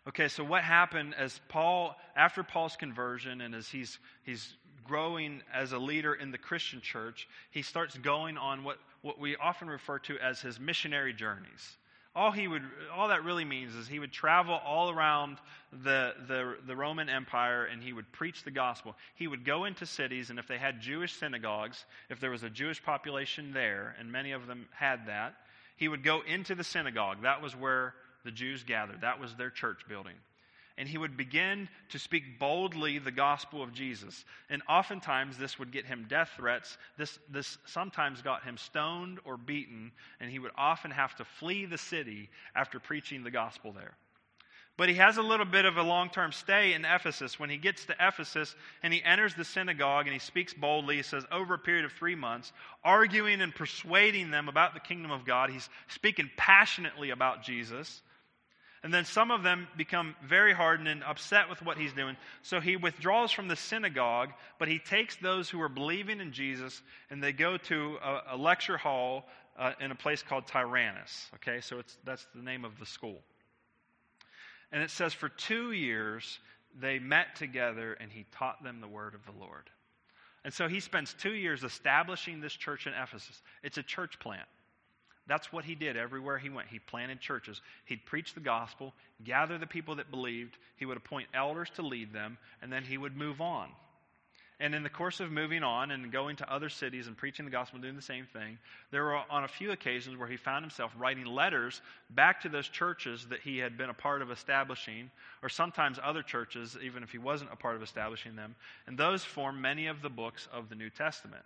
Okay, 0.08 0.28
so 0.28 0.42
what 0.42 0.62
happened 0.62 1.14
as 1.16 1.40
Paul, 1.48 1.96
after 2.16 2.42
Paul's 2.42 2.76
conversion 2.76 3.40
and 3.40 3.54
as 3.54 3.68
he's, 3.68 3.98
he's 4.24 4.54
growing 4.84 5.42
as 5.54 5.72
a 5.72 5.78
leader 5.78 6.14
in 6.14 6.32
the 6.32 6.38
Christian 6.38 6.80
church, 6.80 7.28
he 7.50 7.62
starts 7.62 7.96
going 7.98 8.36
on 8.36 8.64
what, 8.64 8.78
what 9.02 9.20
we 9.20 9.36
often 9.36 9.68
refer 9.68 10.00
to 10.00 10.18
as 10.18 10.40
his 10.40 10.58
missionary 10.58 11.12
journeys 11.12 11.76
all 12.14 12.30
he 12.30 12.46
would 12.46 12.62
all 12.94 13.08
that 13.08 13.24
really 13.24 13.44
means 13.44 13.74
is 13.74 13.88
he 13.88 13.98
would 13.98 14.12
travel 14.12 14.54
all 14.54 14.90
around 14.90 15.38
the, 15.84 16.12
the, 16.28 16.56
the 16.66 16.76
roman 16.76 17.08
empire 17.08 17.64
and 17.64 17.82
he 17.82 17.92
would 17.92 18.10
preach 18.12 18.44
the 18.44 18.50
gospel. 18.50 18.94
He 19.14 19.26
would 19.26 19.44
go 19.44 19.64
into 19.64 19.86
cities 19.86 20.30
and 20.30 20.38
if 20.38 20.46
they 20.46 20.58
had 20.58 20.80
jewish 20.80 21.14
synagogues 21.14 21.84
if 22.10 22.20
there 22.20 22.30
was 22.30 22.42
a 22.42 22.50
jewish 22.50 22.82
population 22.82 23.52
there 23.52 23.96
and 23.98 24.12
many 24.12 24.32
of 24.32 24.46
them 24.46 24.68
had 24.74 25.06
that 25.06 25.34
he 25.76 25.88
would 25.88 26.04
go 26.04 26.20
into 26.20 26.54
the 26.54 26.64
synagogue. 26.64 27.22
That 27.22 27.42
was 27.42 27.56
where 27.56 27.94
the 28.24 28.30
jews 28.30 28.62
gathered. 28.62 29.00
That 29.00 29.20
was 29.20 29.34
their 29.34 29.50
church 29.50 29.80
building 29.88 30.14
and 30.78 30.88
he 30.88 30.98
would 30.98 31.16
begin 31.16 31.68
to 31.90 31.98
speak 31.98 32.38
boldly 32.38 32.98
the 32.98 33.10
gospel 33.10 33.62
of 33.62 33.72
Jesus. 33.72 34.24
And 34.50 34.62
oftentimes 34.68 35.36
this 35.36 35.58
would 35.58 35.72
get 35.72 35.86
him 35.86 36.06
death 36.08 36.30
threats. 36.36 36.78
This, 36.96 37.18
this 37.30 37.58
sometimes 37.66 38.22
got 38.22 38.44
him 38.44 38.56
stoned 38.56 39.18
or 39.24 39.36
beaten, 39.36 39.92
and 40.20 40.30
he 40.30 40.38
would 40.38 40.52
often 40.56 40.90
have 40.90 41.14
to 41.16 41.24
flee 41.24 41.66
the 41.66 41.78
city 41.78 42.30
after 42.54 42.80
preaching 42.80 43.22
the 43.22 43.30
gospel 43.30 43.72
there. 43.72 43.94
But 44.78 44.88
he 44.88 44.94
has 44.94 45.18
a 45.18 45.22
little 45.22 45.44
bit 45.44 45.66
of 45.66 45.76
a 45.76 45.82
long 45.82 46.08
term 46.08 46.32
stay 46.32 46.72
in 46.72 46.84
Ephesus. 46.84 47.38
When 47.38 47.50
he 47.50 47.58
gets 47.58 47.84
to 47.86 47.96
Ephesus 48.00 48.54
and 48.82 48.92
he 48.92 49.02
enters 49.04 49.34
the 49.34 49.44
synagogue 49.44 50.06
and 50.06 50.14
he 50.14 50.18
speaks 50.18 50.54
boldly, 50.54 50.96
he 50.96 51.02
says, 51.02 51.24
over 51.30 51.54
a 51.54 51.58
period 51.58 51.84
of 51.84 51.92
three 51.92 52.14
months, 52.14 52.52
arguing 52.82 53.42
and 53.42 53.54
persuading 53.54 54.30
them 54.30 54.48
about 54.48 54.72
the 54.72 54.80
kingdom 54.80 55.10
of 55.10 55.26
God. 55.26 55.50
He's 55.50 55.68
speaking 55.88 56.30
passionately 56.38 57.10
about 57.10 57.42
Jesus. 57.42 58.00
And 58.82 58.92
then 58.92 59.04
some 59.04 59.30
of 59.30 59.44
them 59.44 59.68
become 59.76 60.16
very 60.26 60.52
hardened 60.52 60.88
and 60.88 61.04
upset 61.04 61.48
with 61.48 61.62
what 61.62 61.78
he's 61.78 61.92
doing. 61.92 62.16
So 62.42 62.60
he 62.60 62.76
withdraws 62.76 63.30
from 63.30 63.46
the 63.46 63.54
synagogue, 63.54 64.30
but 64.58 64.66
he 64.66 64.80
takes 64.80 65.14
those 65.16 65.48
who 65.48 65.60
are 65.60 65.68
believing 65.68 66.20
in 66.20 66.32
Jesus 66.32 66.82
and 67.08 67.22
they 67.22 67.32
go 67.32 67.56
to 67.58 67.98
a, 68.02 68.34
a 68.34 68.36
lecture 68.36 68.76
hall 68.76 69.26
uh, 69.56 69.72
in 69.80 69.92
a 69.92 69.94
place 69.94 70.22
called 70.22 70.46
Tyrannus. 70.48 71.30
Okay, 71.36 71.60
so 71.60 71.82
that's 72.04 72.26
the 72.34 72.42
name 72.42 72.64
of 72.64 72.78
the 72.80 72.86
school. 72.86 73.20
And 74.72 74.82
it 74.82 74.90
says 74.90 75.12
for 75.12 75.28
two 75.28 75.70
years 75.70 76.40
they 76.80 76.98
met 76.98 77.36
together 77.36 77.96
and 78.00 78.10
he 78.10 78.26
taught 78.32 78.64
them 78.64 78.80
the 78.80 78.88
word 78.88 79.14
of 79.14 79.24
the 79.26 79.38
Lord. 79.38 79.70
And 80.44 80.52
so 80.52 80.66
he 80.66 80.80
spends 80.80 81.14
two 81.14 81.34
years 81.34 81.62
establishing 81.62 82.40
this 82.40 82.52
church 82.52 82.88
in 82.88 82.94
Ephesus. 82.94 83.42
It's 83.62 83.78
a 83.78 83.82
church 83.82 84.18
plant. 84.18 84.48
That's 85.26 85.52
what 85.52 85.64
he 85.64 85.74
did 85.74 85.96
everywhere 85.96 86.38
he 86.38 86.50
went. 86.50 86.68
He 86.68 86.78
planted 86.78 87.20
churches. 87.20 87.60
He'd 87.84 88.04
preach 88.04 88.34
the 88.34 88.40
gospel, 88.40 88.92
gather 89.24 89.56
the 89.56 89.66
people 89.66 89.94
that 89.96 90.10
believed. 90.10 90.56
He 90.76 90.86
would 90.86 90.96
appoint 90.96 91.28
elders 91.32 91.70
to 91.76 91.82
lead 91.82 92.12
them, 92.12 92.38
and 92.60 92.72
then 92.72 92.82
he 92.82 92.98
would 92.98 93.16
move 93.16 93.40
on. 93.40 93.68
And 94.62 94.76
in 94.76 94.84
the 94.84 94.88
course 94.88 95.18
of 95.18 95.32
moving 95.32 95.64
on 95.64 95.90
and 95.90 96.12
going 96.12 96.36
to 96.36 96.52
other 96.52 96.68
cities 96.68 97.08
and 97.08 97.16
preaching 97.16 97.44
the 97.44 97.50
gospel 97.50 97.76
and 97.76 97.82
doing 97.82 97.96
the 97.96 98.02
same 98.02 98.26
thing, 98.26 98.58
there 98.92 99.02
were 99.02 99.16
on 99.28 99.42
a 99.42 99.48
few 99.48 99.72
occasions 99.72 100.16
where 100.16 100.28
he 100.28 100.36
found 100.36 100.64
himself 100.64 100.92
writing 100.96 101.24
letters 101.24 101.80
back 102.10 102.40
to 102.42 102.48
those 102.48 102.68
churches 102.68 103.26
that 103.28 103.40
he 103.40 103.58
had 103.58 103.76
been 103.76 103.90
a 103.90 103.94
part 103.94 104.22
of 104.22 104.30
establishing, 104.30 105.10
or 105.42 105.48
sometimes 105.48 105.98
other 106.00 106.22
churches, 106.22 106.76
even 106.80 107.02
if 107.02 107.10
he 107.10 107.18
wasn't 107.18 107.52
a 107.52 107.56
part 107.56 107.74
of 107.74 107.82
establishing 107.82 108.36
them. 108.36 108.54
And 108.86 108.96
those 108.96 109.24
form 109.24 109.60
many 109.60 109.88
of 109.88 110.00
the 110.00 110.10
books 110.10 110.46
of 110.52 110.68
the 110.68 110.76
New 110.76 110.90
Testament, 110.90 111.42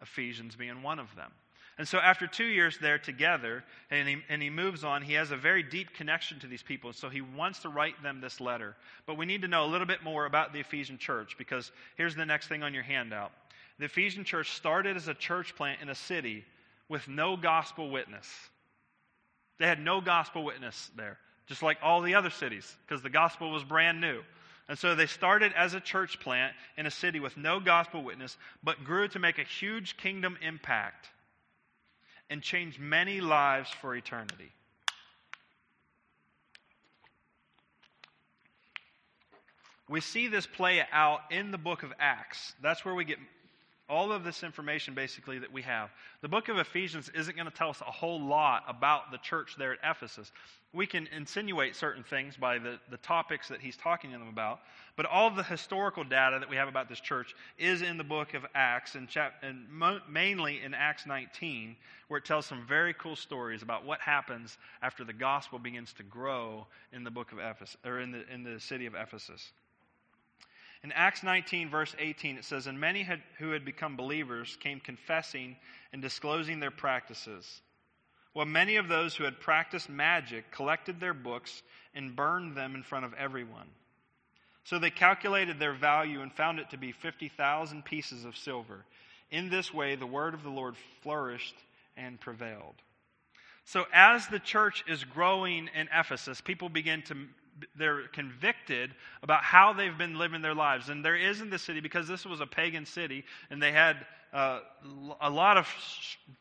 Ephesians 0.00 0.56
being 0.56 0.82
one 0.82 0.98
of 0.98 1.14
them. 1.16 1.32
And 1.80 1.88
so, 1.88 1.96
after 1.96 2.26
two 2.26 2.44
years 2.44 2.76
there 2.76 2.98
together, 2.98 3.64
and 3.90 4.06
he, 4.06 4.16
and 4.28 4.42
he 4.42 4.50
moves 4.50 4.84
on, 4.84 5.00
he 5.00 5.14
has 5.14 5.30
a 5.30 5.36
very 5.36 5.62
deep 5.62 5.94
connection 5.94 6.38
to 6.40 6.46
these 6.46 6.62
people. 6.62 6.92
So, 6.92 7.08
he 7.08 7.22
wants 7.22 7.60
to 7.60 7.70
write 7.70 8.02
them 8.02 8.20
this 8.20 8.38
letter. 8.38 8.76
But 9.06 9.16
we 9.16 9.24
need 9.24 9.40
to 9.40 9.48
know 9.48 9.64
a 9.64 9.72
little 9.72 9.86
bit 9.86 10.02
more 10.04 10.26
about 10.26 10.52
the 10.52 10.60
Ephesian 10.60 10.98
church 10.98 11.36
because 11.38 11.72
here's 11.96 12.14
the 12.14 12.26
next 12.26 12.48
thing 12.48 12.62
on 12.62 12.74
your 12.74 12.82
handout. 12.82 13.32
The 13.78 13.86
Ephesian 13.86 14.24
church 14.24 14.50
started 14.50 14.98
as 14.98 15.08
a 15.08 15.14
church 15.14 15.56
plant 15.56 15.80
in 15.80 15.88
a 15.88 15.94
city 15.94 16.44
with 16.90 17.08
no 17.08 17.34
gospel 17.38 17.88
witness. 17.88 18.28
They 19.58 19.66
had 19.66 19.80
no 19.80 20.02
gospel 20.02 20.44
witness 20.44 20.90
there, 20.98 21.16
just 21.46 21.62
like 21.62 21.78
all 21.82 22.02
the 22.02 22.14
other 22.14 22.28
cities, 22.28 22.76
because 22.86 23.02
the 23.02 23.08
gospel 23.08 23.50
was 23.50 23.64
brand 23.64 24.02
new. 24.02 24.20
And 24.68 24.78
so 24.78 24.94
they 24.94 25.06
started 25.06 25.54
as 25.56 25.72
a 25.72 25.80
church 25.80 26.20
plant 26.20 26.52
in 26.76 26.84
a 26.84 26.90
city 26.90 27.20
with 27.20 27.38
no 27.38 27.58
gospel 27.58 28.02
witness, 28.04 28.36
but 28.62 28.84
grew 28.84 29.08
to 29.08 29.18
make 29.18 29.38
a 29.38 29.44
huge 29.44 29.96
kingdom 29.96 30.36
impact 30.42 31.08
and 32.30 32.40
change 32.40 32.78
many 32.78 33.20
lives 33.20 33.68
for 33.80 33.94
eternity. 33.94 34.52
We 39.88 40.00
see 40.00 40.28
this 40.28 40.46
play 40.46 40.82
out 40.92 41.20
in 41.32 41.50
the 41.50 41.58
book 41.58 41.82
of 41.82 41.92
Acts. 41.98 42.54
That's 42.62 42.84
where 42.84 42.94
we 42.94 43.04
get 43.04 43.18
all 43.90 44.12
of 44.12 44.22
this 44.22 44.44
information 44.44 44.94
basically 44.94 45.40
that 45.40 45.52
we 45.52 45.62
have. 45.62 45.90
The 46.22 46.28
book 46.28 46.48
of 46.48 46.58
Ephesians 46.58 47.10
isn't 47.14 47.36
going 47.36 47.48
to 47.48 47.54
tell 47.54 47.70
us 47.70 47.80
a 47.80 47.90
whole 47.90 48.20
lot 48.20 48.64
about 48.68 49.10
the 49.10 49.18
church 49.18 49.56
there 49.58 49.72
at 49.72 49.78
Ephesus. 49.82 50.30
We 50.72 50.86
can 50.86 51.08
insinuate 51.08 51.74
certain 51.74 52.04
things 52.04 52.36
by 52.36 52.58
the, 52.58 52.78
the 52.90 52.98
topics 52.98 53.48
that 53.48 53.60
he's 53.60 53.76
talking 53.76 54.12
to 54.12 54.18
them 54.18 54.28
about, 54.28 54.60
but 54.96 55.04
all 55.06 55.26
of 55.26 55.34
the 55.34 55.42
historical 55.42 56.04
data 56.04 56.38
that 56.38 56.48
we 56.48 56.54
have 56.54 56.68
about 56.68 56.88
this 56.88 57.00
church 57.00 57.34
is 57.58 57.82
in 57.82 57.98
the 57.98 58.04
book 58.04 58.34
of 58.34 58.46
Acts, 58.54 58.94
and, 58.94 59.08
chap- 59.08 59.42
and 59.42 59.68
mo- 59.68 59.98
mainly 60.08 60.62
in 60.62 60.72
Acts 60.72 61.06
19, 61.06 61.74
where 62.06 62.18
it 62.18 62.24
tells 62.24 62.46
some 62.46 62.64
very 62.68 62.94
cool 62.94 63.16
stories 63.16 63.62
about 63.62 63.84
what 63.84 64.00
happens 64.00 64.56
after 64.80 65.02
the 65.02 65.12
gospel 65.12 65.58
begins 65.58 65.92
to 65.94 66.04
grow 66.04 66.66
in 66.92 67.02
the 67.02 67.10
book 67.10 67.32
of 67.32 67.38
Ephesus, 67.38 67.76
or 67.84 67.98
in 67.98 68.12
the, 68.12 68.22
in 68.32 68.44
the 68.44 68.60
city 68.60 68.86
of 68.86 68.94
Ephesus. 68.94 69.50
In 70.82 70.92
Acts 70.92 71.22
19, 71.22 71.68
verse 71.68 71.94
18, 71.98 72.38
it 72.38 72.44
says, 72.44 72.66
And 72.66 72.80
many 72.80 73.02
had, 73.02 73.22
who 73.38 73.50
had 73.50 73.64
become 73.64 73.96
believers 73.96 74.56
came 74.60 74.80
confessing 74.80 75.56
and 75.92 76.00
disclosing 76.00 76.58
their 76.58 76.70
practices. 76.70 77.60
Well, 78.32 78.46
many 78.46 78.76
of 78.76 78.88
those 78.88 79.14
who 79.14 79.24
had 79.24 79.40
practiced 79.40 79.90
magic 79.90 80.50
collected 80.50 80.98
their 81.00 81.14
books 81.14 81.62
and 81.94 82.16
burned 82.16 82.56
them 82.56 82.74
in 82.74 82.82
front 82.82 83.04
of 83.04 83.14
everyone. 83.14 83.68
So 84.64 84.78
they 84.78 84.90
calculated 84.90 85.58
their 85.58 85.74
value 85.74 86.22
and 86.22 86.32
found 86.32 86.60
it 86.60 86.70
to 86.70 86.78
be 86.78 86.92
50,000 86.92 87.84
pieces 87.84 88.24
of 88.24 88.36
silver. 88.36 88.84
In 89.30 89.50
this 89.50 89.74
way, 89.74 89.96
the 89.96 90.06
word 90.06 90.32
of 90.32 90.42
the 90.42 90.50
Lord 90.50 90.76
flourished 91.02 91.56
and 91.96 92.20
prevailed. 92.20 92.74
So, 93.64 93.84
as 93.92 94.26
the 94.26 94.38
church 94.38 94.82
is 94.88 95.04
growing 95.04 95.68
in 95.74 95.88
Ephesus, 95.94 96.40
people 96.40 96.68
begin 96.68 97.02
to 97.02 97.16
they're 97.76 98.08
convicted 98.08 98.94
about 99.22 99.42
how 99.42 99.72
they've 99.72 99.96
been 99.96 100.18
living 100.18 100.42
their 100.42 100.54
lives. 100.54 100.88
And 100.88 101.04
there 101.04 101.16
is 101.16 101.40
in 101.40 101.50
the 101.50 101.58
city, 101.58 101.80
because 101.80 102.08
this 102.08 102.24
was 102.24 102.40
a 102.40 102.46
pagan 102.46 102.86
city, 102.86 103.24
and 103.50 103.62
they 103.62 103.72
had 103.72 103.96
uh, 104.32 104.60
a 105.20 105.30
lot 105.30 105.56
of 105.56 105.66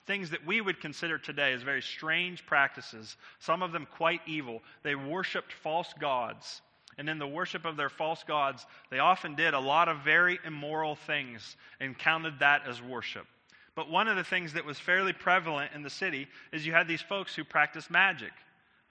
things 0.05 0.29
that 0.29 0.45
we 0.45 0.61
would 0.61 0.79
consider 0.79 1.17
today 1.17 1.53
as 1.53 1.63
very 1.63 1.81
strange 1.81 2.45
practices, 2.45 3.17
some 3.39 3.63
of 3.63 3.71
them 3.71 3.87
quite 3.97 4.21
evil. 4.27 4.61
They 4.83 4.95
worshiped 4.95 5.51
false 5.51 5.93
gods. 5.99 6.61
And 6.97 7.09
in 7.09 7.17
the 7.17 7.27
worship 7.27 7.65
of 7.65 7.77
their 7.77 7.89
false 7.89 8.23
gods, 8.23 8.65
they 8.91 8.99
often 8.99 9.33
did 9.33 9.53
a 9.53 9.59
lot 9.59 9.87
of 9.87 9.99
very 10.03 10.37
immoral 10.45 10.95
things 10.95 11.55
and 11.79 11.97
counted 11.97 12.39
that 12.39 12.67
as 12.67 12.81
worship. 12.81 13.25
But 13.73 13.89
one 13.89 14.09
of 14.09 14.17
the 14.17 14.23
things 14.23 14.53
that 14.53 14.65
was 14.65 14.77
fairly 14.77 15.13
prevalent 15.13 15.71
in 15.73 15.81
the 15.81 15.89
city 15.89 16.27
is 16.51 16.65
you 16.65 16.73
had 16.73 16.87
these 16.87 17.01
folks 17.01 17.33
who 17.33 17.45
practiced 17.45 17.89
magic. 17.89 18.33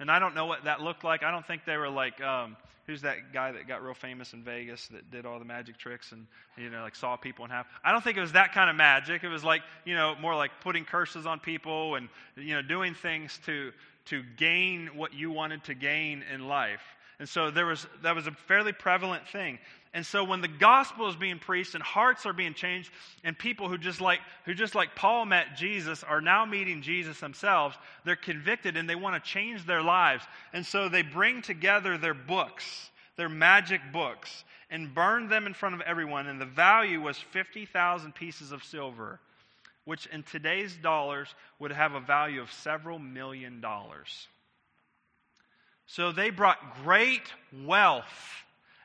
And 0.00 0.10
I 0.10 0.18
don't 0.18 0.34
know 0.34 0.46
what 0.46 0.64
that 0.64 0.80
looked 0.80 1.04
like. 1.04 1.22
I 1.22 1.30
don't 1.30 1.46
think 1.46 1.64
they 1.64 1.76
were 1.76 1.88
like, 1.88 2.20
um, 2.20 2.56
who's 2.86 3.02
that 3.02 3.32
guy 3.32 3.52
that 3.52 3.66
got 3.68 3.82
real 3.82 3.94
famous 3.94 4.32
in 4.32 4.42
Vegas 4.42 4.86
that 4.88 5.10
did 5.10 5.26
all 5.26 5.38
the 5.38 5.44
magic 5.44 5.76
tricks 5.76 6.12
and, 6.12 6.26
you 6.56 6.70
know, 6.70 6.82
like 6.82 6.94
saw 6.94 7.16
people 7.16 7.44
in 7.44 7.50
half? 7.50 7.66
I 7.84 7.92
don't 7.92 8.02
think 8.02 8.16
it 8.16 8.20
was 8.20 8.32
that 8.32 8.52
kind 8.52 8.70
of 8.70 8.76
magic. 8.76 9.24
It 9.24 9.28
was 9.28 9.44
like, 9.44 9.62
you 9.84 9.94
know, 9.94 10.14
more 10.20 10.34
like 10.34 10.52
putting 10.62 10.84
curses 10.84 11.26
on 11.26 11.40
people 11.40 11.96
and, 11.96 12.08
you 12.36 12.54
know, 12.54 12.62
doing 12.62 12.94
things 12.94 13.38
to, 13.46 13.72
to 14.06 14.22
gain 14.36 14.90
what 14.94 15.12
you 15.12 15.30
wanted 15.30 15.64
to 15.64 15.74
gain 15.74 16.24
in 16.32 16.48
life. 16.48 16.82
And 17.18 17.28
so 17.28 17.50
there 17.50 17.66
was, 17.66 17.86
that 18.02 18.14
was 18.14 18.28
a 18.28 18.30
fairly 18.30 18.72
prevalent 18.72 19.26
thing. 19.28 19.58
And 19.94 20.04
so 20.04 20.22
when 20.22 20.40
the 20.40 20.48
gospel 20.48 21.08
is 21.08 21.16
being 21.16 21.38
preached 21.38 21.74
and 21.74 21.82
hearts 21.82 22.26
are 22.26 22.32
being 22.32 22.54
changed, 22.54 22.90
and 23.24 23.38
people 23.38 23.68
who 23.68 23.78
just 23.78 24.00
like 24.00 24.20
who 24.44 24.54
just 24.54 24.74
like 24.74 24.94
Paul 24.94 25.24
met 25.24 25.56
Jesus 25.56 26.04
are 26.04 26.20
now 26.20 26.44
meeting 26.44 26.82
Jesus 26.82 27.20
themselves, 27.20 27.76
they're 28.04 28.16
convicted 28.16 28.76
and 28.76 28.88
they 28.88 28.94
want 28.94 29.22
to 29.22 29.30
change 29.30 29.64
their 29.64 29.82
lives. 29.82 30.24
And 30.52 30.64
so 30.64 30.88
they 30.88 31.02
bring 31.02 31.42
together 31.42 31.96
their 31.96 32.14
books, 32.14 32.90
their 33.16 33.28
magic 33.28 33.80
books, 33.92 34.44
and 34.70 34.94
burn 34.94 35.28
them 35.28 35.46
in 35.46 35.54
front 35.54 35.74
of 35.74 35.80
everyone. 35.80 36.26
And 36.26 36.40
the 36.40 36.46
value 36.46 37.00
was 37.00 37.16
50,000 37.16 38.14
pieces 38.14 38.52
of 38.52 38.62
silver, 38.62 39.20
which 39.84 40.06
in 40.06 40.22
today's 40.22 40.76
dollars 40.76 41.34
would 41.58 41.72
have 41.72 41.94
a 41.94 42.00
value 42.00 42.42
of 42.42 42.52
several 42.52 42.98
million 42.98 43.62
dollars. 43.62 44.28
So 45.86 46.12
they 46.12 46.28
brought 46.28 46.84
great 46.84 47.32
wealth 47.64 48.44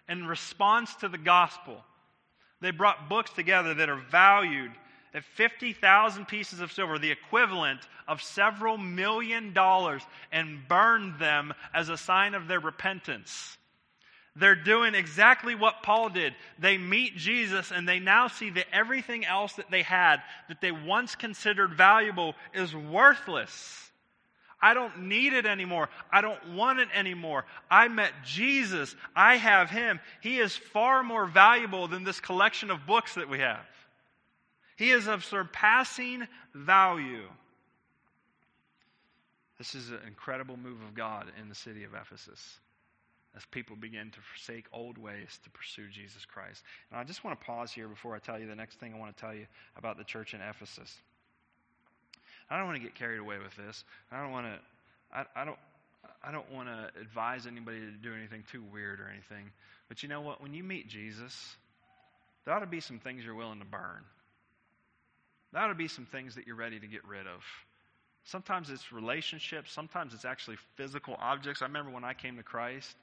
in 0.10 0.26
response 0.26 0.96
to 0.96 1.08
the 1.08 1.18
gospel. 1.18 1.84
They 2.62 2.72
brought 2.72 3.10
books 3.10 3.32
together 3.32 3.74
that 3.74 3.90
are 3.90 4.02
valued 4.10 4.72
at 5.14 5.24
50,000 5.24 6.28
pieces 6.28 6.60
of 6.60 6.72
silver, 6.72 6.98
the 6.98 7.12
equivalent 7.12 7.82
of 8.08 8.22
several 8.22 8.78
million 8.78 9.54
dollars, 9.54 10.02
and 10.32 10.68
burned 10.68 11.20
them 11.20 11.54
as 11.74 11.90
a 11.90 11.98
sign 11.98 12.34
of 12.34 12.48
their 12.48 12.60
repentance. 12.60 13.58
They're 14.36 14.56
doing 14.56 14.96
exactly 14.96 15.54
what 15.54 15.84
Paul 15.84 16.10
did. 16.10 16.34
They 16.58 16.78
meet 16.78 17.16
Jesus 17.16 17.72
and 17.72 17.88
they 17.88 18.00
now 18.00 18.28
see 18.28 18.50
that 18.52 18.66
everything 18.74 19.26
else 19.26 19.54
that 19.54 19.70
they 19.70 19.84
had, 19.84 20.24
that 20.48 20.60
they 20.60 20.72
once 20.72 21.14
considered 21.14 21.76
valuable, 21.76 22.34
is 22.54 22.76
worthless. 22.76 23.92
I 24.64 24.74
don't 24.74 25.08
need 25.10 25.34
it 25.34 25.46
anymore. 25.46 25.90
I 26.10 26.22
don't 26.22 26.54
want 26.54 26.80
it 26.80 26.88
anymore. 26.96 27.44
I 27.70 27.90
met 27.90 28.14
Jesus. 28.26 28.96
I 29.14 29.36
have 29.36 29.70
him. 29.70 30.00
He 30.22 30.40
is 30.40 30.56
far 30.56 31.04
more 31.04 31.26
valuable 31.26 31.90
than 31.90 32.06
this 32.06 32.22
collection 32.22 32.72
of 32.72 32.88
books 32.88 33.16
that 33.16 33.28
we 33.28 33.40
have. 33.40 33.66
He 34.78 34.92
is 34.92 35.08
of 35.08 35.26
surpassing 35.26 36.26
value. 36.54 37.28
This 39.58 39.76
is 39.76 39.90
an 39.90 40.00
incredible 40.08 40.56
move 40.56 40.82
of 40.82 40.96
God 40.96 41.26
in 41.42 41.50
the 41.50 41.56
city 41.56 41.84
of 41.84 41.94
Ephesus 41.94 42.60
as 43.36 43.44
people 43.52 43.76
begin 43.76 44.12
to 44.12 44.20
forsake 44.22 44.66
old 44.72 44.98
ways 44.98 45.40
to 45.44 45.50
pursue 45.50 45.90
Jesus 45.90 46.24
Christ. 46.24 46.64
And 46.90 47.00
I 47.00 47.04
just 47.04 47.26
want 47.26 47.38
to 47.38 47.46
pause 47.46 47.72
here 47.74 47.90
before 47.90 48.16
I 48.16 48.20
tell 48.20 48.40
you 48.40 48.48
the 48.48 48.56
next 48.56 48.80
thing 48.80 48.94
I 48.94 48.98
want 48.98 49.16
to 49.16 49.22
tell 49.22 49.34
you 49.34 49.46
about 49.76 49.98
the 49.98 50.04
church 50.06 50.34
in 50.34 50.40
Ephesus. 50.42 51.02
I 52.50 52.58
don't 52.58 52.66
want 52.66 52.78
to 52.78 52.84
get 52.84 52.96
carried 52.96 53.20
away 53.20 53.38
with 53.38 53.56
this. 53.56 53.84
I 54.12 54.22
don't 54.22 54.32
want 54.32 54.48
to. 54.48 55.18
I, 55.18 55.42
I 55.42 55.46
don't. 55.46 55.58
I 56.24 56.32
don't 56.32 56.52
want 56.52 56.70
to 56.70 57.02
advise 57.02 57.48
anybody 57.48 57.80
to 57.80 57.92
do 57.92 58.14
anything 58.14 58.44
too 58.52 58.64
weird 58.72 59.00
or 59.00 59.10
anything. 59.10 59.52
But 59.90 60.04
you 60.04 60.10
know 60.10 60.22
what? 60.22 60.42
When 60.42 60.54
you 60.54 60.64
meet 60.64 60.88
Jesus, 60.88 61.34
there 62.46 62.54
ought 62.54 62.60
to 62.60 62.66
be 62.66 62.80
some 62.80 63.00
things 63.00 63.24
you're 63.26 63.36
willing 63.36 63.60
to 63.60 63.66
burn. 63.66 64.04
There 65.52 65.62
ought 65.62 65.68
to 65.68 65.76
be 65.76 65.88
some 65.88 66.06
things 66.06 66.36
that 66.36 66.48
you're 66.48 66.56
ready 66.56 66.80
to 66.80 66.88
get 66.88 67.06
rid 67.06 67.28
of. 67.28 67.44
Sometimes 68.26 68.70
it's 68.70 68.92
relationships, 68.92 69.72
sometimes 69.72 70.14
it's 70.14 70.26
actually 70.26 70.58
physical 70.76 71.16
objects. 71.20 71.62
I 71.62 71.66
remember 71.66 71.92
when 71.92 72.06
I 72.06 72.14
came 72.14 72.38
to 72.38 72.44
Christ, 72.44 72.96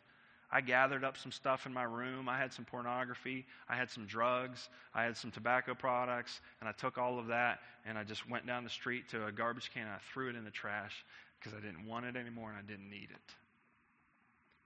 I 0.53 0.61
gathered 0.61 1.05
up 1.05 1.16
some 1.16 1.30
stuff 1.30 1.66
in 1.66 1.72
my 1.72 1.84
room. 1.84 2.28
I 2.28 2.36
had 2.36 2.53
some 2.53 2.64
pornography. 2.64 3.46
I 3.68 3.76
had 3.76 3.88
some 3.88 4.07
drugs. 4.07 4.68
I 4.94 5.05
had 5.05 5.16
some 5.16 5.30
tobacco 5.30 5.74
products. 5.74 6.40
And 6.61 6.68
I 6.68 6.72
took 6.72 6.98
all 6.98 7.18
of 7.18 7.28
that 7.28 7.61
and 7.86 7.96
I 7.96 8.05
just 8.05 8.28
went 8.28 8.46
down 8.46 8.64
the 8.64 8.70
street 8.70 9.09
to 9.11 9.26
a 9.26 9.32
garbage 9.32 9.70
can 9.72 9.82
and 9.82 9.92
I 9.92 9.98
threw 10.12 10.28
it 10.28 10.36
in 10.36 10.44
the 10.44 10.51
trash 10.51 11.05
because 11.38 11.57
I 11.57 11.61
didn't 11.61 11.86
want 11.86 12.07
it 12.07 12.16
anymore 12.16 12.51
and 12.51 12.59
I 12.59 12.62
didn't 12.62 12.90
need 12.90 13.09
it. 13.11 13.34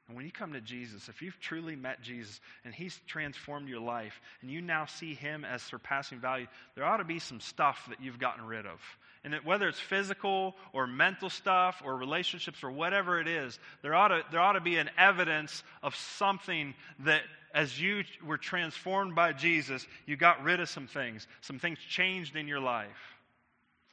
And 0.06 0.16
when 0.16 0.26
you 0.26 0.32
come 0.32 0.52
to 0.52 0.60
Jesus, 0.60 1.08
if 1.08 1.22
you've 1.22 1.40
truly 1.40 1.76
met 1.76 2.02
Jesus 2.02 2.40
and 2.64 2.74
He's 2.74 3.00
transformed 3.06 3.68
your 3.68 3.80
life 3.80 4.20
and 4.42 4.50
you 4.50 4.60
now 4.60 4.84
see 4.84 5.14
Him 5.14 5.44
as 5.44 5.62
surpassing 5.62 6.20
value, 6.20 6.46
there 6.74 6.84
ought 6.84 6.98
to 6.98 7.04
be 7.04 7.18
some 7.18 7.40
stuff 7.40 7.86
that 7.88 8.02
you've 8.02 8.18
gotten 8.18 8.44
rid 8.44 8.66
of. 8.66 8.80
And 9.24 9.34
whether 9.44 9.66
it's 9.68 9.80
physical 9.80 10.54
or 10.74 10.86
mental 10.86 11.30
stuff 11.30 11.80
or 11.82 11.96
relationships 11.96 12.62
or 12.62 12.70
whatever 12.70 13.18
it 13.18 13.26
is, 13.26 13.58
there 13.80 13.94
ought, 13.94 14.08
to, 14.08 14.22
there 14.30 14.40
ought 14.40 14.52
to 14.52 14.60
be 14.60 14.76
an 14.76 14.90
evidence 14.98 15.62
of 15.82 15.96
something 15.96 16.74
that 17.00 17.22
as 17.54 17.80
you 17.80 18.02
were 18.26 18.36
transformed 18.36 19.14
by 19.14 19.32
Jesus, 19.32 19.86
you 20.04 20.16
got 20.16 20.42
rid 20.42 20.60
of 20.60 20.68
some 20.68 20.86
things. 20.86 21.26
Some 21.40 21.58
things 21.58 21.78
changed 21.88 22.36
in 22.36 22.46
your 22.46 22.60
life. 22.60 23.14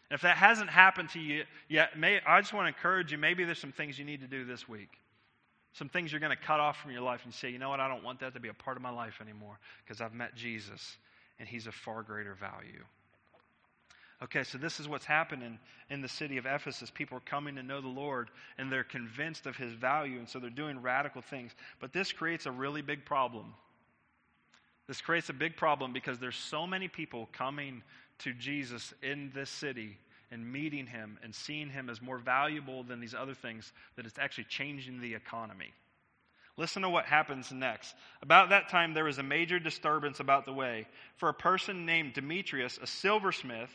If 0.09 0.21
that 0.21 0.35
hasn't 0.35 0.69
happened 0.69 1.11
to 1.11 1.19
you 1.19 1.45
yet, 1.69 1.97
may, 1.97 2.19
I 2.27 2.41
just 2.41 2.51
want 2.51 2.65
to 2.65 2.77
encourage 2.77 3.13
you 3.13 3.17
maybe 3.17 3.45
there's 3.45 3.59
some 3.59 3.71
things 3.71 3.97
you 3.97 4.03
need 4.03 4.21
to 4.21 4.27
do 4.27 4.43
this 4.43 4.67
week. 4.67 4.89
Some 5.73 5.89
things 5.89 6.11
you're 6.11 6.19
going 6.19 6.35
to 6.35 6.43
cut 6.43 6.59
off 6.59 6.81
from 6.81 6.91
your 6.91 7.01
life 7.01 7.21
and 7.23 7.33
say, 7.33 7.49
you 7.49 7.59
know 7.59 7.69
what, 7.69 7.79
I 7.79 7.87
don't 7.87 8.03
want 8.03 8.19
that 8.19 8.33
to 8.33 8.39
be 8.39 8.49
a 8.49 8.53
part 8.53 8.77
of 8.77 8.83
my 8.83 8.91
life 8.91 9.19
anymore 9.21 9.57
because 9.83 10.01
I've 10.01 10.13
met 10.13 10.35
Jesus 10.35 10.97
and 11.39 11.47
he's 11.47 11.67
of 11.67 11.73
far 11.73 12.03
greater 12.03 12.35
value. 12.35 12.83
Okay, 14.23 14.43
so 14.43 14.57
this 14.57 14.79
is 14.79 14.87
what's 14.87 15.05
happening 15.05 15.57
in 15.89 16.01
the 16.01 16.07
city 16.07 16.37
of 16.37 16.45
Ephesus. 16.45 16.91
People 16.91 17.17
are 17.17 17.21
coming 17.21 17.55
to 17.55 17.63
know 17.63 17.81
the 17.81 17.87
Lord 17.87 18.29
and 18.57 18.71
they're 18.71 18.83
convinced 18.83 19.47
of 19.47 19.55
his 19.55 19.73
value, 19.73 20.19
and 20.19 20.29
so 20.29 20.39
they're 20.39 20.51
doing 20.51 20.81
radical 20.81 21.21
things. 21.21 21.51
But 21.79 21.91
this 21.91 22.11
creates 22.11 22.45
a 22.45 22.51
really 22.51 22.83
big 22.83 23.03
problem. 23.05 23.53
This 24.87 25.01
creates 25.01 25.29
a 25.29 25.33
big 25.33 25.57
problem 25.57 25.93
because 25.93 26.19
there's 26.19 26.35
so 26.35 26.67
many 26.67 26.87
people 26.87 27.29
coming 27.31 27.81
to 28.19 28.33
Jesus 28.33 28.93
in 29.01 29.31
this 29.33 29.49
city 29.49 29.97
and 30.31 30.51
meeting 30.51 30.87
him 30.87 31.19
and 31.23 31.35
seeing 31.35 31.69
him 31.69 31.89
as 31.89 32.01
more 32.01 32.17
valuable 32.17 32.83
than 32.83 32.99
these 32.99 33.13
other 33.13 33.33
things 33.33 33.71
that 33.95 34.05
it's 34.05 34.17
actually 34.17 34.45
changing 34.45 35.01
the 35.01 35.13
economy. 35.13 35.73
Listen 36.57 36.81
to 36.81 36.89
what 36.89 37.05
happens 37.05 37.51
next. 37.51 37.95
About 38.21 38.49
that 38.49 38.69
time, 38.69 38.93
there 38.93 39.05
was 39.05 39.17
a 39.17 39.23
major 39.23 39.59
disturbance 39.59 40.19
about 40.19 40.45
the 40.45 40.53
way, 40.53 40.87
for 41.17 41.29
a 41.29 41.33
person 41.33 41.85
named 41.85 42.13
Demetrius, 42.13 42.79
a 42.81 42.87
silversmith, 42.87 43.69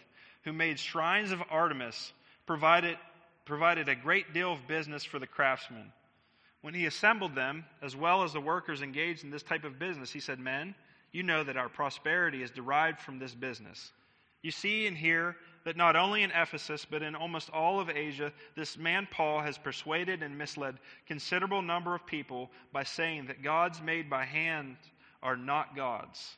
who 0.44 0.52
made 0.52 0.78
shrines 0.78 1.32
of 1.32 1.42
Artemis, 1.50 2.12
provided, 2.46 2.96
provided 3.44 3.88
a 3.88 3.94
great 3.94 4.32
deal 4.32 4.52
of 4.52 4.68
business 4.68 5.04
for 5.04 5.18
the 5.18 5.26
craftsmen. 5.26 5.92
When 6.60 6.74
he 6.74 6.86
assembled 6.86 7.34
them, 7.34 7.64
as 7.82 7.96
well 7.96 8.22
as 8.22 8.32
the 8.32 8.40
workers 8.40 8.82
engaged 8.82 9.24
in 9.24 9.30
this 9.30 9.42
type 9.42 9.64
of 9.64 9.78
business, 9.78 10.12
he 10.12 10.20
said, 10.20 10.38
Men, 10.38 10.74
you 11.12 11.22
know 11.22 11.42
that 11.42 11.56
our 11.56 11.68
prosperity 11.68 12.42
is 12.42 12.50
derived 12.50 13.00
from 13.00 13.18
this 13.18 13.34
business. 13.34 13.90
You 14.42 14.50
see 14.50 14.86
and 14.86 14.96
hear 14.96 15.36
that 15.66 15.76
not 15.76 15.96
only 15.96 16.22
in 16.22 16.30
Ephesus, 16.30 16.86
but 16.88 17.02
in 17.02 17.16
almost 17.16 17.50
all 17.50 17.80
of 17.80 17.90
Asia, 17.90 18.32
this 18.54 18.78
man 18.78 19.08
Paul 19.10 19.40
has 19.40 19.58
persuaded 19.58 20.22
and 20.22 20.38
misled 20.38 20.76
considerable 21.08 21.60
number 21.60 21.92
of 21.92 22.06
people 22.06 22.52
by 22.72 22.84
saying 22.84 23.26
that 23.26 23.42
gods 23.42 23.82
made 23.82 24.08
by 24.08 24.24
hand 24.24 24.76
are 25.24 25.36
not 25.36 25.74
gods. 25.74 26.36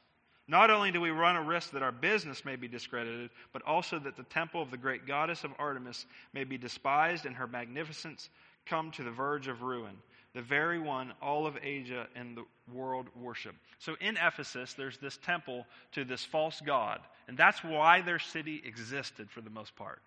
Not 0.48 0.70
only 0.70 0.90
do 0.90 1.02
we 1.02 1.10
run 1.10 1.36
a 1.36 1.42
risk 1.42 1.72
that 1.72 1.82
our 1.82 1.92
business 1.92 2.46
may 2.46 2.56
be 2.56 2.68
discredited, 2.68 3.28
but 3.52 3.60
also 3.66 3.98
that 3.98 4.16
the 4.16 4.22
temple 4.22 4.62
of 4.62 4.70
the 4.70 4.78
great 4.78 5.06
goddess 5.06 5.44
of 5.44 5.52
Artemis 5.58 6.06
may 6.32 6.44
be 6.44 6.56
despised 6.56 7.26
and 7.26 7.36
her 7.36 7.46
magnificence 7.46 8.30
come 8.64 8.90
to 8.92 9.02
the 9.02 9.10
verge 9.10 9.46
of 9.46 9.60
ruin, 9.60 9.98
the 10.32 10.40
very 10.40 10.78
one 10.78 11.12
all 11.20 11.46
of 11.46 11.58
Asia 11.62 12.06
and 12.16 12.34
the 12.34 12.44
world 12.72 13.06
worship. 13.20 13.54
So 13.78 13.96
in 14.00 14.16
Ephesus, 14.16 14.74
there's 14.74 14.98
this 14.98 15.18
temple 15.18 15.66
to 15.92 16.04
this 16.04 16.24
false 16.24 16.60
god, 16.64 17.00
and 17.26 17.36
that's 17.36 17.62
why 17.62 18.00
their 18.00 18.18
city 18.18 18.62
existed 18.64 19.30
for 19.30 19.40
the 19.40 19.50
most 19.50 19.76
part. 19.76 20.00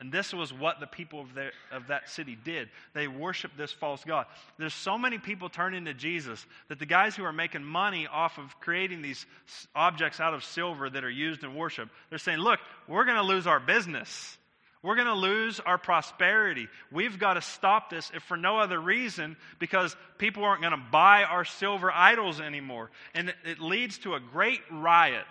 And 0.00 0.12
this 0.12 0.32
was 0.32 0.52
what 0.52 0.78
the 0.78 0.86
people 0.86 1.20
of, 1.20 1.34
their, 1.34 1.50
of 1.72 1.88
that 1.88 2.08
city 2.08 2.38
did. 2.44 2.68
They 2.94 3.08
worshiped 3.08 3.58
this 3.58 3.72
false 3.72 4.04
God. 4.04 4.26
There's 4.56 4.74
so 4.74 4.96
many 4.96 5.18
people 5.18 5.48
turning 5.48 5.86
to 5.86 5.94
Jesus 5.94 6.46
that 6.68 6.78
the 6.78 6.86
guys 6.86 7.16
who 7.16 7.24
are 7.24 7.32
making 7.32 7.64
money 7.64 8.06
off 8.06 8.38
of 8.38 8.60
creating 8.60 9.02
these 9.02 9.26
objects 9.74 10.20
out 10.20 10.34
of 10.34 10.44
silver 10.44 10.88
that 10.88 11.02
are 11.02 11.10
used 11.10 11.42
in 11.42 11.56
worship, 11.56 11.88
they're 12.10 12.18
saying, 12.20 12.38
look, 12.38 12.60
we're 12.86 13.04
going 13.06 13.16
to 13.16 13.24
lose 13.24 13.48
our 13.48 13.58
business. 13.58 14.38
We're 14.82 14.94
going 14.94 15.08
to 15.08 15.14
lose 15.14 15.60
our 15.60 15.78
prosperity. 15.78 16.68
We've 16.92 17.18
got 17.18 17.34
to 17.34 17.42
stop 17.42 17.90
this, 17.90 18.10
if 18.14 18.22
for 18.24 18.36
no 18.36 18.58
other 18.58 18.80
reason, 18.80 19.36
because 19.58 19.96
people 20.18 20.44
aren't 20.44 20.60
going 20.60 20.72
to 20.72 20.84
buy 20.92 21.24
our 21.24 21.44
silver 21.44 21.90
idols 21.90 22.40
anymore. 22.40 22.90
And 23.14 23.34
it, 23.44 23.60
leads 23.60 23.98
to 23.98 24.14
a 24.14 24.20
great 24.20 24.60
riot 24.70 25.26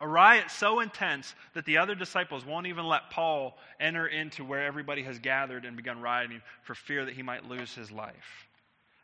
a 0.00 0.08
riot 0.08 0.50
so 0.50 0.80
intense 0.80 1.34
that 1.52 1.66
the 1.66 1.76
other 1.78 1.94
disciples 1.94 2.44
won't 2.44 2.66
even 2.66 2.86
let 2.86 3.10
Paul 3.10 3.58
enter 3.78 4.06
into 4.06 4.44
where 4.44 4.64
everybody 4.64 5.02
has 5.02 5.18
gathered 5.18 5.66
and 5.66 5.76
begun 5.76 6.00
rioting 6.00 6.40
for 6.62 6.74
fear 6.74 7.04
that 7.04 7.14
he 7.14 7.22
might 7.22 7.46
lose 7.46 7.74
his 7.74 7.90
life. 7.90 8.48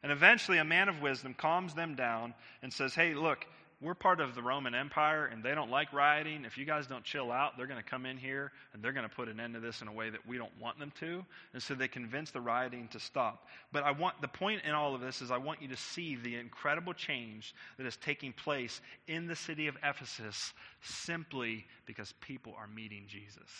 And 0.02 0.10
eventually, 0.10 0.58
a 0.58 0.64
man 0.64 0.88
of 0.88 1.02
wisdom 1.02 1.34
calms 1.34 1.74
them 1.74 1.96
down 1.96 2.32
and 2.62 2.72
says, 2.72 2.94
Hey, 2.94 3.14
look, 3.14 3.44
we're 3.80 3.94
part 3.94 4.20
of 4.20 4.34
the 4.34 4.42
Roman 4.42 4.74
Empire 4.74 5.26
and 5.26 5.42
they 5.42 5.54
don't 5.54 5.70
like 5.70 5.92
rioting. 5.92 6.46
If 6.46 6.56
you 6.56 6.64
guys 6.64 6.86
don't 6.86 7.04
chill 7.04 7.30
out, 7.30 7.58
they're 7.58 7.66
going 7.66 7.82
to 7.82 7.88
come 7.88 8.06
in 8.06 8.16
here 8.16 8.50
and 8.72 8.82
they're 8.82 8.94
going 8.94 9.06
to 9.06 9.14
put 9.14 9.28
an 9.28 9.38
end 9.38 9.52
to 9.52 9.60
this 9.60 9.82
in 9.82 9.88
a 9.88 9.92
way 9.92 10.08
that 10.08 10.26
we 10.26 10.38
don't 10.38 10.58
want 10.58 10.78
them 10.78 10.92
to. 11.00 11.22
And 11.52 11.62
so 11.62 11.74
they 11.74 11.86
convince 11.86 12.30
the 12.30 12.40
rioting 12.40 12.88
to 12.92 13.00
stop. 13.00 13.46
But 13.72 13.82
I 13.82 13.90
want 13.90 14.22
the 14.22 14.28
point 14.28 14.62
in 14.64 14.72
all 14.72 14.94
of 14.94 15.02
this 15.02 15.20
is 15.20 15.30
I 15.30 15.36
want 15.36 15.60
you 15.60 15.68
to 15.68 15.76
see 15.76 16.16
the 16.16 16.36
incredible 16.36 16.94
change 16.94 17.54
that 17.76 17.86
is 17.86 17.96
taking 17.98 18.32
place 18.32 18.80
in 19.08 19.26
the 19.26 19.36
city 19.36 19.66
of 19.66 19.76
Ephesus 19.84 20.54
simply 20.80 21.66
because 21.84 22.14
people 22.22 22.54
are 22.58 22.68
meeting 22.68 23.04
Jesus. 23.08 23.50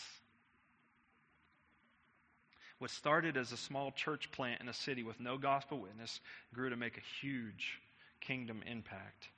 What 2.79 2.91
started 2.91 3.37
as 3.37 3.53
a 3.53 3.57
small 3.59 3.91
church 3.91 4.31
plant 4.33 4.63
in 4.63 4.69
a 4.69 4.75
city 4.75 5.03
with 5.03 5.21
no 5.21 5.37
gospel 5.37 5.79
witness 5.79 6.21
grew 6.55 6.71
to 6.71 6.77
make 6.77 6.97
a 6.97 7.23
huge 7.23 7.81
kingdom 8.21 8.63
impact 8.67 9.29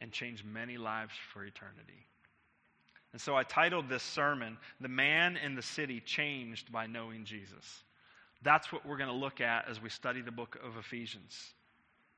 and 0.00 0.12
change 0.12 0.44
many 0.44 0.76
lives 0.76 1.12
for 1.32 1.44
eternity. 1.44 2.06
And 3.12 3.20
so 3.20 3.34
I 3.36 3.42
titled 3.42 3.88
this 3.88 4.02
sermon, 4.02 4.56
The 4.80 4.88
Man 4.88 5.36
in 5.36 5.54
the 5.54 5.62
City 5.62 6.00
Changed 6.00 6.70
by 6.70 6.86
Knowing 6.86 7.24
Jesus. 7.24 7.82
That's 8.42 8.72
what 8.72 8.86
we're 8.86 8.96
going 8.96 9.10
to 9.10 9.14
look 9.14 9.40
at 9.40 9.68
as 9.68 9.82
we 9.82 9.88
study 9.88 10.22
the 10.22 10.30
book 10.30 10.58
of 10.64 10.76
Ephesians. 10.76 11.36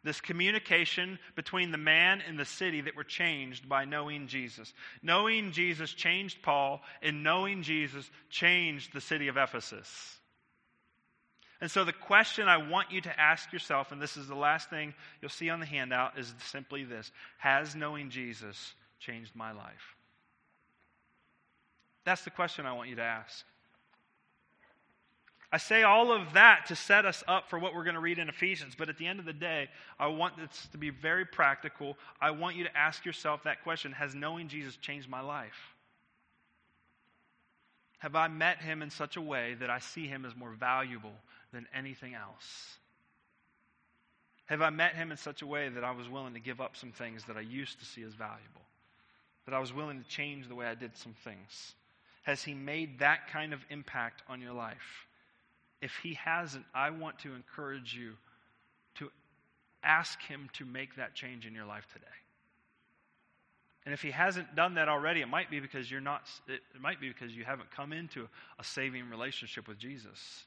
This 0.05 0.21
communication 0.21 1.19
between 1.37 1.71
the 1.71 1.79
man 1.79 2.23
and 2.27 2.39
the 2.39 2.45
city 2.45 2.81
that 2.83 2.97
were 2.97 3.05
changed 3.05 3.69
by 3.69 3.85
knowing 3.85 4.27
Jesus. 4.27 4.73
Knowing 5.03 5.53
Jesus 5.53 5.93
changed 5.93 6.43
Paul, 6.43 6.83
and 7.03 7.23
knowing 7.23 7.63
Jesus 7.63 8.11
changed 8.29 8.93
the 8.93 9.01
city 9.01 9.29
of 9.29 9.37
Ephesus. 9.37 10.19
And 11.63 11.71
so, 11.71 11.85
the 11.85 11.93
question 11.93 12.49
I 12.49 12.57
want 12.57 12.91
you 12.91 13.01
to 13.03 13.21
ask 13.21 13.53
yourself, 13.53 13.93
and 13.93 14.03
this 14.03 14.17
is 14.17 14.27
the 14.27 14.35
last 14.35 14.69
thing 14.69 14.95
you'll 15.21 15.31
see 15.31 15.49
on 15.49 15.61
the 15.61 15.67
handout, 15.67 16.19
is 16.19 16.35
simply 16.47 16.83
this 16.83 17.13
Has 17.39 17.77
knowing 17.77 18.11
Jesus 18.11 18.75
changed 18.99 19.31
my 19.37 19.53
life? 19.53 19.95
That's 22.05 22.25
the 22.25 22.31
question 22.31 22.67
I 22.67 22.73
want 22.73 22.89
you 22.89 22.97
to 22.97 23.03
ask. 23.03 23.45
I 25.53 25.59
say 25.59 25.85
all 25.85 26.11
of 26.11 26.33
that 26.33 26.67
to 26.67 26.75
set 26.75 27.07
us 27.07 27.23
up 27.29 27.49
for 27.49 27.61
what 27.61 27.75
we're 27.75 27.85
going 27.85 27.95
to 27.95 28.01
read 28.01 28.19
in 28.19 28.29
Ephesians, 28.29 28.75
but 28.77 28.89
at 28.89 28.99
the 28.99 29.07
end 29.07 29.21
of 29.21 29.25
the 29.25 29.33
day, 29.33 29.69
I 30.01 30.09
want 30.09 30.37
this 30.37 30.69
to 30.73 30.79
be 30.79 30.91
very 30.91 31.25
practical. 31.25 31.97
I 32.21 32.33
want 32.33 32.57
you 32.57 32.65
to 32.65 32.77
ask 32.77 33.05
yourself 33.05 33.45
that 33.45 33.63
question 33.63 33.93
Has 33.93 34.17
knowing 34.17 34.49
Jesus 34.49 34.77
changed 34.79 35.09
my 35.09 35.21
life? 35.21 35.72
Have 38.03 38.17
I 38.17 38.27
met 38.27 38.59
him 38.59 38.83
in 38.83 38.91
such 38.91 39.17
a 39.17 39.21
way 39.21 39.55
that 39.61 39.71
I 39.71 39.79
see 39.79 40.09
him 40.09 40.25
as 40.25 40.35
more 40.35 40.51
valuable 40.51 41.15
than 41.53 41.69
anything 41.73 42.15
else? 42.15 42.79
Have 44.47 44.61
I 44.61 44.71
met 44.71 44.97
him 44.97 45.13
in 45.13 45.17
such 45.17 45.41
a 45.41 45.47
way 45.47 45.69
that 45.69 45.85
I 45.85 45.93
was 45.93 46.09
willing 46.09 46.35
to 46.35 46.41
give 46.41 46.61
up 46.61 46.77
some 46.77 46.91
things 46.91 47.25
that 47.27 47.37
I 47.37 47.43
used 47.43 47.79
to 47.79 47.85
see 47.85 48.03
as 48.03 48.13
valuable? 48.15 48.67
That 49.47 49.55
I 49.55 49.61
was 49.61 49.73
willing 49.73 50.03
to 50.03 50.09
change 50.09 50.49
the 50.49 50.57
way 50.57 50.67
I 50.67 50.75
did 50.75 50.97
some 50.97 51.15
things? 51.23 51.77
Has 52.23 52.43
he 52.43 52.55
made 52.55 52.99
that 52.99 53.29
kind 53.33 53.53
of 53.53 53.61
impact 53.71 54.25
on 54.29 54.41
your 54.41 54.53
life? 54.53 55.07
If 55.81 55.93
he 56.03 56.15
hasn't, 56.15 56.65
I 56.75 56.91
want 56.91 57.21
to 57.21 57.33
encourage 57.33 57.95
you 57.95 58.15
to 58.97 59.13
ask 59.85 60.21
him 60.23 60.51
to 60.55 60.65
make 60.65 60.97
that 60.97 61.15
change 61.15 61.47
in 61.47 61.55
your 61.55 61.67
life 61.67 61.87
today. 61.93 62.07
And 63.85 63.93
if 63.93 64.01
he 64.01 64.11
hasn't 64.11 64.55
done 64.55 64.75
that 64.75 64.89
already, 64.89 65.23
it 65.23 65.29
might 65.29 65.51
be 65.51 65.59
because 65.59 65.91
you're 65.91 66.01
not 66.01 66.23
it, 66.47 66.61
might 66.81 67.01
be 67.01 67.09
because 67.09 67.35
you 67.35 67.45
haven't 67.45 67.71
come 67.73 67.93
into 67.93 68.29
a 68.59 68.65
saving 68.65 69.11
relationship 69.11 69.67
with 69.67 69.79
Jesus. 69.79 70.45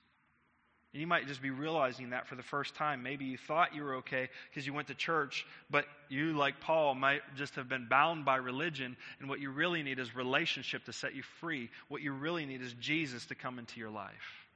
And 0.94 1.02
you 1.02 1.08
might 1.08 1.28
just 1.28 1.42
be 1.42 1.50
realizing 1.50 2.12
that 2.12 2.26
for 2.26 2.36
the 2.36 2.44
first 2.44 2.74
time. 2.76 3.04
Maybe 3.04 3.26
you 3.26 3.38
thought 3.38 3.76
you 3.76 3.84
were 3.84 3.96
okay 3.96 4.30
because 4.50 4.66
you 4.66 4.74
went 4.74 4.88
to 4.88 4.94
church, 4.94 5.46
but 5.70 5.84
you, 6.08 6.38
like 6.38 6.62
Paul, 6.62 6.96
might 6.96 7.22
just 7.36 7.56
have 7.56 7.68
been 7.68 7.88
bound 7.90 8.24
by 8.24 8.38
religion. 8.38 8.96
And 9.20 9.28
what 9.28 9.42
you 9.42 9.52
really 9.52 9.84
need 9.84 10.00
is 10.00 10.16
relationship 10.16 10.86
to 10.86 10.94
set 10.94 11.14
you 11.14 11.24
free. 11.42 11.70
What 11.90 12.02
you 12.02 12.14
really 12.14 12.46
need 12.46 12.62
is 12.62 12.72
Jesus 12.80 13.26
to 13.26 13.36
come 13.36 13.60
into 13.60 13.78
your 13.82 13.90
life. 13.90 14.48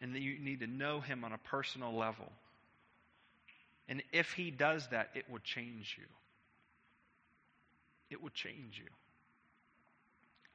And 0.00 0.16
that 0.16 0.20
you 0.20 0.36
need 0.40 0.58
to 0.58 0.66
know 0.66 0.98
him 0.98 1.22
on 1.22 1.32
a 1.32 1.38
personal 1.38 1.94
level. 1.94 2.32
And 3.88 4.02
if 4.12 4.32
he 4.32 4.50
does 4.50 4.88
that, 4.88 5.10
it 5.14 5.30
will 5.30 5.38
change 5.38 5.94
you. 5.96 6.06
It 8.10 8.22
will 8.22 8.30
change 8.30 8.78
you. 8.78 8.90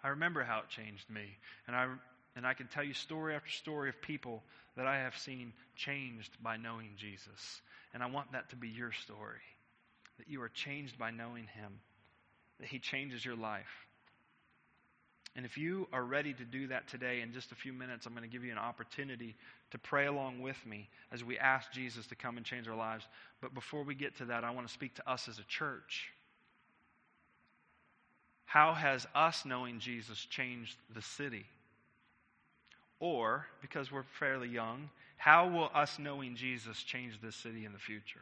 I 0.03 0.09
remember 0.09 0.43
how 0.43 0.59
it 0.59 0.69
changed 0.69 1.09
me. 1.09 1.37
And 1.67 1.75
I 1.75 1.87
and 2.35 2.45
I 2.45 2.53
can 2.53 2.67
tell 2.67 2.83
you 2.83 2.93
story 2.93 3.35
after 3.35 3.49
story 3.49 3.89
of 3.89 4.01
people 4.01 4.43
that 4.77 4.85
I 4.85 4.99
have 4.99 5.17
seen 5.17 5.51
changed 5.75 6.31
by 6.41 6.57
knowing 6.57 6.91
Jesus. 6.97 7.61
And 7.93 8.03
I 8.03 8.05
want 8.05 8.31
that 8.31 8.49
to 8.51 8.55
be 8.55 8.69
your 8.69 8.91
story. 8.91 9.41
That 10.19 10.29
you 10.29 10.41
are 10.41 10.49
changed 10.49 10.97
by 10.97 11.11
knowing 11.11 11.47
Him, 11.55 11.79
that 12.59 12.69
He 12.69 12.79
changes 12.79 13.25
your 13.25 13.35
life. 13.35 13.85
And 15.35 15.45
if 15.45 15.57
you 15.57 15.87
are 15.93 16.03
ready 16.03 16.33
to 16.33 16.43
do 16.43 16.67
that 16.67 16.87
today, 16.87 17.21
in 17.21 17.33
just 17.33 17.51
a 17.51 17.55
few 17.55 17.71
minutes, 17.71 18.05
I'm 18.05 18.13
going 18.13 18.23
to 18.23 18.29
give 18.29 18.43
you 18.43 18.51
an 18.51 18.57
opportunity 18.57 19.35
to 19.71 19.77
pray 19.77 20.05
along 20.05 20.41
with 20.41 20.57
me 20.65 20.89
as 21.11 21.23
we 21.23 21.37
ask 21.37 21.71
Jesus 21.71 22.07
to 22.07 22.15
come 22.15 22.37
and 22.37 22.45
change 22.45 22.67
our 22.67 22.75
lives. 22.75 23.07
But 23.41 23.53
before 23.53 23.83
we 23.83 23.95
get 23.95 24.17
to 24.17 24.25
that, 24.25 24.43
I 24.43 24.51
want 24.51 24.67
to 24.67 24.73
speak 24.73 24.95
to 24.95 25.09
us 25.09 25.27
as 25.27 25.39
a 25.39 25.43
church. 25.43 26.09
How 28.49 28.73
has 28.73 29.05
us 29.13 29.45
knowing 29.45 29.77
Jesus 29.77 30.25
changed 30.25 30.75
the 30.95 31.03
city? 31.03 31.45
Or, 32.99 33.45
because 33.61 33.91
we're 33.91 34.05
fairly 34.19 34.49
young, 34.49 34.89
how 35.17 35.49
will 35.49 35.69
us 35.75 35.99
knowing 35.99 36.35
Jesus 36.35 36.81
change 36.81 37.21
this 37.21 37.35
city 37.35 37.63
in 37.65 37.73
the 37.73 37.77
future? 37.77 38.21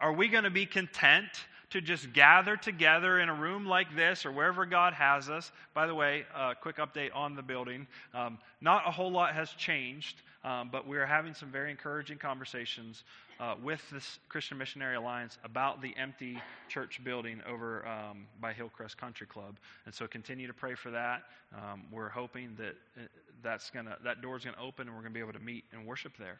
Are 0.00 0.12
we 0.12 0.26
going 0.26 0.42
to 0.42 0.50
be 0.50 0.66
content 0.66 1.28
to 1.70 1.80
just 1.80 2.12
gather 2.12 2.56
together 2.56 3.20
in 3.20 3.28
a 3.28 3.34
room 3.34 3.66
like 3.66 3.94
this 3.94 4.24
or 4.24 4.32
wherever 4.32 4.64
God 4.66 4.92
has 4.92 5.28
us. 5.28 5.50
By 5.74 5.86
the 5.86 5.94
way, 5.94 6.24
a 6.34 6.38
uh, 6.38 6.54
quick 6.54 6.76
update 6.76 7.14
on 7.14 7.34
the 7.34 7.42
building. 7.42 7.86
Um, 8.14 8.38
not 8.60 8.86
a 8.86 8.90
whole 8.90 9.10
lot 9.10 9.34
has 9.34 9.50
changed, 9.50 10.22
um, 10.44 10.68
but 10.70 10.86
we're 10.86 11.06
having 11.06 11.34
some 11.34 11.50
very 11.50 11.70
encouraging 11.70 12.18
conversations 12.18 13.02
uh, 13.40 13.54
with 13.62 13.82
this 13.90 14.18
Christian 14.28 14.58
Missionary 14.58 14.96
Alliance 14.96 15.38
about 15.44 15.82
the 15.82 15.94
empty 15.96 16.40
church 16.68 17.00
building 17.04 17.42
over 17.48 17.86
um, 17.86 18.26
by 18.40 18.52
Hillcrest 18.52 18.96
Country 18.96 19.26
Club. 19.26 19.56
And 19.84 19.94
so 19.94 20.06
continue 20.06 20.46
to 20.46 20.54
pray 20.54 20.74
for 20.74 20.90
that. 20.90 21.24
Um, 21.54 21.84
we're 21.92 22.08
hoping 22.08 22.56
that 22.58 22.76
uh, 22.96 23.06
that's 23.42 23.70
gonna, 23.70 23.96
that 24.04 24.22
door's 24.22 24.44
going 24.44 24.56
to 24.56 24.62
open 24.62 24.86
and 24.88 24.96
we're 24.96 25.02
going 25.02 25.12
to 25.12 25.18
be 25.18 25.22
able 25.22 25.34
to 25.34 25.44
meet 25.44 25.64
and 25.72 25.86
worship 25.86 26.12
there. 26.18 26.38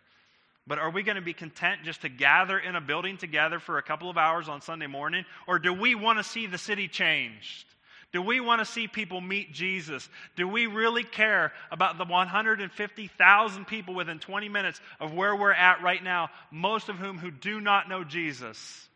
But 0.67 0.79
are 0.79 0.91
we 0.91 1.03
going 1.03 1.17
to 1.17 1.23
be 1.23 1.33
content 1.35 1.83
just 1.85 2.03
to 2.03 2.09
gather 2.09 2.59
in 2.59 2.75
a 2.75 2.81
building 2.81 3.19
together 3.19 3.61
for 3.61 3.79
a 3.79 3.83
couple 3.83 4.11
of 4.11 4.19
hours 4.19 4.49
on 4.49 4.61
Sunday 4.63 4.89
morning? 4.89 5.25
Or 5.47 5.61
do 5.61 5.73
we 5.73 5.95
want 5.95 6.19
to 6.19 6.25
see 6.25 6.47
the 6.47 6.59
city 6.59 6.89
changed? 6.89 7.67
Do 8.13 8.23
we 8.23 8.41
want 8.41 8.61
to 8.61 8.65
see 8.65 8.89
people 8.89 9.21
meet 9.21 9.53
Jesus? 9.53 10.09
Do 10.37 10.49
we 10.49 10.67
really 10.67 11.05
care 11.05 11.53
about 11.71 11.99
the 11.99 12.05
150,000 12.05 13.67
people 13.67 13.95
within 13.95 14.19
20 14.19 14.49
minutes 14.49 14.81
of 15.01 15.13
where 15.13 15.35
we're 15.35 15.53
at 15.53 15.83
right 15.83 16.03
now, 16.03 16.31
most 16.51 16.89
of 16.89 16.97
whom 16.97 17.19
who 17.19 17.31
do 17.31 17.61
not 17.61 17.89
know 17.89 18.05
Jesus? 18.05 18.89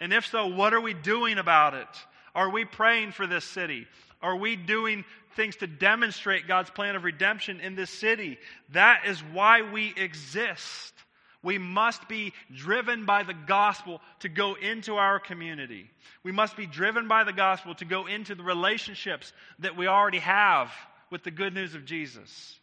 And 0.00 0.12
if 0.12 0.26
so, 0.26 0.46
what 0.46 0.72
are 0.72 0.80
we 0.80 0.94
doing 0.94 1.38
about 1.38 1.74
it? 1.74 1.88
Are 2.34 2.48
we 2.48 2.64
praying 2.64 3.12
for 3.12 3.26
this 3.26 3.44
city? 3.44 3.86
Are 4.22 4.36
we 4.36 4.56
doing 4.56 5.04
things 5.36 5.56
to 5.56 5.66
demonstrate 5.66 6.48
God's 6.48 6.70
plan 6.70 6.96
of 6.96 7.04
redemption 7.04 7.60
in 7.60 7.74
this 7.74 7.90
city? 7.90 8.38
That 8.70 9.02
is 9.06 9.20
why 9.32 9.62
we 9.62 9.92
exist. 9.96 10.94
We 11.42 11.56
must 11.56 12.06
be 12.08 12.34
driven 12.54 13.06
by 13.06 13.22
the 13.22 13.34
gospel 13.34 14.00
to 14.20 14.28
go 14.28 14.54
into 14.54 14.96
our 14.96 15.18
community. 15.18 15.90
We 16.22 16.32
must 16.32 16.56
be 16.56 16.66
driven 16.66 17.08
by 17.08 17.24
the 17.24 17.32
gospel 17.32 17.74
to 17.76 17.84
go 17.84 18.06
into 18.06 18.34
the 18.34 18.42
relationships 18.42 19.32
that 19.60 19.76
we 19.76 19.86
already 19.86 20.18
have 20.18 20.70
with 21.10 21.24
the 21.24 21.30
good 21.30 21.54
news 21.54 21.74
of 21.74 21.86
Jesus. 21.86 22.58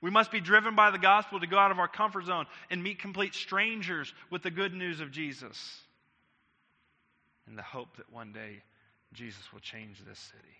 We 0.00 0.10
must 0.10 0.30
be 0.30 0.40
driven 0.40 0.76
by 0.76 0.90
the 0.90 0.98
gospel 0.98 1.40
to 1.40 1.46
go 1.46 1.58
out 1.58 1.70
of 1.70 1.78
our 1.78 1.88
comfort 1.88 2.26
zone 2.26 2.46
and 2.70 2.82
meet 2.82 2.98
complete 3.00 3.34
strangers 3.34 4.12
with 4.30 4.42
the 4.42 4.50
good 4.50 4.72
news 4.72 5.00
of 5.00 5.10
Jesus. 5.10 5.80
In 7.48 7.56
the 7.56 7.62
hope 7.62 7.96
that 7.96 8.12
one 8.12 8.32
day 8.32 8.62
Jesus 9.12 9.52
will 9.52 9.60
change 9.60 9.98
this 10.04 10.18
city. 10.18 10.56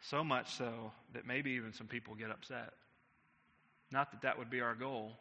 So 0.00 0.22
much 0.22 0.54
so 0.54 0.92
that 1.14 1.26
maybe 1.26 1.52
even 1.52 1.72
some 1.72 1.86
people 1.86 2.14
get 2.14 2.30
upset. 2.30 2.72
Not 3.90 4.10
that 4.12 4.22
that 4.22 4.38
would 4.38 4.50
be 4.50 4.60
our 4.60 4.74
goal, 4.74 5.12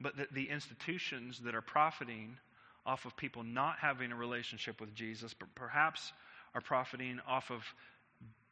but 0.00 0.16
that 0.16 0.32
the 0.32 0.48
institutions 0.48 1.40
that 1.44 1.54
are 1.54 1.62
profiting 1.62 2.36
off 2.84 3.04
of 3.04 3.16
people 3.16 3.42
not 3.42 3.76
having 3.78 4.10
a 4.10 4.16
relationship 4.16 4.80
with 4.80 4.94
Jesus, 4.94 5.34
but 5.38 5.54
perhaps 5.54 6.12
are 6.54 6.60
profiting 6.60 7.20
off 7.28 7.50
of 7.50 7.62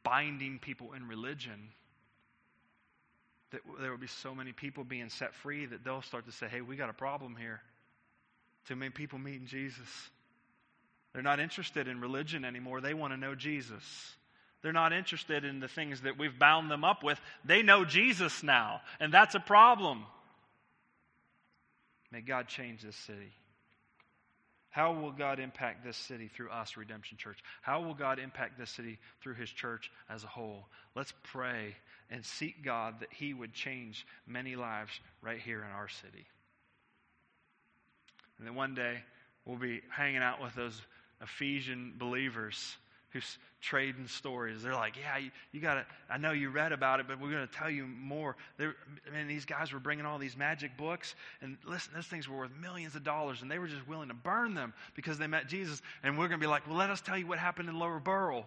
binding 0.03 0.59
people 0.59 0.93
in 0.93 1.07
religion, 1.07 1.69
that 3.51 3.61
there 3.79 3.91
will 3.91 3.97
be 3.97 4.07
so 4.07 4.33
many 4.33 4.53
people 4.53 4.83
being 4.83 5.09
set 5.09 5.33
free 5.35 5.65
that 5.65 5.83
they'll 5.83 6.01
start 6.01 6.25
to 6.25 6.31
say, 6.31 6.47
hey, 6.47 6.61
we 6.61 6.75
got 6.75 6.89
a 6.89 6.93
problem 6.93 7.35
here. 7.35 7.59
Too 8.67 8.75
many 8.75 8.91
people 8.91 9.19
meeting 9.19 9.47
Jesus. 9.47 10.09
They're 11.13 11.21
not 11.21 11.39
interested 11.39 11.87
in 11.87 11.99
religion 11.99 12.45
anymore. 12.45 12.79
They 12.79 12.93
want 12.93 13.13
to 13.13 13.17
know 13.17 13.35
Jesus. 13.35 13.83
They're 14.61 14.71
not 14.71 14.93
interested 14.93 15.43
in 15.43 15.59
the 15.59 15.67
things 15.67 16.01
that 16.01 16.19
we've 16.19 16.37
bound 16.37 16.69
them 16.69 16.83
up 16.83 17.03
with. 17.03 17.19
They 17.43 17.63
know 17.63 17.83
Jesus 17.83 18.43
now, 18.43 18.81
and 18.99 19.13
that's 19.13 19.35
a 19.35 19.39
problem. 19.39 20.05
May 22.11 22.21
God 22.21 22.47
change 22.47 22.81
this 22.81 22.95
city. 22.95 23.31
How 24.69 24.93
will 24.93 25.11
God 25.11 25.39
impact 25.39 25.83
this 25.83 25.97
city 25.97 26.29
through 26.29 26.49
us, 26.49 26.77
Redemption 26.77 27.17
Church? 27.17 27.39
How 27.61 27.81
will 27.81 27.93
God 27.93 28.19
impact 28.19 28.57
this 28.57 28.69
city 28.69 28.99
through 29.21 29.33
His 29.35 29.49
church 29.49 29.91
as 30.09 30.23
a 30.23 30.27
whole? 30.27 30.65
Let's 30.95 31.13
pray 31.23 31.75
and 32.09 32.23
seek 32.23 32.63
God 32.63 33.01
that 33.01 33.11
He 33.11 33.33
would 33.33 33.53
change 33.53 34.05
many 34.25 34.55
lives 34.55 34.91
right 35.21 35.39
here 35.39 35.59
in 35.59 35.71
our 35.71 35.89
city. 35.89 36.25
And 38.37 38.47
then 38.47 38.55
one 38.55 38.73
day, 38.73 38.99
we'll 39.45 39.57
be 39.57 39.81
hanging 39.89 40.21
out 40.21 40.41
with 40.41 40.55
those 40.55 40.79
Ephesian 41.21 41.93
believers 41.97 42.77
who's 43.11 43.37
trading 43.59 44.07
stories. 44.07 44.63
They're 44.63 44.73
like, 44.73 44.95
yeah, 44.97 45.17
you, 45.17 45.31
you 45.51 45.59
got 45.59 45.75
to, 45.75 45.85
I 46.09 46.17
know 46.17 46.31
you 46.31 46.49
read 46.49 46.71
about 46.71 46.99
it, 46.99 47.07
but 47.07 47.19
we're 47.19 47.31
going 47.31 47.47
to 47.47 47.53
tell 47.53 47.69
you 47.69 47.85
more. 47.85 48.35
They're, 48.57 48.75
I 49.07 49.15
mean, 49.15 49.27
these 49.27 49.45
guys 49.45 49.71
were 49.73 49.79
bringing 49.79 50.05
all 50.05 50.17
these 50.17 50.37
magic 50.37 50.77
books, 50.77 51.15
and 51.41 51.57
listen, 51.65 51.93
those 51.93 52.07
things 52.07 52.27
were 52.27 52.37
worth 52.37 52.51
millions 52.59 52.95
of 52.95 53.03
dollars, 53.03 53.41
and 53.41 53.51
they 53.51 53.59
were 53.59 53.67
just 53.67 53.87
willing 53.87 54.07
to 54.07 54.13
burn 54.13 54.55
them 54.55 54.73
because 54.95 55.17
they 55.17 55.27
met 55.27 55.47
Jesus. 55.47 55.81
And 56.03 56.17
we're 56.17 56.27
going 56.27 56.39
to 56.39 56.45
be 56.45 56.49
like, 56.49 56.67
well, 56.67 56.77
let 56.77 56.89
us 56.89 57.01
tell 57.01 57.17
you 57.17 57.27
what 57.27 57.37
happened 57.37 57.69
in 57.69 57.77
Lower 57.77 57.99
Burrell. 57.99 58.45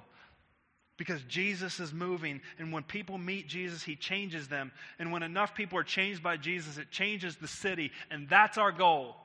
Because 0.97 1.21
Jesus 1.23 1.81
is 1.81 1.93
moving, 1.93 2.41
and 2.59 2.73
when 2.73 2.85
people 2.85 3.19
meet 3.19 3.49
Jesus, 3.49 3.83
he 3.83 3.97
changes 3.97 4.49
them. 4.49 4.73
And 4.99 5.13
when 5.13 5.25
enough 5.25 5.55
people 5.55 5.79
are 5.79 5.85
changed 5.85 6.23
by 6.23 6.37
Jesus, 6.37 6.79
it 6.79 6.91
changes 6.91 7.37
the 7.37 7.49
city. 7.49 7.91
And 8.11 8.29
that's 8.29 8.59
our 8.59 8.73
goal 8.73 9.17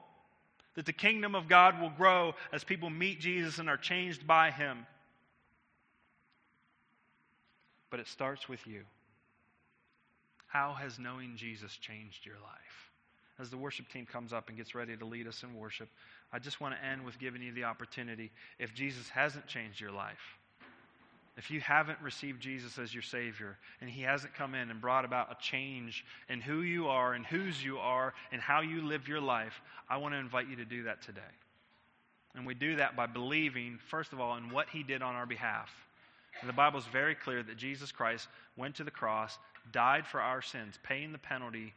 that 0.75 0.85
the 0.85 0.93
kingdom 0.93 1.35
of 1.35 1.47
God 1.47 1.79
will 1.79 1.91
grow 1.91 2.33
as 2.51 2.63
people 2.63 2.89
meet 2.89 3.19
Jesus 3.19 3.59
and 3.59 3.69
are 3.69 3.77
changed 3.77 4.25
by 4.25 4.49
him 4.49 4.85
but 7.89 7.99
it 7.99 8.07
starts 8.07 8.47
with 8.47 8.65
you. 8.67 8.81
How 10.47 10.73
has 10.73 10.97
knowing 10.99 11.33
Jesus 11.35 11.75
changed 11.77 12.25
your 12.25 12.35
life? 12.35 12.91
As 13.39 13.49
the 13.49 13.57
worship 13.57 13.87
team 13.89 14.05
comes 14.05 14.33
up 14.33 14.49
and 14.49 14.57
gets 14.57 14.75
ready 14.75 14.97
to 14.97 15.05
lead 15.05 15.27
us 15.27 15.43
in 15.43 15.55
worship, 15.55 15.87
I 16.33 16.39
just 16.39 16.59
want 16.59 16.75
to 16.75 16.85
end 16.85 17.05
with 17.05 17.19
giving 17.19 17.41
you 17.41 17.53
the 17.53 17.63
opportunity 17.63 18.31
if 18.57 18.73
Jesus 18.73 19.07
hasn't 19.09 19.47
changed 19.47 19.79
your 19.79 19.91
life, 19.91 20.37
if 21.37 21.49
you 21.49 21.61
haven't 21.61 21.99
received 22.01 22.41
Jesus 22.41 22.77
as 22.77 22.93
your 22.93 23.01
Savior 23.01 23.57
and 23.79 23.89
He 23.89 24.01
hasn't 24.01 24.33
come 24.33 24.55
in 24.55 24.69
and 24.69 24.81
brought 24.81 25.05
about 25.05 25.31
a 25.31 25.41
change 25.41 26.03
in 26.27 26.41
who 26.41 26.61
you 26.63 26.89
are 26.89 27.13
and 27.13 27.25
whose 27.25 27.63
you 27.63 27.77
are 27.77 28.13
and 28.33 28.41
how 28.41 28.59
you 28.59 28.81
live 28.81 29.07
your 29.07 29.21
life, 29.21 29.61
I 29.89 29.97
want 29.97 30.13
to 30.13 30.19
invite 30.19 30.49
you 30.49 30.57
to 30.57 30.65
do 30.65 30.83
that 30.83 31.01
today. 31.01 31.21
And 32.35 32.45
we 32.45 32.55
do 32.55 32.75
that 32.75 32.97
by 32.97 33.07
believing, 33.07 33.79
first 33.89 34.11
of 34.11 34.19
all, 34.19 34.35
in 34.35 34.49
what 34.49 34.67
He 34.69 34.83
did 34.83 35.01
on 35.01 35.15
our 35.15 35.25
behalf. 35.25 35.69
And 36.41 36.49
the 36.49 36.53
Bible 36.53 36.79
is 36.79 36.85
very 36.85 37.15
clear 37.15 37.43
that 37.43 37.57
Jesus 37.57 37.91
Christ 37.91 38.27
went 38.55 38.75
to 38.75 38.83
the 38.83 38.91
cross, 38.91 39.37
died 39.71 40.07
for 40.07 40.21
our 40.21 40.41
sins, 40.41 40.79
paying 40.83 41.11
the 41.11 41.17
penalty, 41.17 41.73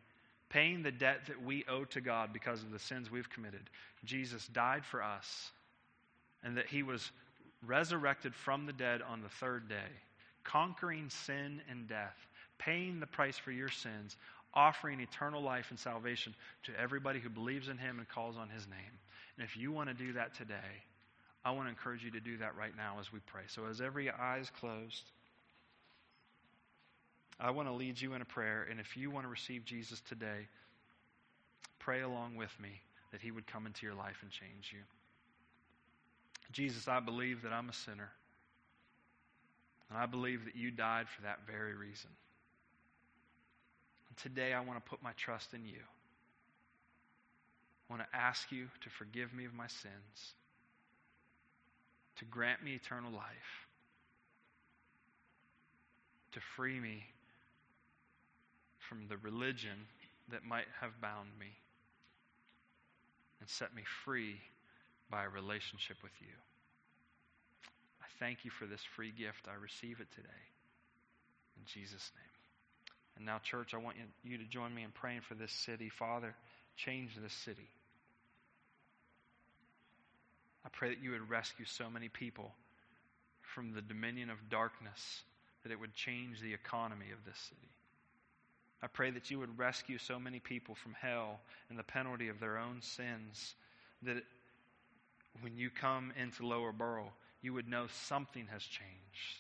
paying 0.48 0.82
the 0.82 0.92
debt 0.92 1.26
that 1.26 1.42
we 1.42 1.64
owe 1.68 1.84
to 1.84 2.00
God 2.00 2.32
because 2.32 2.62
of 2.62 2.70
the 2.70 2.78
sins 2.78 3.10
we've 3.10 3.30
committed. 3.30 3.70
Jesus 4.04 4.46
died 4.48 4.84
for 4.84 5.02
us, 5.02 5.50
and 6.44 6.56
that 6.56 6.66
he 6.66 6.82
was 6.82 7.10
resurrected 7.66 8.34
from 8.34 8.66
the 8.66 8.72
dead 8.72 9.02
on 9.02 9.22
the 9.22 9.28
third 9.28 9.68
day, 9.68 9.90
conquering 10.44 11.08
sin 11.08 11.60
and 11.70 11.88
death, 11.88 12.16
paying 12.58 13.00
the 13.00 13.06
price 13.06 13.38
for 13.38 13.52
your 13.52 13.68
sins, 13.68 14.16
offering 14.54 15.00
eternal 15.00 15.42
life 15.42 15.66
and 15.70 15.78
salvation 15.78 16.34
to 16.64 16.78
everybody 16.78 17.18
who 17.18 17.30
believes 17.30 17.68
in 17.68 17.78
him 17.78 17.98
and 17.98 18.08
calls 18.08 18.36
on 18.36 18.48
his 18.48 18.66
name. 18.66 18.98
And 19.36 19.44
if 19.44 19.56
you 19.56 19.72
want 19.72 19.88
to 19.88 19.94
do 19.94 20.12
that 20.12 20.34
today, 20.34 20.84
I 21.44 21.50
want 21.50 21.66
to 21.66 21.70
encourage 21.70 22.04
you 22.04 22.10
to 22.12 22.20
do 22.20 22.36
that 22.38 22.56
right 22.56 22.76
now 22.76 22.96
as 23.00 23.12
we 23.12 23.18
pray. 23.26 23.42
So, 23.48 23.66
as 23.66 23.80
every 23.80 24.08
eye 24.10 24.38
is 24.38 24.50
closed, 24.60 25.02
I 27.40 27.50
want 27.50 27.68
to 27.68 27.74
lead 27.74 28.00
you 28.00 28.14
in 28.14 28.22
a 28.22 28.24
prayer. 28.24 28.66
And 28.70 28.78
if 28.78 28.96
you 28.96 29.10
want 29.10 29.24
to 29.24 29.28
receive 29.28 29.64
Jesus 29.64 30.00
today, 30.08 30.46
pray 31.80 32.02
along 32.02 32.36
with 32.36 32.54
me 32.60 32.80
that 33.10 33.20
he 33.20 33.32
would 33.32 33.46
come 33.46 33.66
into 33.66 33.84
your 33.84 33.94
life 33.94 34.18
and 34.22 34.30
change 34.30 34.70
you. 34.72 34.78
Jesus, 36.52 36.86
I 36.86 37.00
believe 37.00 37.42
that 37.42 37.52
I'm 37.52 37.68
a 37.68 37.72
sinner. 37.72 38.10
And 39.90 39.98
I 39.98 40.06
believe 40.06 40.44
that 40.44 40.54
you 40.54 40.70
died 40.70 41.06
for 41.08 41.22
that 41.22 41.40
very 41.46 41.74
reason. 41.74 42.10
And 44.08 44.16
today 44.18 44.52
I 44.52 44.60
want 44.60 44.82
to 44.82 44.90
put 44.90 45.02
my 45.02 45.12
trust 45.16 45.52
in 45.54 45.66
you. 45.66 45.82
I 47.90 47.92
want 47.92 48.02
to 48.10 48.16
ask 48.16 48.52
you 48.52 48.68
to 48.82 48.90
forgive 48.90 49.34
me 49.34 49.44
of 49.44 49.52
my 49.52 49.66
sins 49.66 50.34
to 52.18 52.24
grant 52.24 52.62
me 52.62 52.74
eternal 52.74 53.12
life, 53.12 53.66
to 56.32 56.40
free 56.56 56.78
me 56.78 57.04
from 58.88 59.06
the 59.08 59.16
religion 59.18 59.86
that 60.30 60.44
might 60.44 60.66
have 60.80 61.00
bound 61.00 61.28
me, 61.38 61.48
and 63.40 63.48
set 63.48 63.74
me 63.74 63.82
free 64.04 64.36
by 65.10 65.24
a 65.24 65.28
relationship 65.28 65.96
with 66.02 66.12
you. 66.20 66.34
I 68.00 68.06
thank 68.18 68.44
you 68.44 68.50
for 68.50 68.66
this 68.66 68.82
free 68.96 69.10
gift. 69.10 69.48
I 69.48 69.60
receive 69.60 70.00
it 70.00 70.10
today. 70.14 70.28
In 71.56 71.64
Jesus' 71.66 72.10
name. 72.14 72.32
And 73.16 73.26
now, 73.26 73.38
church, 73.38 73.74
I 73.74 73.78
want 73.78 73.96
you 74.22 74.38
to 74.38 74.44
join 74.44 74.74
me 74.74 74.84
in 74.84 74.90
praying 74.90 75.20
for 75.28 75.34
this 75.34 75.52
city. 75.52 75.90
Father, 75.90 76.34
change 76.76 77.10
this 77.20 77.32
city. 77.32 77.68
I 80.64 80.68
pray 80.70 80.90
that 80.90 81.02
you 81.02 81.10
would 81.10 81.28
rescue 81.28 81.64
so 81.64 81.90
many 81.90 82.08
people 82.08 82.52
from 83.54 83.72
the 83.72 83.82
dominion 83.82 84.30
of 84.30 84.48
darkness, 84.48 85.22
that 85.62 85.72
it 85.72 85.80
would 85.80 85.94
change 85.94 86.40
the 86.40 86.54
economy 86.54 87.10
of 87.12 87.24
this 87.24 87.38
city. 87.38 87.68
I 88.82 88.86
pray 88.88 89.10
that 89.10 89.30
you 89.30 89.38
would 89.38 89.58
rescue 89.58 89.98
so 89.98 90.18
many 90.18 90.40
people 90.40 90.74
from 90.74 90.94
hell 90.94 91.40
and 91.70 91.78
the 91.78 91.84
penalty 91.84 92.28
of 92.28 92.40
their 92.40 92.58
own 92.58 92.82
sins, 92.82 93.54
that 94.02 94.16
it, 94.16 94.24
when 95.40 95.56
you 95.56 95.70
come 95.70 96.12
into 96.20 96.46
Lower 96.46 96.72
Burrell, 96.72 97.12
you 97.42 97.52
would 97.52 97.68
know 97.68 97.86
something 98.06 98.46
has 98.52 98.62
changed. 98.62 99.38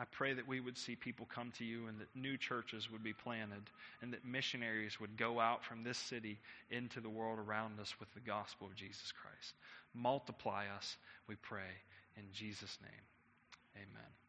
I 0.00 0.04
pray 0.10 0.32
that 0.32 0.48
we 0.48 0.60
would 0.60 0.78
see 0.78 0.96
people 0.96 1.26
come 1.26 1.52
to 1.58 1.64
you 1.64 1.86
and 1.86 2.00
that 2.00 2.08
new 2.14 2.38
churches 2.38 2.90
would 2.90 3.04
be 3.04 3.12
planted 3.12 3.68
and 4.00 4.14
that 4.14 4.24
missionaries 4.24 4.98
would 4.98 5.18
go 5.18 5.38
out 5.38 5.62
from 5.62 5.84
this 5.84 5.98
city 5.98 6.38
into 6.70 7.00
the 7.02 7.10
world 7.10 7.38
around 7.38 7.78
us 7.78 7.94
with 8.00 8.10
the 8.14 8.20
gospel 8.20 8.66
of 8.66 8.74
Jesus 8.74 9.12
Christ. 9.12 9.52
Multiply 9.92 10.64
us, 10.74 10.96
we 11.28 11.34
pray, 11.34 11.68
in 12.16 12.22
Jesus' 12.32 12.78
name. 12.80 13.02
Amen. 13.76 14.19